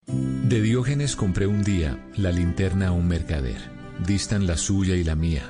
De 0.07 0.61
Diógenes 0.61 1.15
compré 1.15 1.47
un 1.47 1.63
día 1.63 2.05
la 2.15 2.31
linterna 2.31 2.89
a 2.89 2.91
un 2.91 3.07
mercader. 3.07 3.57
Distan 4.05 4.45
la 4.45 4.57
suya 4.57 4.95
y 4.95 5.03
la 5.03 5.15
mía. 5.15 5.49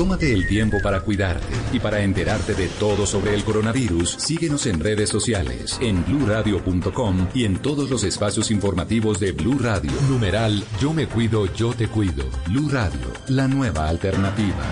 Tómate 0.00 0.32
el 0.32 0.48
tiempo 0.48 0.78
para 0.82 1.02
cuidarte 1.02 1.54
y 1.74 1.78
para 1.78 2.00
enterarte 2.00 2.54
de 2.54 2.68
todo 2.68 3.04
sobre 3.04 3.34
el 3.34 3.44
coronavirus. 3.44 4.12
Síguenos 4.12 4.64
en 4.64 4.80
redes 4.80 5.10
sociales, 5.10 5.76
en 5.82 6.02
bluradio.com 6.06 7.28
y 7.34 7.44
en 7.44 7.58
todos 7.58 7.90
los 7.90 8.02
espacios 8.04 8.50
informativos 8.50 9.20
de 9.20 9.32
Blue 9.32 9.58
Radio. 9.58 9.92
Numeral 10.08 10.64
Yo 10.80 10.94
me 10.94 11.06
cuido, 11.06 11.44
yo 11.52 11.74
te 11.74 11.86
cuido. 11.88 12.24
Blue 12.48 12.70
Radio, 12.70 13.12
la 13.28 13.46
nueva 13.46 13.90
alternativa. 13.90 14.64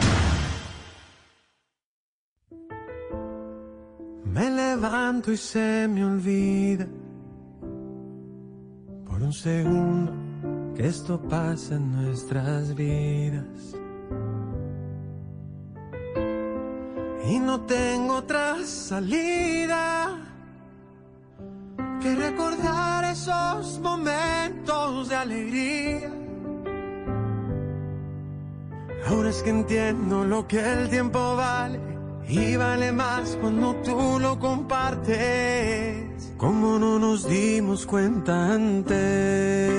Me 4.25 4.51
levanto 4.51 5.31
y 5.31 5.37
se 5.37 5.89
me 5.89 6.07
olvida 6.07 6.87
por 9.05 9.23
un 9.23 9.35
segundo 9.35 10.11
que 10.75 10.87
esto 10.87 11.21
pasa 11.21 11.75
en 11.75 11.93
nuestras 11.93 12.75
vidas. 12.75 13.79
Y 17.29 17.39
no 17.41 17.61
tengo 17.61 18.15
otra 18.17 18.57
salida 18.65 20.17
que 22.01 22.15
recordar 22.15 23.05
esos 23.05 23.79
momentos 23.81 25.11
de 25.11 25.15
alegría. 25.15 26.11
Ahora 29.07 29.29
es 29.29 29.43
que 29.43 29.51
entiendo 29.51 30.25
lo 30.25 30.49
que 30.49 30.59
el 30.59 30.89
tiempo 30.89 31.37
vale 31.37 31.79
y 32.27 32.57
vale 32.57 32.93
más 32.93 33.37
cuando 33.39 33.75
tú 33.77 34.19
lo 34.19 34.39
compartes. 34.39 36.33
Como 36.39 36.79
no 36.79 36.99
nos 36.99 37.29
dimos 37.29 37.85
cuenta 37.85 38.55
antes. 38.55 39.71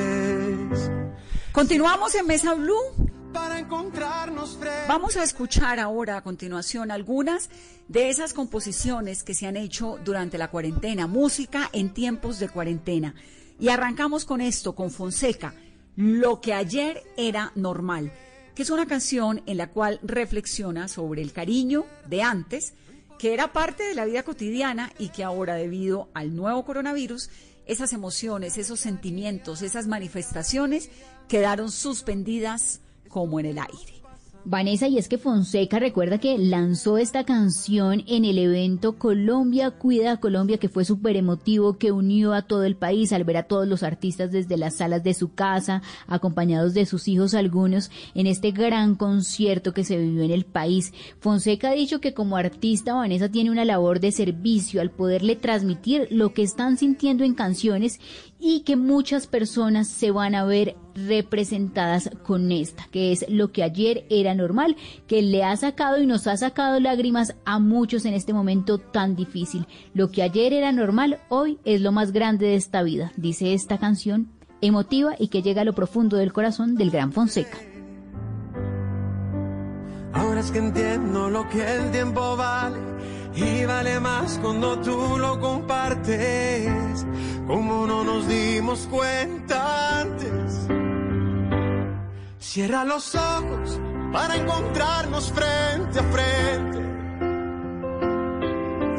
Continuamos 1.51 2.13
en 2.13 2.27
Mesa 2.27 2.53
Blue. 2.53 3.08
Vamos 4.87 5.17
a 5.17 5.23
escuchar 5.23 5.79
ahora 5.79 6.17
a 6.17 6.23
continuación 6.23 6.91
algunas 6.91 7.49
de 7.87 8.09
esas 8.09 8.33
composiciones 8.33 9.23
que 9.23 9.33
se 9.33 9.47
han 9.47 9.57
hecho 9.57 9.97
durante 10.03 10.37
la 10.37 10.49
cuarentena, 10.49 11.07
música 11.07 11.69
en 11.73 11.93
tiempos 11.93 12.39
de 12.39 12.49
cuarentena. 12.49 13.15
Y 13.59 13.69
arrancamos 13.69 14.25
con 14.25 14.41
esto, 14.41 14.73
con 14.73 14.91
Fonseca, 14.91 15.53
Lo 15.95 16.39
que 16.39 16.53
ayer 16.53 17.03
era 17.17 17.51
normal 17.55 18.11
que 18.59 18.63
es 18.63 18.71
una 18.71 18.87
canción 18.87 19.41
en 19.45 19.55
la 19.55 19.69
cual 19.69 20.01
reflexiona 20.03 20.89
sobre 20.89 21.21
el 21.21 21.31
cariño 21.31 21.85
de 22.09 22.23
antes, 22.23 22.73
que 23.17 23.33
era 23.33 23.53
parte 23.53 23.83
de 23.83 23.95
la 23.95 24.03
vida 24.03 24.23
cotidiana 24.23 24.91
y 24.99 25.09
que 25.09 25.23
ahora 25.23 25.55
debido 25.55 26.09
al 26.13 26.35
nuevo 26.35 26.65
coronavirus, 26.65 27.29
esas 27.67 27.93
emociones, 27.93 28.57
esos 28.57 28.81
sentimientos, 28.81 29.61
esas 29.61 29.87
manifestaciones 29.87 30.89
quedaron 31.29 31.71
suspendidas 31.71 32.81
como 33.09 33.39
en 33.39 33.47
el 33.47 33.59
aire. 33.59 33.99
Vanessa, 34.45 34.87
y 34.87 34.97
es 34.97 35.09
que 35.09 35.17
Fonseca 35.17 35.79
recuerda 35.79 36.17
que 36.17 36.37
lanzó 36.37 36.97
esta 36.97 37.25
canción 37.25 38.03
en 38.07 38.23
el 38.23 38.37
evento 38.37 38.97
Colombia 38.97 39.69
Cuida 39.71 40.13
a 40.13 40.17
Colombia, 40.17 40.57
que 40.57 40.69
fue 40.69 40.85
súper 40.85 41.17
emotivo, 41.17 41.77
que 41.77 41.91
unió 41.91 42.33
a 42.33 42.43
todo 42.43 42.63
el 42.63 42.77
país 42.77 43.11
al 43.11 43.25
ver 43.25 43.37
a 43.37 43.43
todos 43.43 43.67
los 43.67 43.83
artistas 43.83 44.31
desde 44.31 44.57
las 44.57 44.77
salas 44.77 45.03
de 45.03 45.13
su 45.13 45.33
casa, 45.33 45.81
acompañados 46.07 46.73
de 46.73 46.85
sus 46.85 47.07
hijos 47.09 47.33
algunos, 47.33 47.91
en 48.15 48.27
este 48.27 48.51
gran 48.51 48.95
concierto 48.95 49.73
que 49.73 49.83
se 49.83 49.97
vivió 49.97 50.23
en 50.23 50.31
el 50.31 50.45
país. 50.45 50.93
Fonseca 51.19 51.69
ha 51.69 51.73
dicho 51.73 51.99
que 51.99 52.13
como 52.13 52.37
artista 52.37 52.93
Vanessa 52.93 53.29
tiene 53.29 53.51
una 53.51 53.65
labor 53.65 53.99
de 53.99 54.13
servicio 54.13 54.79
al 54.79 54.89
poderle 54.89 55.35
transmitir 55.35 56.07
lo 56.11 56.33
que 56.33 56.43
están 56.43 56.77
sintiendo 56.77 57.25
en 57.25 57.35
canciones 57.35 57.99
y 58.39 58.61
que 58.61 58.75
muchas 58.75 59.27
personas 59.27 59.87
se 59.87 60.11
van 60.11 60.33
a 60.33 60.45
ver 60.45 60.75
representadas 60.95 62.09
con 62.23 62.51
esta, 62.51 62.87
que 62.91 63.11
es 63.11 63.25
lo 63.29 63.51
que 63.51 63.63
ayer 63.63 64.05
era 64.09 64.33
normal, 64.33 64.77
que 65.07 65.21
le 65.21 65.43
ha 65.43 65.55
sacado 65.57 66.01
y 66.01 66.05
nos 66.05 66.25
ha 66.27 66.37
sacado 66.37 66.79
lágrimas 66.79 67.35
a 67.45 67.59
muchos 67.59 68.05
en 68.05 68.13
este 68.13 68.33
momento 68.33 68.77
tan 68.77 69.15
difícil. 69.15 69.67
Lo 69.93 70.11
que 70.11 70.23
ayer 70.23 70.53
era 70.53 70.71
normal, 70.71 71.19
hoy 71.29 71.59
es 71.65 71.81
lo 71.81 71.91
más 71.91 72.11
grande 72.11 72.47
de 72.47 72.55
esta 72.55 72.81
vida, 72.81 73.11
dice 73.17 73.53
esta 73.53 73.77
canción 73.77 74.29
emotiva 74.61 75.15
y 75.17 75.27
que 75.27 75.41
llega 75.41 75.61
a 75.61 75.65
lo 75.65 75.73
profundo 75.73 76.17
del 76.17 76.33
corazón 76.33 76.75
del 76.75 76.91
gran 76.91 77.11
Fonseca. 77.11 77.57
Ahora 80.13 80.39
es 80.39 80.51
que 80.51 80.59
entiendo 80.59 81.29
lo 81.29 81.47
que 81.49 81.61
el 81.61 81.91
tiempo 81.91 82.35
vale 82.35 82.79
y 83.35 83.65
vale 83.65 83.99
más 83.99 84.39
cuando 84.39 84.79
tú 84.79 85.17
lo 85.17 85.39
compartes. 85.39 87.05
Como 87.49 87.87
no 87.87 88.03
nos 88.03 88.27
dimos 88.27 88.87
cuenta 88.91 90.01
antes. 90.01 90.67
Cierra 92.37 92.85
los 92.85 93.15
ojos 93.15 93.81
para 94.13 94.35
encontrarnos 94.35 95.31
frente 95.31 95.99
a 95.99 96.03
frente. 96.03 96.79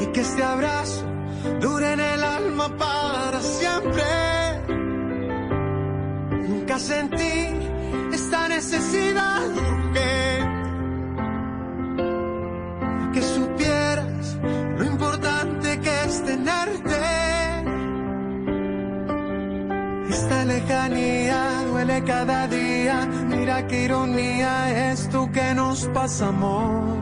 Y 0.01 0.07
que 0.07 0.21
este 0.21 0.43
abrazo 0.43 1.05
dure 1.61 1.93
en 1.93 2.01
el 2.01 2.25
alma 2.25 2.77
para 2.77 3.41
siempre. 3.41 4.03
Nunca 6.49 6.81
sentí 6.81 7.55
esta 8.13 8.49
necesidad 8.49 9.49
lejanía 20.51 21.65
duele 21.69 22.03
cada 22.05 22.49
día, 22.49 23.07
mira 23.29 23.67
qué 23.69 23.85
ironía 23.85 24.91
es 24.91 25.09
tú 25.09 25.31
que 25.33 25.55
nos 25.55 25.87
pasa 25.89 26.29
amor. 26.29 26.99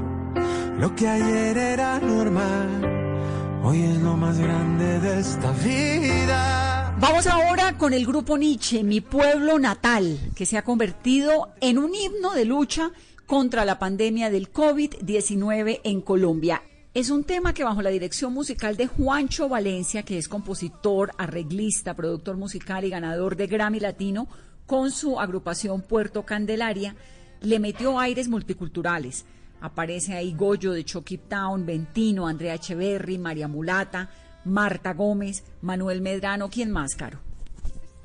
Lo 0.78 0.94
que 0.94 1.08
ayer 1.08 1.56
era 1.56 1.98
normal, 1.98 3.60
hoy 3.64 3.82
es 3.82 3.98
lo 3.98 4.16
más 4.16 4.38
grande 4.38 5.00
de 5.00 5.20
esta 5.20 5.50
vida. 5.52 6.94
Vamos 7.00 7.26
ahora 7.26 7.78
con 7.78 7.92
el 7.94 8.04
grupo 8.04 8.36
Nietzsche, 8.36 8.82
Mi 8.84 9.00
Pueblo 9.00 9.58
Natal, 9.58 10.18
que 10.36 10.46
se 10.46 10.58
ha 10.58 10.62
convertido 10.62 11.50
en 11.60 11.78
un 11.78 11.94
himno 11.94 12.32
de 12.34 12.44
lucha 12.44 12.90
contra 13.26 13.64
la 13.64 13.78
pandemia 13.78 14.30
del 14.30 14.52
COVID-19 14.52 15.80
en 15.84 16.00
Colombia. 16.00 16.62
Es 16.98 17.10
un 17.10 17.22
tema 17.22 17.54
que 17.54 17.62
bajo 17.62 17.80
la 17.80 17.90
dirección 17.90 18.34
musical 18.34 18.76
de 18.76 18.88
Juancho 18.88 19.48
Valencia, 19.48 20.02
que 20.02 20.18
es 20.18 20.26
compositor, 20.26 21.12
arreglista, 21.16 21.94
productor 21.94 22.36
musical 22.36 22.84
y 22.84 22.90
ganador 22.90 23.36
de 23.36 23.46
Grammy 23.46 23.78
Latino, 23.78 24.26
con 24.66 24.90
su 24.90 25.20
agrupación 25.20 25.82
Puerto 25.82 26.24
Candelaria, 26.26 26.96
le 27.40 27.60
metió 27.60 28.00
aires 28.00 28.28
multiculturales. 28.28 29.26
Aparece 29.60 30.16
ahí 30.16 30.34
Goyo 30.34 30.72
de 30.72 30.84
Chucky 30.84 31.18
Town, 31.18 31.64
Ventino, 31.64 32.26
Andrea 32.26 32.56
Echeverry, 32.56 33.16
María 33.16 33.46
Mulata, 33.46 34.10
Marta 34.44 34.92
Gómez, 34.92 35.44
Manuel 35.62 36.00
Medrano, 36.00 36.50
¿quién 36.50 36.72
más, 36.72 36.96
Caro? 36.96 37.27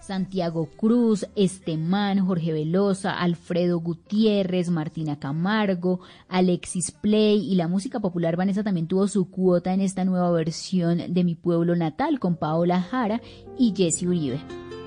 Santiago 0.04 0.66
Cruz, 0.76 1.26
Estemán, 1.36 2.26
Jorge 2.26 2.52
Velosa, 2.52 3.18
Alfredo 3.18 3.80
Gutiérrez, 3.80 4.70
Martina 4.70 5.18
Camargo, 5.18 6.02
Alexis 6.28 6.92
Play 6.92 7.50
y 7.50 7.56
la 7.56 7.70
música 7.70 8.02
popular 8.02 8.36
Vanessa 8.36 8.64
también 8.64 8.88
tuvo 8.88 9.08
su 9.08 9.30
cuota 9.30 9.74
en 9.74 9.80
esta 9.80 10.04
nueva 10.04 10.30
versión 10.32 11.14
de 11.14 11.24
Mi 11.24 11.36
Pueblo 11.36 11.76
Natal 11.78 12.20
con 12.20 12.36
Paola 12.36 12.82
Jara 12.82 13.22
y 13.58 13.74
Jesse 13.76 14.04
Uribe. 14.04 14.42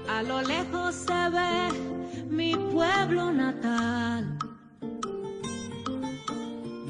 A 0.08 0.22
lo 0.22 0.42
lejos 0.42 0.94
se 0.94 1.30
ve 1.30 2.26
mi 2.28 2.54
pueblo 2.54 3.32
natal. 3.32 4.38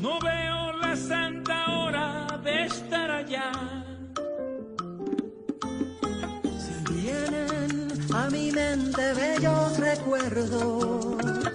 No 0.01 0.19
veo 0.21 0.73
la 0.81 0.97
santa 0.97 1.79
hora 1.79 2.41
de 2.43 2.65
estar 2.65 3.11
allá. 3.11 3.86
A 8.17 8.31
mi 8.31 8.51
mente 8.51 9.03
bellos 9.15 9.79
recuerdos. 9.79 11.47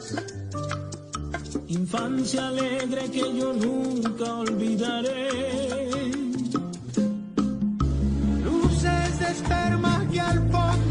Infancia 1.67 2.47
alegre 2.47 3.09
que 3.09 3.25
yo 3.39 3.53
nunca 3.53 4.35
olvidaré. 4.45 5.29
Luces 8.45 9.19
de 9.19 9.27
esperma 9.37 10.07
que 10.11 10.19
al 10.19 10.39
fondo 10.51 10.90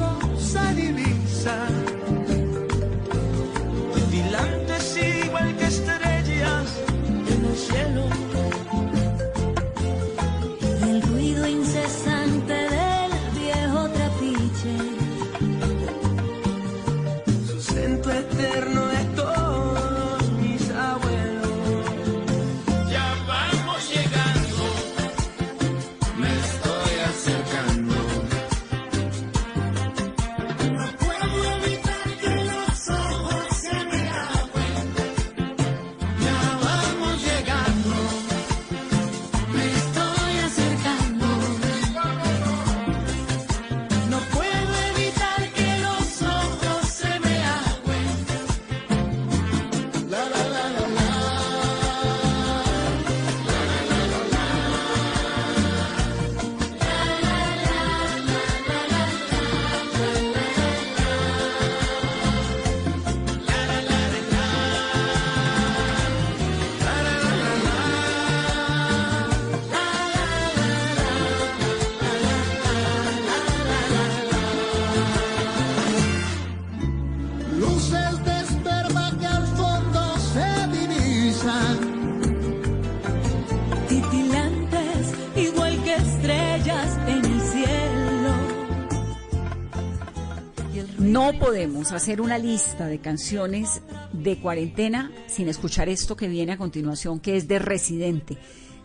podemos 91.40 91.92
hacer 91.92 92.20
una 92.20 92.36
lista 92.36 92.86
de 92.86 93.00
canciones 93.00 93.80
de 94.12 94.38
cuarentena 94.38 95.10
sin 95.26 95.48
escuchar 95.48 95.88
esto 95.88 96.14
que 96.14 96.28
viene 96.28 96.52
a 96.52 96.58
continuación, 96.58 97.18
que 97.18 97.38
es 97.38 97.48
de 97.48 97.58
Residente. 97.58 98.36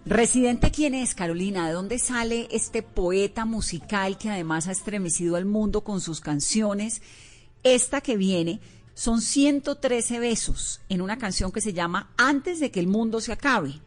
Residente, 0.06 0.72
¿quién 0.72 0.96
es, 0.96 1.16
Carolina? 1.16 1.68
¿De 1.68 1.74
dónde 1.74 2.00
sale 2.00 2.48
este 2.52 2.82
poeta 2.82 3.44
musical 3.44 4.18
que 4.18 4.30
además 4.30 4.68
ha 4.68 4.72
estremecido 4.72 5.36
al 5.36 5.46
mundo 5.46 5.84
con 5.84 6.00
sus 6.00 6.22
canciones? 6.22 7.02
Esta 7.64 8.00
que 8.00 8.16
viene 8.16 8.62
son 8.94 9.22
113 9.22 10.20
besos 10.20 10.80
en 10.88 11.02
una 11.02 11.18
canción 11.18 11.52
que 11.52 11.60
se 11.60 11.74
llama 11.74 12.14
Antes 12.16 12.62
de 12.62 12.72
que 12.72 12.80
el 12.80 12.88
mundo 12.88 13.20
se 13.20 13.34
acabe. 13.34 13.82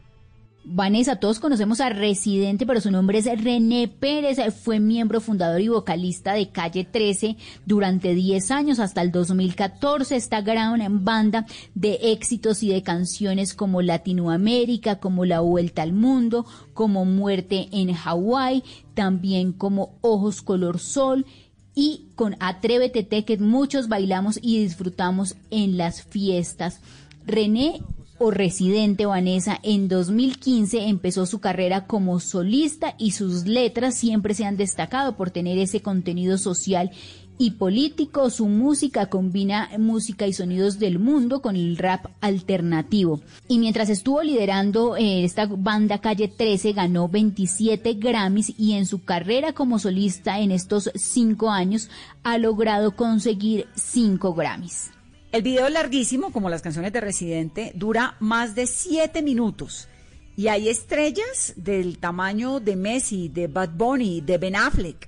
Vanessa, 0.63 1.15
todos 1.15 1.39
conocemos 1.39 1.79
a 1.79 1.89
Residente, 1.89 2.65
pero 2.65 2.81
su 2.81 2.91
nombre 2.91 3.17
es 3.17 3.25
René 3.25 3.87
Pérez. 3.87 4.37
Fue 4.53 4.79
miembro 4.79 5.21
fundador 5.21 5.61
y 5.61 5.69
vocalista 5.69 6.33
de 6.33 6.49
Calle 6.49 6.83
13 6.83 7.37
durante 7.65 8.13
10 8.13 8.51
años, 8.51 8.79
hasta 8.79 9.01
el 9.01 9.11
2014. 9.11 10.15
Esta 10.15 10.41
gran 10.41 11.05
banda 11.05 11.45
de 11.75 12.11
éxitos 12.11 12.61
y 12.61 12.69
de 12.69 12.83
canciones 12.83 13.53
como 13.53 13.81
Latinoamérica, 13.81 14.99
como 14.99 15.25
La 15.25 15.39
Vuelta 15.39 15.81
al 15.81 15.93
Mundo, 15.93 16.45
como 16.73 17.05
Muerte 17.05 17.69
en 17.71 17.93
Hawái, 17.93 18.63
también 18.93 19.53
como 19.53 19.97
Ojos 20.01 20.41
Color 20.41 20.79
Sol 20.79 21.25
y 21.73 22.09
con 22.15 22.35
Atrévete 22.41 23.03
Te, 23.03 23.23
que 23.23 23.37
muchos 23.37 23.87
bailamos 23.87 24.37
y 24.41 24.61
disfrutamos 24.61 25.35
en 25.49 25.77
las 25.77 26.03
fiestas. 26.03 26.81
René 27.25 27.81
o 28.19 28.31
residente 28.31 29.05
Vanessa 29.05 29.59
en 29.63 29.87
2015 29.87 30.87
empezó 30.87 31.25
su 31.25 31.39
carrera 31.39 31.87
como 31.87 32.19
solista 32.19 32.95
y 32.97 33.11
sus 33.11 33.45
letras 33.45 33.95
siempre 33.95 34.33
se 34.33 34.45
han 34.45 34.57
destacado 34.57 35.15
por 35.15 35.31
tener 35.31 35.57
ese 35.57 35.81
contenido 35.81 36.37
social 36.37 36.91
y 37.39 37.51
político. 37.51 38.29
Su 38.29 38.47
música 38.47 39.07
combina 39.07 39.69
música 39.79 40.27
y 40.27 40.33
sonidos 40.33 40.77
del 40.77 40.99
mundo 40.99 41.41
con 41.41 41.55
el 41.55 41.77
rap 41.77 42.05
alternativo. 42.21 43.21
Y 43.47 43.57
mientras 43.57 43.89
estuvo 43.89 44.21
liderando 44.21 44.97
eh, 44.97 45.23
esta 45.23 45.47
banda 45.47 45.99
Calle 45.99 46.27
13, 46.27 46.73
ganó 46.73 47.07
27 47.07 47.93
Grammys 47.93 48.53
y 48.59 48.73
en 48.73 48.85
su 48.85 49.03
carrera 49.03 49.53
como 49.53 49.79
solista 49.79 50.39
en 50.39 50.51
estos 50.51 50.91
cinco 50.93 51.49
años 51.49 51.89
ha 52.23 52.37
logrado 52.37 52.95
conseguir 52.95 53.67
cinco 53.75 54.33
Grammys. 54.33 54.91
El 55.31 55.43
video 55.43 55.69
larguísimo, 55.69 56.31
como 56.31 56.49
las 56.49 56.63
canciones 56.63 56.91
de 56.91 57.01
Residente, 57.01 57.71
dura 57.75 58.15
más 58.19 58.55
de 58.55 58.65
siete 58.65 59.21
minutos. 59.21 59.87
Y 60.35 60.47
hay 60.47 60.69
estrellas 60.69 61.53
del 61.55 61.99
tamaño 61.99 62.59
de 62.59 62.75
Messi, 62.75 63.29
de 63.29 63.45
Bad 63.45 63.69
Bunny, 63.75 64.21
de 64.21 64.39
Ben 64.39 64.55
Affleck, 64.55 65.07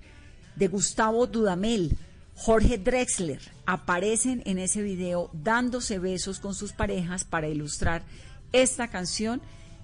de 0.56 0.68
Gustavo 0.68 1.26
Dudamel, 1.26 1.98
Jorge 2.36 2.78
Drexler. 2.78 3.42
Aparecen 3.66 4.44
en 4.46 4.60
ese 4.60 4.84
video 4.84 5.32
dándose 5.34 5.98
besos 5.98 6.40
con 6.40 6.54
sus 6.54 6.72
parejas 6.72 7.24
para 7.24 7.48
ilustrar 7.48 8.04
esta 8.52 8.90
canción 8.90 9.42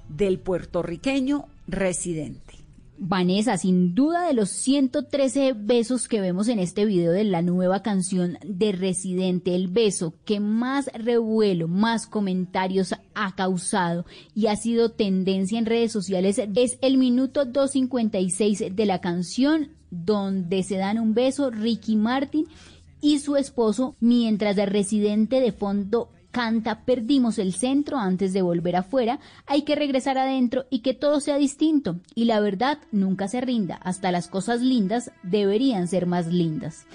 del 0.08 0.38
puertorriqueño 0.38 1.48
Residente. 1.68 2.47
Vanessa, 3.00 3.58
sin 3.58 3.94
duda 3.94 4.26
de 4.26 4.34
los 4.34 4.50
113 4.50 5.54
besos 5.54 6.08
que 6.08 6.20
vemos 6.20 6.48
en 6.48 6.60
este 6.60 6.86
video 6.86 7.12
de 7.12 7.24
la 7.24 7.42
nueva 7.42 7.84
canción 7.84 8.38
de 8.44 8.72
Residente, 8.72 9.56
el 9.56 9.68
beso 9.68 10.16
que 10.26 10.40
más 10.40 10.90
revuelo, 10.94 11.68
más 11.68 12.08
comentarios 12.08 12.96
ha 13.14 13.36
causado 13.36 14.06
y 14.34 14.48
ha 14.48 14.56
sido 14.56 14.90
tendencia 14.90 15.60
en 15.60 15.66
redes 15.66 15.92
sociales 15.92 16.42
es 16.56 16.78
el 16.82 16.98
minuto 16.98 17.46
256 17.46 18.76
de 18.76 18.86
la 18.86 19.00
canción 19.00 19.70
donde 19.92 20.64
se 20.64 20.78
dan 20.78 21.00
un 21.00 21.14
beso 21.14 21.52
Ricky 21.52 21.96
Martin 21.96 22.48
y 23.00 23.20
su 23.20 23.36
esposo 23.36 23.96
mientras 24.00 24.56
de 24.56 24.66
Residente 24.66 25.40
de 25.40 25.52
fondo 25.52 26.10
canta 26.38 26.82
perdimos 26.86 27.40
el 27.40 27.52
centro 27.52 27.98
antes 27.98 28.32
de 28.32 28.44
volver 28.44 28.76
afuera, 28.76 29.20
hay 29.48 29.64
que 29.64 29.74
regresar 29.74 30.20
adentro 30.20 30.66
y 30.70 30.82
que 30.82 30.94
todo 30.94 31.20
sea 31.20 31.38
distinto. 31.38 32.00
Y 32.14 32.26
la 32.26 32.40
verdad 32.40 32.78
nunca 32.92 33.28
se 33.28 33.42
rinda, 33.42 33.78
hasta 33.78 34.12
las 34.12 34.28
cosas 34.28 34.62
lindas 34.62 35.12
deberían 35.24 35.88
ser 35.88 36.06
más 36.06 36.28
lindas. 36.28 36.86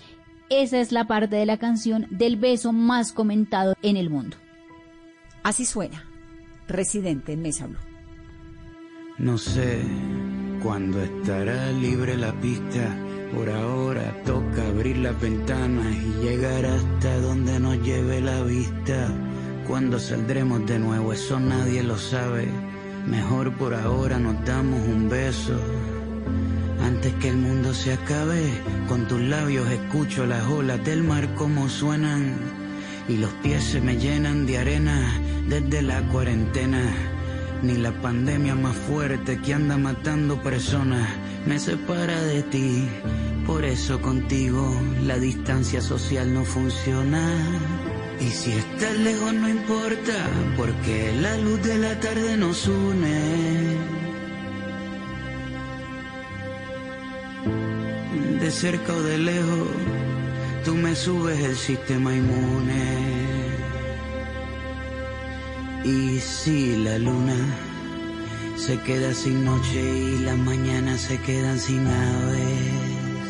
Esa 0.48 0.78
es 0.78 0.92
la 0.92 1.08
parte 1.08 1.34
de 1.34 1.44
la 1.44 1.56
canción 1.56 2.06
del 2.10 2.36
beso 2.36 2.72
más 2.72 3.12
comentado 3.12 3.74
en 3.82 3.96
el 3.96 4.10
mundo. 4.10 4.36
Así 5.42 5.64
suena, 5.64 6.04
residente 6.68 7.32
en 7.32 7.42
Mesa 7.42 7.66
Blue. 7.66 7.80
No 9.18 9.38
sé 9.38 9.80
cuándo 10.62 11.02
estará 11.02 11.72
libre 11.72 12.16
la 12.16 12.32
pista. 12.40 12.96
Por 13.34 13.50
ahora 13.50 14.14
toca 14.24 14.68
abrir 14.68 14.98
las 14.98 15.20
ventanas 15.20 15.96
y 15.96 16.22
llegar 16.22 16.64
hasta 16.64 17.18
donde 17.22 17.58
nos 17.58 17.82
lleve 17.82 18.20
la 18.20 18.40
vista. 18.44 19.31
Cuando 19.82 19.98
saldremos 19.98 20.64
de 20.64 20.78
nuevo, 20.78 21.12
eso 21.12 21.40
nadie 21.40 21.82
lo 21.82 21.98
sabe. 21.98 22.46
Mejor 23.04 23.52
por 23.54 23.74
ahora 23.74 24.16
nos 24.16 24.44
damos 24.44 24.80
un 24.86 25.08
beso. 25.08 25.58
Antes 26.80 27.12
que 27.14 27.30
el 27.30 27.36
mundo 27.36 27.74
se 27.74 27.92
acabe, 27.92 28.44
con 28.86 29.08
tus 29.08 29.20
labios 29.20 29.68
escucho 29.68 30.24
las 30.24 30.46
olas 30.46 30.84
del 30.84 31.02
mar 31.02 31.34
como 31.34 31.68
suenan. 31.68 32.36
Y 33.08 33.16
los 33.16 33.32
pies 33.42 33.64
se 33.64 33.80
me 33.80 33.96
llenan 33.96 34.46
de 34.46 34.58
arena 34.58 35.20
desde 35.48 35.82
la 35.82 36.00
cuarentena. 36.10 36.80
Ni 37.64 37.74
la 37.74 37.90
pandemia 37.90 38.54
más 38.54 38.76
fuerte 38.76 39.40
que 39.40 39.52
anda 39.52 39.76
matando 39.78 40.40
personas 40.44 41.08
me 41.44 41.58
separa 41.58 42.22
de 42.22 42.44
ti. 42.44 42.88
Por 43.48 43.64
eso 43.64 44.00
contigo 44.00 44.80
la 45.02 45.18
distancia 45.18 45.80
social 45.80 46.32
no 46.32 46.44
funciona. 46.44 47.91
Y 48.22 48.30
si 48.30 48.52
estás 48.52 48.96
lejos 48.98 49.34
no 49.34 49.48
importa, 49.48 50.16
porque 50.56 51.12
la 51.20 51.36
luz 51.38 51.60
de 51.62 51.76
la 51.78 51.98
tarde 51.98 52.36
nos 52.36 52.68
une. 52.68 53.18
De 58.40 58.50
cerca 58.50 58.92
o 58.92 59.02
de 59.02 59.18
lejos, 59.18 59.68
tú 60.64 60.74
me 60.76 60.94
subes 60.94 61.40
el 61.40 61.56
sistema 61.56 62.14
inmune. 62.14 62.84
Y 65.84 66.20
si 66.20 66.76
la 66.84 66.98
luna 66.98 67.38
se 68.56 68.78
queda 68.80 69.12
sin 69.14 69.44
noche 69.44 69.80
y 69.80 70.18
las 70.20 70.38
mañanas 70.38 71.00
se 71.00 71.18
quedan 71.18 71.58
sin 71.58 71.84
aves. 71.88 73.26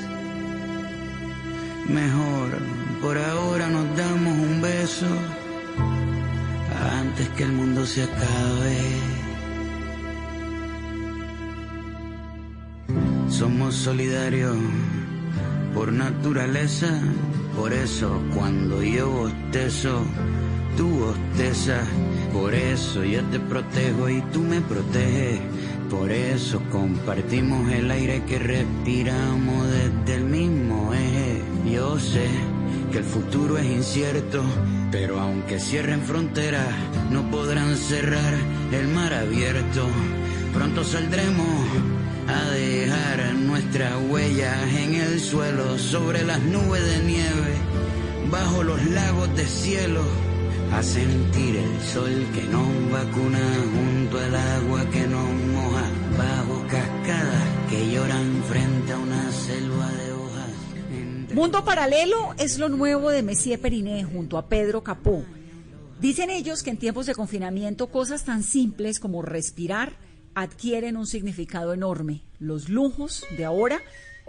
Mejor, 1.89 2.82
por 3.03 3.19
ahora 3.19 3.69
nos 3.69 3.97
damos 3.97 4.33
un 4.33 4.63
beso 4.63 5.07
antes 7.01 7.29
que 7.31 7.43
el 7.43 7.53
mundo 7.53 7.85
se 7.85 8.05
acabe. 8.05 8.79
Somos 13.29 13.75
solidarios 13.75 14.57
por 15.75 15.93
naturaleza, 15.93 17.01
por 17.57 17.73
eso 17.73 18.23
cuando 18.35 18.83
yo 18.85 19.11
bostezo, 19.11 20.05
tú 20.77 20.89
bostezas, 20.89 21.85
por 22.33 22.55
eso 22.55 23.05
yo 23.05 23.21
te 23.25 23.41
protejo 23.41 24.09
y 24.09 24.21
tú 24.33 24.43
me 24.43 24.61
proteges, 24.61 25.41
por 25.91 26.13
eso 26.13 26.63
compartimos 26.71 27.69
el 27.73 27.91
aire 27.91 28.23
que 28.29 28.39
respiramos 28.39 29.67
desde 29.69 30.15
el 30.15 30.25
mismo 30.25 30.95
eje. 30.95 31.43
Yo 31.73 31.99
sé 31.99 32.52
que 32.93 32.99
el 32.99 33.05
futuro 33.05 33.57
es 33.57 33.65
incierto, 33.65 34.43
pero 34.91 35.19
aunque 35.19 35.59
cierren 35.59 36.03
fronteras, 36.03 36.69
no 37.11 37.31
podrán 37.31 37.75
cerrar 37.77 38.35
el 38.71 38.89
mar 38.89 39.15
abierto. 39.15 39.87
Pronto 40.53 40.85
saldremos 40.85 41.49
a 42.29 42.51
dejar 42.51 43.35
nuestras 43.35 43.95
huellas 44.11 44.75
en 44.75 44.95
el 44.95 45.21
suelo, 45.21 45.79
sobre 45.79 46.23
las 46.23 46.41
nubes 46.43 46.85
de 46.85 47.03
nieve, 47.05 47.55
bajo 48.31 48.63
los 48.63 48.85
lagos 48.91 49.35
de 49.37 49.47
cielo, 49.47 50.03
a 50.73 50.83
sentir 50.83 51.57
el 51.57 51.81
sol 51.81 52.27
que 52.35 52.43
nos 52.43 52.91
vacuna 52.93 53.41
junto 53.75 54.19
al 54.19 54.37
agua 54.37 54.85
que 54.91 55.07
nos 55.07 55.31
moja, 55.55 55.85
bajo 56.19 56.63
cascadas 56.69 57.45
que 57.71 57.91
lloran 57.91 58.43
frente 58.51 58.93
a 58.93 58.99
una 58.99 59.33
selva 59.33 59.89
de. 59.89 60.02
Mundo 61.35 61.65
Paralelo 61.65 62.35
es 62.37 62.59
lo 62.59 62.69
nuevo 62.69 63.09
de 63.09 63.23
Messier 63.23 63.59
Periné 63.59 64.05
junto 64.05 64.37
a 64.37 64.51
Pedro 64.51 64.85
Capó. 64.85 65.25
Dicen 65.99 66.29
ellos 66.29 66.63
que 66.63 66.69
en 66.69 66.77
tiempos 66.77 67.07
de 67.07 67.15
confinamiento 67.15 67.87
cosas 67.87 68.25
tan 68.25 68.43
simples 68.43 69.01
como 69.01 69.23
respirar 69.23 69.95
adquieren 70.35 70.99
un 70.99 71.07
significado 71.07 71.73
enorme. 71.73 72.21
Los 72.39 72.69
lujos 72.69 73.25
de 73.39 73.47
ahora 73.47 73.81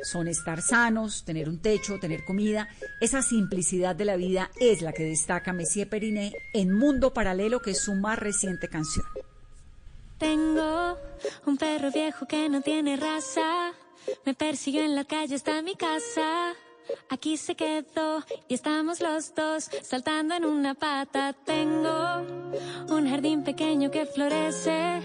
son 0.01 0.29
estar 0.29 0.61
sanos, 0.61 1.25
tener 1.25 1.49
un 1.49 1.59
techo, 1.59 1.99
tener 1.99 2.23
comida. 2.23 2.69
Esa 3.01 3.21
simplicidad 3.21 3.97
de 3.97 4.05
la 4.05 4.15
vida 4.15 4.49
es 4.61 4.81
la 4.81 4.93
que 4.93 5.03
destaca 5.03 5.51
Messier 5.51 5.89
Periné 5.89 6.31
en 6.53 6.71
Mundo 6.71 7.13
Paralelo, 7.13 7.61
que 7.61 7.71
es 7.71 7.81
su 7.81 7.95
más 7.95 8.17
reciente 8.17 8.69
canción. 8.69 9.05
Tengo 10.17 10.97
un 11.45 11.57
perro 11.57 11.91
viejo 11.91 12.25
que 12.25 12.47
no 12.47 12.61
tiene 12.61 12.95
raza. 12.95 13.73
Me 14.25 14.33
persiguió 14.33 14.83
en 14.85 14.95
la 14.95 15.03
calle 15.03 15.35
hasta 15.35 15.61
mi 15.61 15.75
casa. 15.75 16.55
Aquí 17.09 17.37
se 17.37 17.55
quedó 17.55 18.23
y 18.47 18.55
estamos 18.55 18.99
los 19.01 19.33
dos 19.35 19.69
saltando 19.81 20.35
en 20.35 20.45
una 20.45 20.73
pata. 20.73 21.33
Tengo 21.33 22.25
un 22.89 23.09
jardín 23.09 23.43
pequeño 23.43 23.91
que 23.91 24.05
florece 24.05 25.01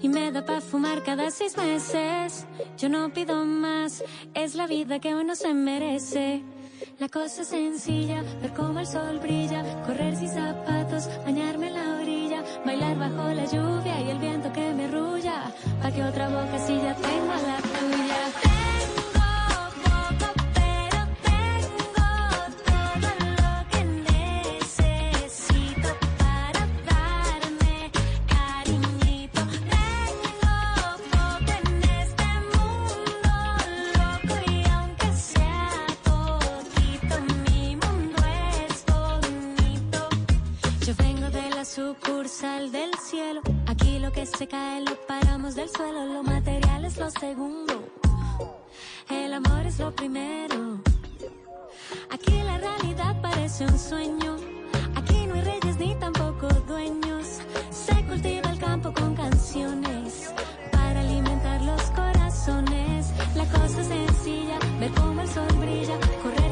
y 0.00 0.08
me 0.08 0.32
da 0.32 0.44
para 0.44 0.60
fumar 0.60 1.02
cada 1.02 1.30
seis 1.30 1.56
meses. 1.56 2.46
Yo 2.78 2.88
no 2.88 3.12
pido 3.12 3.44
más, 3.44 4.02
es 4.34 4.54
la 4.54 4.66
vida 4.66 4.98
que 4.98 5.14
uno 5.14 5.34
se 5.34 5.52
merece. 5.54 6.42
La 6.98 7.08
cosa 7.08 7.42
es 7.42 7.48
sencilla, 7.48 8.22
ver 8.40 8.52
cómo 8.54 8.80
el 8.80 8.86
sol 8.86 9.18
brilla, 9.18 9.62
correr 9.86 10.16
sin 10.16 10.28
zapatos, 10.28 11.08
bañarme 11.24 11.68
en 11.68 11.74
la 11.74 12.00
orilla, 12.00 12.44
bailar 12.64 12.98
bajo 12.98 13.28
la 13.28 13.44
lluvia 13.46 14.00
y 14.00 14.10
el 14.10 14.18
viento 14.18 14.52
que 14.52 14.72
me 14.72 14.88
rulla, 14.88 15.52
pa' 15.82 15.90
que 15.90 16.02
otra 16.02 16.28
boca 16.28 16.58
si 16.58 16.76
ya 16.76 16.94
tengo 16.94 17.34
la 17.34 17.56
tuya. 17.78 18.05
Sucursal 42.36 42.70
del 42.72 42.90
cielo. 42.98 43.40
Aquí 43.66 43.98
lo 43.98 44.12
que 44.12 44.26
se 44.26 44.46
cae 44.46 44.82
lo 44.82 44.94
paramos 45.06 45.54
del 45.54 45.68
suelo. 45.68 46.04
Lo 46.04 46.22
material 46.22 46.84
es 46.84 46.98
lo 46.98 47.10
segundo. 47.10 47.82
El 49.08 49.32
amor 49.32 49.66
es 49.66 49.78
lo 49.78 49.90
primero. 49.94 50.80
Aquí 52.10 52.42
la 52.42 52.58
realidad 52.58 53.20
parece 53.22 53.64
un 53.64 53.78
sueño. 53.78 54.36
Aquí 54.96 55.26
no 55.26 55.34
hay 55.34 55.42
reyes 55.42 55.78
ni 55.78 55.94
tampoco 55.94 56.48
dueños. 56.66 57.38
Se 57.70 57.94
cultiva 58.06 58.50
el 58.50 58.58
campo 58.58 58.92
con 58.92 59.14
canciones 59.14 60.32
para 60.72 61.00
alimentar 61.00 61.62
los 61.62 61.82
corazones. 61.92 63.12
La 63.34 63.44
cosa 63.46 63.80
es 63.80 63.88
sencilla, 63.88 64.58
ver 64.78 64.90
cómo 64.92 65.22
el 65.22 65.28
sol 65.28 65.52
brilla, 65.60 65.98
correr 66.22 66.45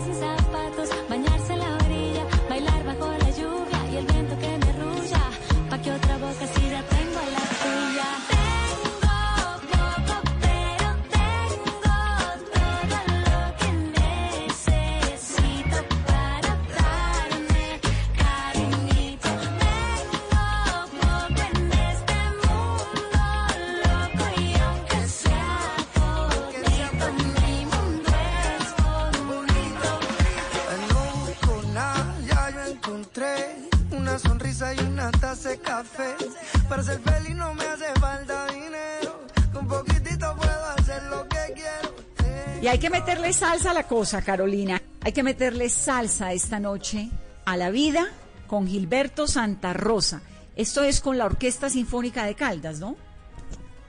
hay 42.74 42.80
que 42.80 42.90
meterle 42.90 43.32
salsa 43.32 43.70
a 43.70 43.74
la 43.74 43.84
cosa, 43.84 44.20
Carolina. 44.20 44.82
Hay 45.02 45.12
que 45.12 45.22
meterle 45.22 45.68
salsa 45.68 46.32
esta 46.32 46.58
noche 46.58 47.08
a 47.44 47.56
la 47.56 47.70
vida 47.70 48.08
con 48.48 48.66
Gilberto 48.66 49.28
Santa 49.28 49.72
Rosa. 49.72 50.22
Esto 50.56 50.82
es 50.82 51.00
con 51.00 51.16
la 51.16 51.26
Orquesta 51.26 51.70
Sinfónica 51.70 52.24
de 52.24 52.34
Caldas, 52.34 52.80
¿no? 52.80 52.96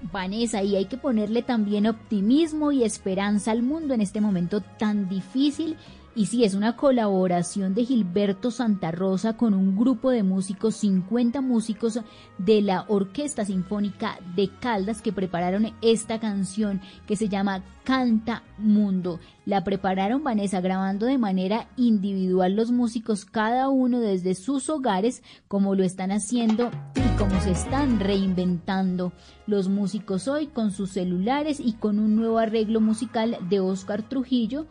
Vanessa, 0.01 0.61
y 0.61 0.75
hay 0.75 0.85
que 0.85 0.97
ponerle 0.97 1.41
también 1.41 1.87
optimismo 1.87 2.71
y 2.71 2.83
esperanza 2.83 3.49
al 3.49 3.63
mundo 3.63 3.95
en 3.95 4.01
este 4.01 4.21
momento 4.21 4.61
tan 4.61 5.09
difícil. 5.09 5.77
Y 6.17 6.27
sí, 6.27 6.45
es 6.45 6.53
una 6.53 6.77
colaboración 6.77 7.73
de 7.73 7.83
Gilberto 7.83 8.49
Santa 8.49 8.89
Rosa 8.89 9.35
con 9.35 9.53
un 9.53 9.75
grupo 9.75 10.11
de 10.11 10.23
músicos, 10.23 10.75
50 10.75 11.41
músicos 11.41 11.99
de 12.37 12.61
la 12.61 12.85
Orquesta 12.87 13.43
Sinfónica 13.43 14.17
de 14.33 14.49
Caldas 14.61 15.01
que 15.01 15.11
prepararon 15.11 15.73
esta 15.81 16.21
canción 16.21 16.79
que 17.05 17.17
se 17.17 17.27
llama 17.27 17.65
Canta 17.83 18.43
Mundo. 18.57 19.19
La 19.45 19.65
prepararon 19.65 20.23
Vanessa 20.23 20.61
grabando 20.61 21.05
de 21.05 21.17
manera 21.17 21.67
individual 21.75 22.55
los 22.55 22.71
músicos, 22.71 23.25
cada 23.25 23.67
uno 23.67 23.99
desde 23.99 24.35
sus 24.35 24.69
hogares, 24.69 25.21
como 25.49 25.75
lo 25.75 25.83
están 25.83 26.13
haciendo 26.13 26.71
y 26.95 27.17
como 27.17 27.39
se 27.41 27.51
están 27.51 27.99
reinventando 27.99 29.11
los 29.47 29.67
músicos 29.67 30.29
hoy 30.29 30.47
con 30.47 30.71
sus 30.71 30.91
celulares 30.91 31.59
y 31.59 31.73
con 31.73 31.99
un 31.99 32.15
nuevo 32.15 32.39
arreglo 32.39 32.79
musical 32.79 33.37
de 33.49 33.59
Oscar 33.59 34.01
Trujillo 34.01 34.65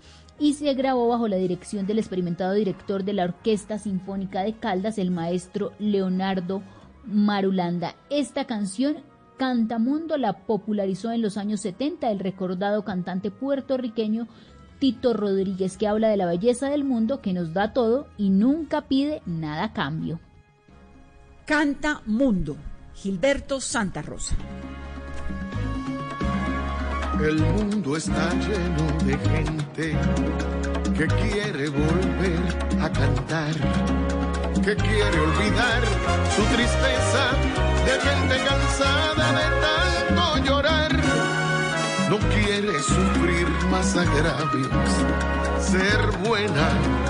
y 0.44 0.52
se 0.52 0.74
grabó 0.74 1.08
bajo 1.08 1.26
la 1.26 1.36
dirección 1.36 1.86
del 1.86 1.98
experimentado 1.98 2.52
director 2.52 3.02
de 3.02 3.14
la 3.14 3.24
Orquesta 3.24 3.78
Sinfónica 3.78 4.42
de 4.42 4.52
Caldas, 4.52 4.98
el 4.98 5.10
maestro 5.10 5.72
Leonardo 5.78 6.60
Marulanda. 7.06 7.94
Esta 8.10 8.44
canción, 8.44 8.98
Cantamundo, 9.38 10.18
la 10.18 10.34
popularizó 10.44 11.12
en 11.12 11.22
los 11.22 11.38
años 11.38 11.62
70 11.62 12.10
el 12.10 12.18
recordado 12.18 12.84
cantante 12.84 13.30
puertorriqueño 13.30 14.28
Tito 14.80 15.14
Rodríguez, 15.14 15.78
que 15.78 15.88
habla 15.88 16.08
de 16.08 16.18
la 16.18 16.26
belleza 16.26 16.68
del 16.68 16.84
mundo, 16.84 17.22
que 17.22 17.32
nos 17.32 17.54
da 17.54 17.72
todo 17.72 18.06
y 18.18 18.28
nunca 18.28 18.82
pide 18.82 19.22
nada 19.24 19.64
a 19.64 19.72
cambio. 19.72 20.20
Canta 21.46 22.02
Mundo, 22.04 22.58
Gilberto 22.92 23.62
Santa 23.62 24.02
Rosa. 24.02 24.36
El 27.20 27.38
mundo 27.38 27.96
está 27.96 28.30
lleno 28.34 28.86
de 29.04 29.16
gente 29.30 29.96
que 30.96 31.06
quiere 31.06 31.68
volver 31.68 32.82
a 32.82 32.90
cantar, 32.90 33.54
que 34.62 34.76
quiere 34.76 35.20
olvidar 35.20 35.82
su 36.34 36.42
tristeza, 36.54 37.30
de 37.86 37.92
gente 38.00 38.36
cansada 38.44 39.32
de 39.32 39.46
tanto 39.64 40.44
llorar. 40.44 40.92
No 42.10 42.18
quiere 42.34 42.78
sufrir 42.82 43.48
más 43.70 43.96
agravios, 43.96 44.90
ser 45.60 46.00
buena 46.28 46.68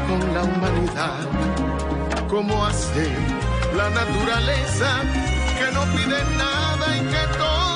con 0.08 0.34
la 0.34 0.44
humanidad, 0.44 2.28
como 2.28 2.64
hace 2.64 3.08
la 3.76 3.90
naturaleza, 3.90 5.00
que 5.58 5.72
no 5.72 5.82
pide 5.96 6.22
nada 6.36 6.96
y 6.96 7.00
que 7.00 7.38
todo 7.38 7.73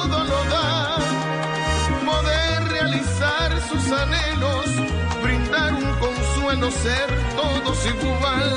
anhelos, 3.92 4.66
brindar 5.22 5.74
un 5.74 5.92
consuelo, 5.98 6.70
ser 6.70 7.08
todos 7.36 7.86
igual, 7.86 8.56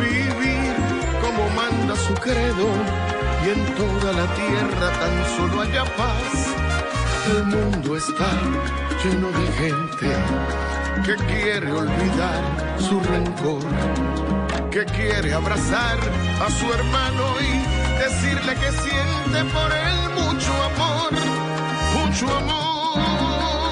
vivir 0.00 0.74
como 1.20 1.48
manda 1.50 1.94
su 1.96 2.14
credo 2.14 2.68
y 3.44 3.50
en 3.50 3.64
toda 3.74 4.12
la 4.12 4.26
tierra 4.34 4.92
tan 5.00 5.36
solo 5.36 5.62
haya 5.62 5.84
paz. 5.96 6.54
El 7.30 7.44
mundo 7.44 7.96
está 7.96 8.30
lleno 9.02 9.28
de 9.30 9.46
gente 9.62 10.10
que 11.04 11.16
quiere 11.26 11.72
olvidar 11.72 12.42
su 12.78 13.00
rencor, 13.00 13.64
que 14.70 14.84
quiere 14.86 15.34
abrazar 15.34 15.98
a 16.40 16.50
su 16.50 16.72
hermano 16.72 17.24
y 17.40 17.98
decirle 17.98 18.54
que 18.54 18.70
siente 18.72 19.44
por 19.52 19.72
él 19.72 19.98
mucho 20.14 20.52
amor 20.70 21.46
mucho 21.96 22.34
amor. 22.34 23.65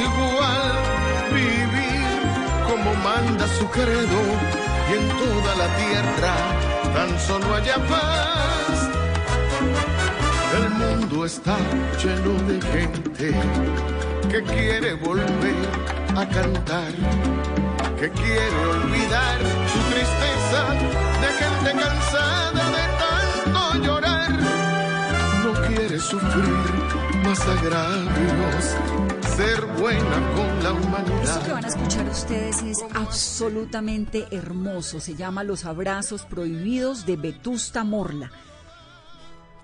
Igual, 0.00 0.72
vivir 1.32 2.18
como 2.68 2.94
manda 2.94 3.46
su 3.58 3.66
credo 3.68 4.20
y 4.88 4.92
en 4.98 5.08
toda 5.22 5.54
la 5.56 5.68
tierra 5.76 6.34
tan 6.94 7.18
solo 7.20 7.54
haya 7.54 7.76
paz. 7.76 8.88
El 10.56 10.70
mundo 10.70 11.24
está 11.24 11.56
lleno 12.02 12.32
de 12.48 12.60
gente 12.60 13.34
que 14.30 14.42
quiere 14.42 14.94
volver 14.94 15.68
a 16.16 16.26
cantar, 16.26 16.92
que 17.98 18.10
quiere 18.10 18.58
olvidar 18.74 19.38
su 19.72 19.80
tristeza 19.92 20.60
de 21.22 21.28
gente 21.42 21.70
cansada 21.84 22.64
de 22.76 22.84
tanto 23.02 23.84
llorar. 23.84 24.30
No 25.44 25.52
quiere 25.66 25.98
sufrir 25.98 26.78
más 27.24 27.40
agravios, 27.40 28.76
ser 29.38 29.64
buena 29.80 30.32
con 30.34 30.64
la 30.64 30.72
humanidad. 30.72 31.22
Esto 31.22 31.44
que 31.44 31.52
van 31.52 31.64
a 31.64 31.68
escuchar 31.68 32.08
ustedes 32.08 32.60
es 32.62 32.78
absolutamente 32.92 34.26
hermoso. 34.32 34.98
Se 34.98 35.14
llama 35.14 35.44
Los 35.44 35.64
Abrazos 35.64 36.24
Prohibidos 36.24 37.06
de 37.06 37.16
Vetusta 37.16 37.84
Morla. 37.84 38.32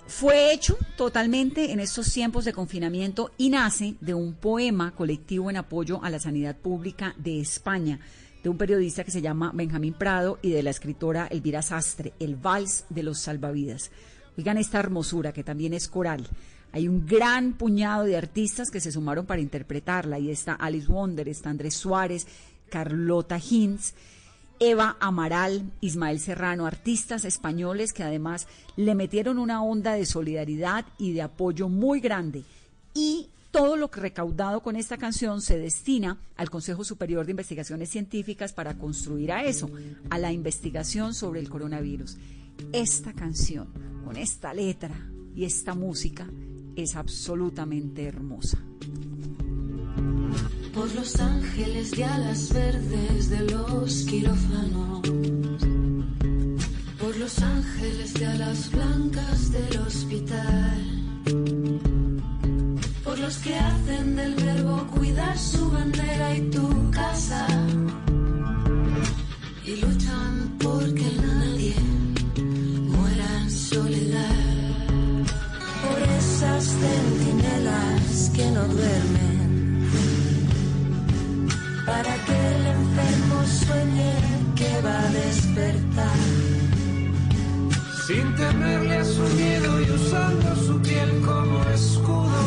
Fue 0.06 0.52
hecho 0.52 0.78
totalmente 0.96 1.72
en 1.72 1.80
estos 1.80 2.12
tiempos 2.12 2.44
de 2.44 2.52
confinamiento 2.52 3.32
y 3.36 3.50
nace 3.50 3.96
de 4.00 4.14
un 4.14 4.34
poema 4.34 4.92
colectivo 4.92 5.50
en 5.50 5.56
apoyo 5.56 5.98
a 6.04 6.10
la 6.10 6.20
sanidad 6.20 6.56
pública 6.56 7.12
de 7.18 7.40
España, 7.40 7.98
de 8.44 8.50
un 8.50 8.56
periodista 8.56 9.02
que 9.02 9.10
se 9.10 9.22
llama 9.22 9.50
Benjamín 9.52 9.94
Prado 9.94 10.38
y 10.40 10.50
de 10.50 10.62
la 10.62 10.70
escritora 10.70 11.26
Elvira 11.26 11.62
Sastre, 11.62 12.12
El 12.20 12.36
Vals 12.36 12.84
de 12.90 13.02
los 13.02 13.18
Salvavidas. 13.18 13.90
Oigan 14.38 14.56
esta 14.56 14.78
hermosura 14.78 15.32
que 15.32 15.42
también 15.42 15.74
es 15.74 15.88
coral. 15.88 16.28
Hay 16.74 16.88
un 16.88 17.06
gran 17.06 17.52
puñado 17.52 18.02
de 18.02 18.16
artistas 18.16 18.68
que 18.68 18.80
se 18.80 18.90
sumaron 18.90 19.26
para 19.26 19.40
interpretarla. 19.40 20.16
Ahí 20.16 20.32
está 20.32 20.54
Alice 20.54 20.88
Wonder, 20.88 21.28
está 21.28 21.48
Andrés 21.48 21.74
Suárez, 21.74 22.26
Carlota 22.68 23.38
Hinz, 23.38 23.92
Eva 24.58 24.96
Amaral, 24.98 25.70
Ismael 25.80 26.18
Serrano, 26.18 26.66
artistas 26.66 27.24
españoles 27.24 27.92
que 27.92 28.02
además 28.02 28.48
le 28.74 28.96
metieron 28.96 29.38
una 29.38 29.62
onda 29.62 29.92
de 29.92 30.04
solidaridad 30.04 30.84
y 30.98 31.12
de 31.12 31.22
apoyo 31.22 31.68
muy 31.68 32.00
grande. 32.00 32.42
Y 32.92 33.28
todo 33.52 33.76
lo 33.76 33.88
que 33.88 34.00
recaudado 34.00 34.60
con 34.60 34.74
esta 34.74 34.98
canción 34.98 35.42
se 35.42 35.56
destina 35.56 36.18
al 36.36 36.50
Consejo 36.50 36.82
Superior 36.82 37.24
de 37.24 37.30
Investigaciones 37.30 37.88
Científicas 37.88 38.52
para 38.52 38.74
construir 38.78 39.30
a 39.30 39.44
eso, 39.44 39.70
a 40.10 40.18
la 40.18 40.32
investigación 40.32 41.14
sobre 41.14 41.38
el 41.38 41.48
coronavirus. 41.48 42.16
Esta 42.72 43.12
canción, 43.12 43.68
con 44.04 44.16
esta 44.16 44.52
letra 44.52 45.08
y 45.36 45.44
esta 45.44 45.76
música, 45.76 46.26
es 46.76 46.96
absolutamente 46.96 48.04
hermosa. 48.04 48.58
por 50.74 50.92
los 50.96 51.20
ángeles 51.20 51.92
de 51.92 52.04
alas 52.04 52.52
verdes 52.52 53.30
de 53.30 53.40
los 53.48 54.04
quirófanos, 54.06 55.02
por 57.00 57.16
los 57.16 57.38
ángeles 57.38 58.14
de 58.14 58.26
alas 58.26 58.70
blancas 58.72 59.52
del 59.52 59.78
hospital, 59.78 60.82
por 63.04 63.18
los 63.20 63.38
que 63.38 63.54
hacen 63.54 64.16
del 64.16 64.34
verbo 64.34 64.84
cuidar 64.88 65.38
su 65.38 65.70
bandera 65.70 66.36
y 66.36 66.50
tu 66.50 66.90
casa, 66.90 67.46
y 69.64 69.76
luchan 69.76 70.56
porque 70.58 71.04
nadie 71.22 71.23
que 78.34 78.50
no 78.50 78.64
duermen 78.66 79.88
para 81.86 82.14
que 82.26 82.36
el 82.54 82.66
enfermo 82.66 83.36
sueñe 83.46 84.14
que 84.56 84.70
va 84.82 84.98
a 84.98 85.10
despertar. 85.10 86.18
sin 88.06 88.34
temerle 88.34 88.96
a 88.96 89.04
su 89.04 89.22
miedo 89.40 89.80
y 89.80 89.90
usando 89.90 90.56
su 90.66 90.82
piel 90.82 91.10
como 91.24 91.62
escudo, 91.70 92.42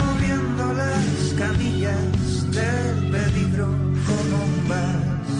moviendo 0.00 0.72
las 0.74 1.34
camillas 1.38 2.50
del 2.52 3.10
peligro 3.10 3.66
como 4.08 4.34
un 4.50 4.68
vas. 4.68 5.30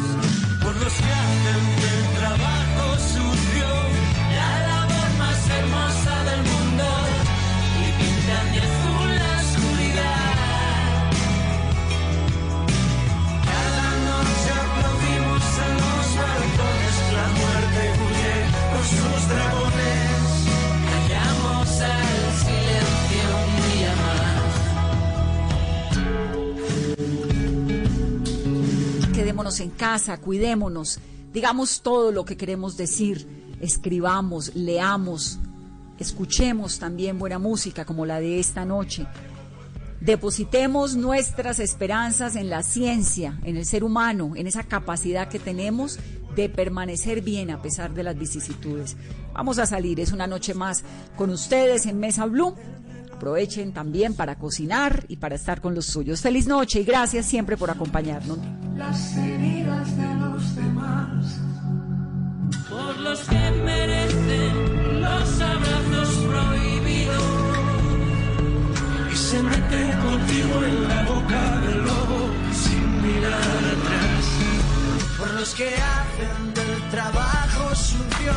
Por 0.62 0.74
los 0.82 0.94
que 0.94 1.12
hacen 1.22 1.79
en 29.58 29.70
casa, 29.70 30.18
cuidémonos, 30.18 31.00
digamos 31.32 31.82
todo 31.82 32.12
lo 32.12 32.24
que 32.24 32.36
queremos 32.36 32.76
decir, 32.76 33.26
escribamos, 33.60 34.54
leamos, 34.54 35.40
escuchemos 35.98 36.78
también 36.78 37.18
buena 37.18 37.40
música 37.40 37.84
como 37.84 38.06
la 38.06 38.20
de 38.20 38.38
esta 38.38 38.64
noche. 38.64 39.06
Depositemos 40.00 40.96
nuestras 40.96 41.58
esperanzas 41.58 42.34
en 42.34 42.48
la 42.48 42.62
ciencia, 42.62 43.38
en 43.44 43.56
el 43.58 43.66
ser 43.66 43.84
humano, 43.84 44.32
en 44.34 44.46
esa 44.46 44.62
capacidad 44.62 45.28
que 45.28 45.38
tenemos 45.38 45.98
de 46.34 46.48
permanecer 46.48 47.20
bien 47.20 47.50
a 47.50 47.60
pesar 47.60 47.92
de 47.92 48.02
las 48.02 48.18
vicisitudes. 48.18 48.96
Vamos 49.34 49.58
a 49.58 49.66
salir, 49.66 50.00
es 50.00 50.12
una 50.12 50.26
noche 50.26 50.54
más 50.54 50.84
con 51.16 51.30
ustedes 51.30 51.84
en 51.84 52.00
Mesa 52.00 52.24
Blue. 52.24 52.54
Aprovechen 53.12 53.74
también 53.74 54.14
para 54.14 54.36
cocinar 54.36 55.04
y 55.08 55.16
para 55.16 55.34
estar 55.34 55.60
con 55.60 55.74
los 55.74 55.84
suyos. 55.84 56.22
Feliz 56.22 56.46
noche 56.46 56.80
y 56.80 56.84
gracias 56.84 57.26
siempre 57.26 57.58
por 57.58 57.70
acompañarnos. 57.70 58.38
Las 58.80 59.16
heridas 59.16 59.88
de 59.96 60.14
los 60.22 60.56
demás. 60.56 61.38
Por 62.70 62.96
los 63.06 63.20
que 63.30 63.44
merecen 63.70 65.00
los 65.02 65.28
abrazos 65.52 66.10
prohibidos. 66.30 67.22
Y 69.12 69.16
se 69.16 69.42
mete 69.42 69.82
contigo 70.06 70.54
en 70.70 70.88
la 70.88 71.00
boca 71.12 71.42
del 71.64 71.78
lobo 71.88 72.20
sin 72.62 72.84
mirar 73.04 73.62
atrás. 73.76 74.24
Por 75.18 75.30
los 75.38 75.50
que 75.58 75.68
hacen 75.94 76.38
del 76.58 76.74
trabajo 76.90 77.62
sucio 77.74 78.34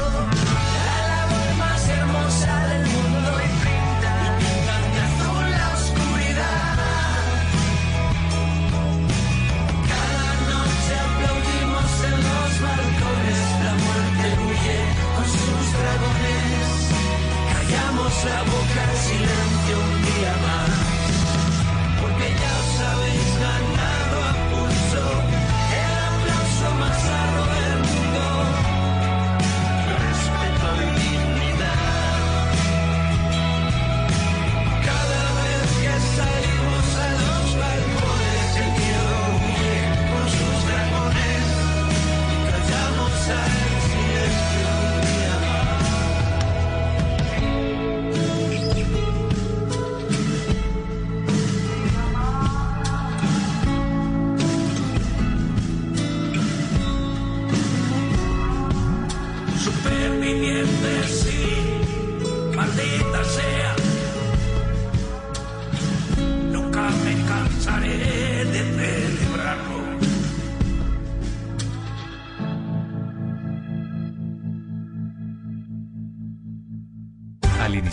la 18.25 18.41
boca 18.43 18.83
en 18.89 18.97
silencio 18.97 19.75
un 19.79 20.01
día 20.01 20.33
más, 20.45 20.82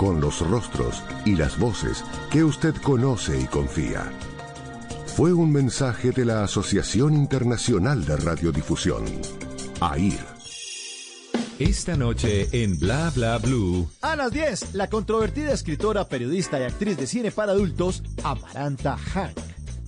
con 0.00 0.18
los 0.18 0.40
rostros 0.48 1.02
y 1.26 1.36
las 1.36 1.58
voces 1.58 2.02
que 2.30 2.42
usted 2.42 2.74
conoce 2.76 3.38
y 3.38 3.44
confía. 3.44 4.10
Fue 5.04 5.34
un 5.34 5.52
mensaje 5.52 6.10
de 6.10 6.24
la 6.24 6.42
Asociación 6.42 7.12
Internacional 7.12 8.06
de 8.06 8.16
Radiodifusión, 8.16 9.04
AIR. 9.78 10.24
Esta 11.58 11.98
noche 11.98 12.48
en 12.50 12.78
Bla 12.78 13.12
Bla 13.14 13.36
Blue. 13.36 13.90
A 14.00 14.16
las 14.16 14.32
10, 14.32 14.72
la 14.72 14.88
controvertida 14.88 15.52
escritora, 15.52 16.08
periodista 16.08 16.58
y 16.58 16.62
actriz 16.62 16.96
de 16.96 17.06
cine 17.06 17.30
para 17.30 17.52
adultos, 17.52 18.02
Amaranta 18.24 18.96
Hank. 18.96 19.36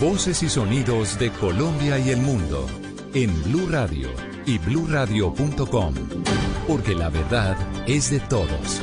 Voces 0.00 0.42
y 0.42 0.48
sonidos 0.48 1.18
de 1.18 1.30
Colombia 1.30 1.98
y 1.98 2.10
el 2.10 2.20
mundo 2.20 2.66
en 3.14 3.42
Blue 3.44 3.68
Radio 3.68 4.08
y 4.46 4.58
bluradio.com, 4.58 5.94
porque 6.66 6.94
la 6.94 7.10
verdad 7.10 7.56
es 7.86 8.10
de 8.10 8.20
todos. 8.20 8.80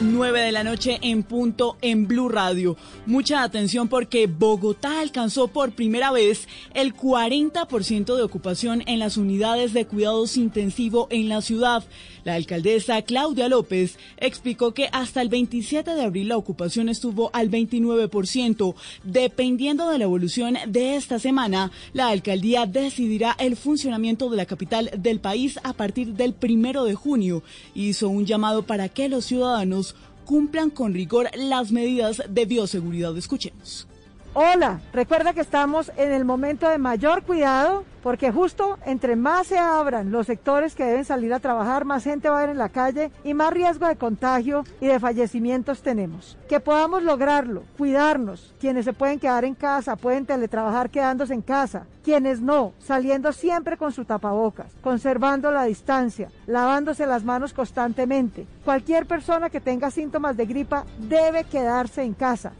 9 0.00 0.40
de 0.40 0.52
la 0.52 0.64
noche 0.64 0.98
en 1.02 1.22
punto 1.22 1.76
en 1.80 2.06
Blue 2.06 2.28
Radio. 2.28 2.76
Mucha 3.06 3.42
atención 3.42 3.88
porque 3.88 4.26
Bogotá 4.26 5.00
alcanzó 5.00 5.48
por 5.48 5.72
primera 5.72 6.10
vez 6.10 6.46
el 6.74 6.94
40% 6.94 8.16
de 8.16 8.22
ocupación 8.22 8.82
en 8.86 8.98
las 8.98 9.16
unidades 9.16 9.72
de 9.72 9.86
cuidados 9.86 10.36
intensivo 10.36 11.08
en 11.10 11.28
la 11.28 11.40
ciudad. 11.40 11.84
La 12.24 12.34
alcaldesa 12.34 13.02
Claudia 13.02 13.48
López 13.48 13.98
explicó 14.16 14.72
que 14.72 14.88
hasta 14.92 15.20
el 15.20 15.28
27 15.28 15.94
de 15.94 16.02
abril 16.02 16.28
la 16.28 16.38
ocupación 16.38 16.88
estuvo 16.88 17.30
al 17.34 17.50
29%. 17.50 18.74
Dependiendo 19.02 19.90
de 19.90 19.98
la 19.98 20.04
evolución 20.04 20.56
de 20.66 20.96
esta 20.96 21.18
semana, 21.18 21.70
la 21.92 22.08
alcaldía 22.08 22.66
decidirá 22.66 23.36
el 23.38 23.56
funcionamiento 23.56 24.30
de 24.30 24.38
la 24.38 24.46
capital 24.46 24.90
del 24.96 25.20
país 25.20 25.58
a 25.62 25.74
partir 25.74 26.14
del 26.14 26.32
primero 26.32 26.84
de 26.84 26.94
junio. 26.94 27.42
Hizo 27.74 28.08
un 28.08 28.24
llamado 28.24 28.62
para 28.62 28.88
que 28.88 29.08
los 29.08 29.26
ciudadanos 29.26 29.94
cumplan 30.24 30.70
con 30.70 30.94
rigor 30.94 31.28
las 31.36 31.72
medidas 31.72 32.22
de 32.28 32.46
bioseguridad. 32.46 33.16
Escuchemos. 33.16 33.86
Hola, 34.36 34.80
recuerda 34.92 35.32
que 35.32 35.40
estamos 35.40 35.92
en 35.96 36.10
el 36.10 36.24
momento 36.24 36.68
de 36.68 36.76
mayor 36.76 37.22
cuidado 37.22 37.84
porque 38.02 38.32
justo 38.32 38.78
entre 38.84 39.14
más 39.14 39.46
se 39.46 39.58
abran 39.58 40.10
los 40.10 40.26
sectores 40.26 40.74
que 40.74 40.84
deben 40.84 41.04
salir 41.04 41.32
a 41.32 41.38
trabajar, 41.38 41.84
más 41.84 42.02
gente 42.02 42.28
va 42.28 42.40
a 42.40 42.42
ir 42.42 42.50
en 42.50 42.58
la 42.58 42.68
calle 42.68 43.12
y 43.22 43.32
más 43.32 43.52
riesgo 43.52 43.86
de 43.86 43.94
contagio 43.94 44.64
y 44.80 44.88
de 44.88 44.98
fallecimientos 44.98 45.82
tenemos. 45.82 46.36
Que 46.48 46.58
podamos 46.58 47.04
lograrlo, 47.04 47.62
cuidarnos, 47.78 48.52
quienes 48.58 48.86
se 48.86 48.92
pueden 48.92 49.20
quedar 49.20 49.44
en 49.44 49.54
casa, 49.54 49.94
pueden 49.94 50.26
teletrabajar 50.26 50.90
quedándose 50.90 51.32
en 51.32 51.40
casa, 51.40 51.86
quienes 52.02 52.40
no, 52.40 52.72
saliendo 52.80 53.32
siempre 53.32 53.76
con 53.76 53.92
su 53.92 54.04
tapabocas, 54.04 54.74
conservando 54.82 55.52
la 55.52 55.62
distancia, 55.62 56.28
lavándose 56.48 57.06
las 57.06 57.22
manos 57.22 57.52
constantemente. 57.52 58.48
Cualquier 58.64 59.06
persona 59.06 59.48
que 59.48 59.60
tenga 59.60 59.92
síntomas 59.92 60.36
de 60.36 60.46
gripa 60.46 60.84
debe 60.98 61.44
quedarse 61.44 62.02
en 62.02 62.14
casa. 62.14 62.52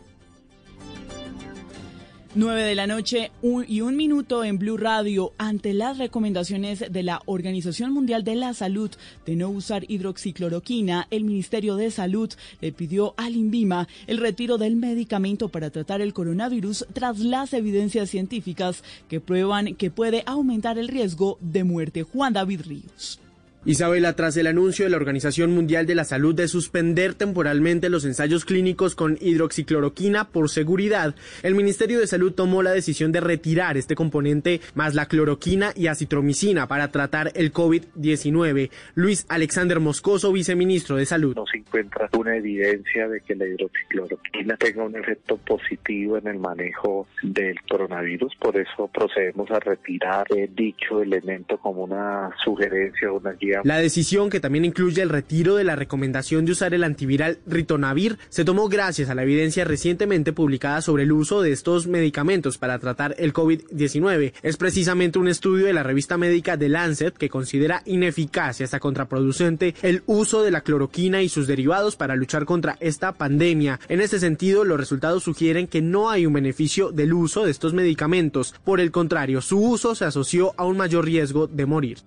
9 2.36 2.64
de 2.64 2.74
la 2.74 2.88
noche 2.88 3.30
y 3.68 3.80
un 3.80 3.94
minuto 3.94 4.42
en 4.42 4.58
Blue 4.58 4.76
Radio 4.76 5.32
ante 5.38 5.72
las 5.72 5.98
recomendaciones 5.98 6.84
de 6.90 7.02
la 7.04 7.22
Organización 7.26 7.92
Mundial 7.92 8.24
de 8.24 8.34
la 8.34 8.54
Salud 8.54 8.90
de 9.24 9.36
no 9.36 9.50
usar 9.50 9.84
hidroxicloroquina, 9.88 11.06
el 11.12 11.22
Ministerio 11.22 11.76
de 11.76 11.92
Salud 11.92 12.32
le 12.60 12.72
pidió 12.72 13.14
al 13.18 13.36
INVIMA 13.36 13.86
el 14.08 14.18
retiro 14.18 14.58
del 14.58 14.74
medicamento 14.74 15.48
para 15.48 15.70
tratar 15.70 16.00
el 16.00 16.12
coronavirus 16.12 16.86
tras 16.92 17.20
las 17.20 17.52
evidencias 17.52 18.10
científicas 18.10 18.82
que 19.08 19.20
prueban 19.20 19.76
que 19.76 19.92
puede 19.92 20.24
aumentar 20.26 20.76
el 20.76 20.88
riesgo 20.88 21.38
de 21.40 21.62
muerte. 21.62 22.02
Juan 22.02 22.32
David 22.32 22.62
Ríos. 22.62 23.20
Isabela, 23.66 24.14
tras 24.14 24.36
el 24.36 24.46
anuncio 24.46 24.84
de 24.84 24.90
la 24.90 24.98
Organización 24.98 25.52
Mundial 25.52 25.86
de 25.86 25.94
la 25.94 26.04
Salud 26.04 26.34
de 26.34 26.48
suspender 26.48 27.14
temporalmente 27.14 27.88
los 27.88 28.04
ensayos 28.04 28.44
clínicos 28.44 28.94
con 28.94 29.16
hidroxicloroquina 29.22 30.24
por 30.28 30.50
seguridad, 30.50 31.14
el 31.42 31.54
Ministerio 31.54 31.98
de 31.98 32.06
Salud 32.06 32.34
tomó 32.34 32.62
la 32.62 32.72
decisión 32.72 33.10
de 33.10 33.20
retirar 33.20 33.78
este 33.78 33.94
componente 33.94 34.60
más 34.74 34.94
la 34.94 35.06
cloroquina 35.06 35.72
y 35.74 35.86
acitromicina 35.86 36.68
para 36.68 36.88
tratar 36.90 37.32
el 37.34 37.54
COVID-19. 37.54 38.70
Luis 38.96 39.24
Alexander 39.30 39.80
Moscoso, 39.80 40.30
viceministro 40.30 40.96
de 40.96 41.06
Salud. 41.06 41.34
no 41.34 41.46
se 41.46 41.56
encuentra 41.56 42.10
una 42.18 42.36
evidencia 42.36 43.08
de 43.08 43.22
que 43.22 43.34
la 43.34 43.46
hidroxicloroquina 43.46 44.56
tenga 44.58 44.84
un 44.84 44.96
efecto 44.96 45.38
positivo 45.38 46.18
en 46.18 46.26
el 46.26 46.38
manejo 46.38 47.06
del 47.22 47.58
coronavirus, 47.62 48.34
por 48.36 48.58
eso 48.58 48.88
procedemos 48.92 49.50
a 49.50 49.58
retirar 49.58 50.26
eh, 50.36 50.50
dicho 50.54 51.00
elemento 51.00 51.56
como 51.56 51.84
una 51.84 52.30
sugerencia 52.44 53.10
o 53.10 53.18
una 53.18 53.32
guía. 53.32 53.53
La 53.62 53.78
decisión, 53.78 54.30
que 54.30 54.40
también 54.40 54.64
incluye 54.64 55.02
el 55.02 55.08
retiro 55.08 55.56
de 55.56 55.64
la 55.64 55.76
recomendación 55.76 56.44
de 56.44 56.52
usar 56.52 56.74
el 56.74 56.84
antiviral 56.84 57.38
Ritonavir, 57.46 58.18
se 58.28 58.44
tomó 58.44 58.68
gracias 58.68 59.08
a 59.08 59.14
la 59.14 59.22
evidencia 59.22 59.64
recientemente 59.64 60.32
publicada 60.32 60.80
sobre 60.80 61.04
el 61.04 61.12
uso 61.12 61.42
de 61.42 61.52
estos 61.52 61.86
medicamentos 61.86 62.58
para 62.58 62.78
tratar 62.78 63.14
el 63.18 63.32
COVID-19. 63.32 64.32
Es 64.42 64.56
precisamente 64.56 65.18
un 65.18 65.28
estudio 65.28 65.66
de 65.66 65.72
la 65.72 65.82
revista 65.82 66.16
médica 66.16 66.58
The 66.58 66.68
Lancet 66.68 67.16
que 67.16 67.28
considera 67.28 67.82
ineficaz 67.84 68.60
y 68.60 68.64
hasta 68.64 68.80
contraproducente 68.80 69.74
el 69.82 70.02
uso 70.06 70.42
de 70.42 70.50
la 70.50 70.62
cloroquina 70.62 71.22
y 71.22 71.28
sus 71.28 71.46
derivados 71.46 71.96
para 71.96 72.16
luchar 72.16 72.44
contra 72.44 72.76
esta 72.80 73.12
pandemia. 73.12 73.80
En 73.88 74.00
este 74.00 74.18
sentido, 74.18 74.64
los 74.64 74.78
resultados 74.78 75.24
sugieren 75.24 75.66
que 75.66 75.82
no 75.82 76.10
hay 76.10 76.26
un 76.26 76.32
beneficio 76.32 76.90
del 76.92 77.12
uso 77.12 77.44
de 77.44 77.50
estos 77.50 77.74
medicamentos. 77.74 78.54
Por 78.64 78.80
el 78.80 78.90
contrario, 78.90 79.40
su 79.40 79.60
uso 79.60 79.94
se 79.94 80.04
asoció 80.04 80.54
a 80.56 80.64
un 80.64 80.76
mayor 80.76 81.04
riesgo 81.04 81.46
de 81.46 81.66
morir. 81.66 81.98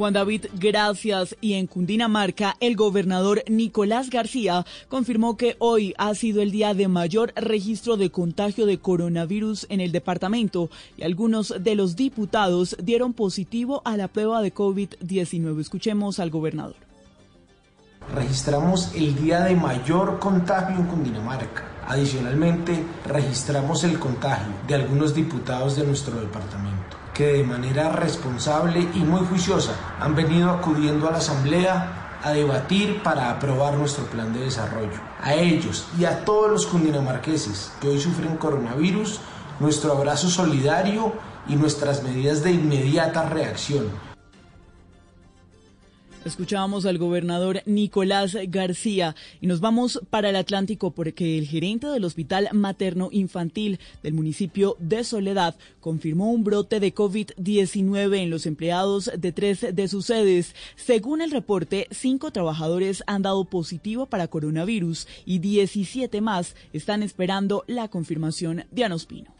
Juan 0.00 0.14
David, 0.14 0.46
gracias. 0.54 1.36
Y 1.42 1.52
en 1.52 1.66
Cundinamarca, 1.66 2.56
el 2.60 2.74
gobernador 2.74 3.44
Nicolás 3.48 4.08
García 4.08 4.64
confirmó 4.88 5.36
que 5.36 5.56
hoy 5.58 5.92
ha 5.98 6.14
sido 6.14 6.40
el 6.40 6.50
día 6.50 6.72
de 6.72 6.88
mayor 6.88 7.34
registro 7.36 7.98
de 7.98 8.08
contagio 8.08 8.64
de 8.64 8.78
coronavirus 8.78 9.66
en 9.68 9.82
el 9.82 9.92
departamento 9.92 10.70
y 10.96 11.02
algunos 11.02 11.52
de 11.60 11.74
los 11.74 11.96
diputados 11.96 12.78
dieron 12.82 13.12
positivo 13.12 13.82
a 13.84 13.98
la 13.98 14.08
prueba 14.08 14.40
de 14.40 14.54
COVID-19. 14.54 15.60
Escuchemos 15.60 16.18
al 16.18 16.30
gobernador. 16.30 16.76
registramos 18.14 18.94
el 18.94 19.14
día 19.14 19.40
de 19.40 19.54
mayor 19.54 20.18
contagio 20.18 20.76
en 20.76 20.86
Cundinamarca. 20.86 21.64
Adicionalmente, 21.86 22.82
registramos 23.06 23.84
el 23.84 23.98
contagio 23.98 24.54
de 24.66 24.76
algunos 24.76 25.14
diputados 25.14 25.76
de 25.76 25.84
nuestro 25.84 26.18
departamento, 26.18 26.96
que 27.20 27.34
de 27.34 27.44
manera 27.44 27.90
responsable 27.90 28.80
y 28.94 29.00
muy 29.00 29.26
juiciosa 29.26 29.74
han 30.00 30.14
venido 30.14 30.48
acudiendo 30.48 31.06
a 31.06 31.10
la 31.10 31.18
Asamblea 31.18 32.16
a 32.24 32.30
debatir 32.30 33.02
para 33.02 33.30
aprobar 33.30 33.74
nuestro 33.74 34.06
plan 34.06 34.32
de 34.32 34.40
desarrollo. 34.40 34.98
A 35.20 35.34
ellos 35.34 35.86
y 35.98 36.06
a 36.06 36.24
todos 36.24 36.50
los 36.50 36.64
cundinamarqueses 36.64 37.72
que 37.78 37.88
hoy 37.88 38.00
sufren 38.00 38.38
coronavirus, 38.38 39.20
nuestro 39.58 39.92
abrazo 39.92 40.30
solidario 40.30 41.12
y 41.46 41.56
nuestras 41.56 42.02
medidas 42.02 42.42
de 42.42 42.52
inmediata 42.52 43.28
reacción. 43.28 44.09
Escuchábamos 46.22 46.84
al 46.84 46.98
gobernador 46.98 47.62
Nicolás 47.64 48.36
García 48.48 49.16
y 49.40 49.46
nos 49.46 49.60
vamos 49.60 50.02
para 50.10 50.28
el 50.28 50.36
Atlántico 50.36 50.90
porque 50.90 51.38
el 51.38 51.46
gerente 51.46 51.86
del 51.86 52.04
Hospital 52.04 52.50
Materno 52.52 53.08
Infantil 53.10 53.80
del 54.02 54.12
municipio 54.12 54.76
de 54.78 55.02
Soledad 55.02 55.56
confirmó 55.80 56.30
un 56.30 56.44
brote 56.44 56.78
de 56.78 56.94
COVID-19 56.94 58.18
en 58.18 58.28
los 58.28 58.44
empleados 58.44 59.10
de 59.16 59.32
tres 59.32 59.74
de 59.74 59.88
sus 59.88 60.06
sedes. 60.06 60.54
Según 60.76 61.22
el 61.22 61.30
reporte, 61.30 61.88
cinco 61.90 62.30
trabajadores 62.32 63.02
han 63.06 63.22
dado 63.22 63.46
positivo 63.46 64.04
para 64.04 64.28
coronavirus 64.28 65.08
y 65.24 65.38
17 65.38 66.20
más 66.20 66.54
están 66.74 67.02
esperando 67.02 67.64
la 67.66 67.88
confirmación 67.88 68.66
de 68.70 68.84
Anospino. 68.84 69.39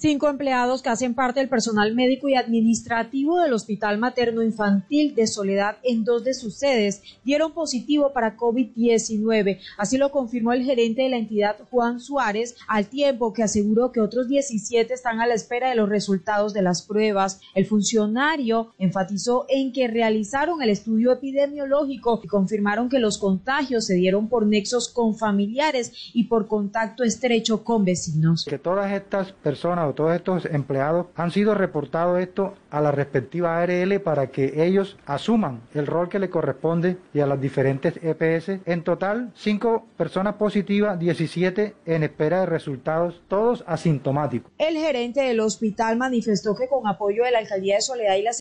Cinco 0.00 0.30
empleados 0.30 0.80
que 0.80 0.88
hacen 0.88 1.12
parte 1.12 1.40
del 1.40 1.50
personal 1.50 1.94
médico 1.94 2.26
y 2.26 2.34
administrativo 2.34 3.38
del 3.38 3.52
Hospital 3.52 3.98
Materno 3.98 4.42
Infantil 4.42 5.14
de 5.14 5.26
Soledad 5.26 5.76
en 5.82 6.04
dos 6.04 6.24
de 6.24 6.32
sus 6.32 6.54
sedes 6.56 7.02
dieron 7.22 7.52
positivo 7.52 8.14
para 8.14 8.34
COVID-19. 8.34 9.58
Así 9.76 9.98
lo 9.98 10.10
confirmó 10.10 10.54
el 10.54 10.64
gerente 10.64 11.02
de 11.02 11.10
la 11.10 11.18
entidad, 11.18 11.56
Juan 11.70 12.00
Suárez, 12.00 12.56
al 12.66 12.86
tiempo 12.86 13.34
que 13.34 13.42
aseguró 13.42 13.92
que 13.92 14.00
otros 14.00 14.26
17 14.26 14.90
están 14.94 15.20
a 15.20 15.26
la 15.26 15.34
espera 15.34 15.68
de 15.68 15.74
los 15.74 15.90
resultados 15.90 16.54
de 16.54 16.62
las 16.62 16.80
pruebas. 16.80 17.42
El 17.54 17.66
funcionario 17.66 18.72
enfatizó 18.78 19.44
en 19.50 19.70
que 19.70 19.86
realizaron 19.86 20.62
el 20.62 20.70
estudio 20.70 21.12
epidemiológico 21.12 22.22
y 22.24 22.26
confirmaron 22.26 22.88
que 22.88 23.00
los 23.00 23.18
contagios 23.18 23.84
se 23.84 23.96
dieron 23.96 24.30
por 24.30 24.46
nexos 24.46 24.88
con 24.88 25.14
familiares 25.14 25.92
y 26.14 26.24
por 26.24 26.48
contacto 26.48 27.04
estrecho 27.04 27.64
con 27.64 27.84
vecinos. 27.84 28.46
Que 28.48 28.58
todas 28.58 28.90
estas 28.92 29.32
personas 29.32 29.89
todos 29.94 30.14
estos 30.14 30.44
empleados 30.46 31.06
han 31.14 31.30
sido 31.30 31.54
reportados 31.54 32.20
esto 32.20 32.54
a 32.70 32.80
la 32.80 32.92
respectiva 32.92 33.60
ARL 33.60 34.00
para 34.00 34.28
que 34.28 34.64
ellos 34.64 34.96
asuman 35.06 35.60
el 35.74 35.86
rol 35.86 36.08
que 36.08 36.18
le 36.18 36.30
corresponde 36.30 36.96
y 37.12 37.20
a 37.20 37.26
las 37.26 37.40
diferentes 37.40 37.94
EPS. 38.02 38.60
En 38.66 38.84
total, 38.84 39.32
cinco 39.34 39.86
personas 39.96 40.34
positivas, 40.34 40.98
17 40.98 41.74
en 41.86 42.02
espera 42.02 42.40
de 42.40 42.46
resultados, 42.46 43.22
todos 43.28 43.64
asintomáticos. 43.66 44.52
El 44.58 44.76
gerente 44.76 45.20
del 45.22 45.40
hospital 45.40 45.96
manifestó 45.96 46.54
que 46.54 46.68
con 46.68 46.86
apoyo 46.86 47.24
de 47.24 47.30
la 47.30 47.38
alcaldía 47.38 47.76
de 47.76 47.82
Soledad 47.82 48.16
y 48.16 48.22
las 48.22 48.38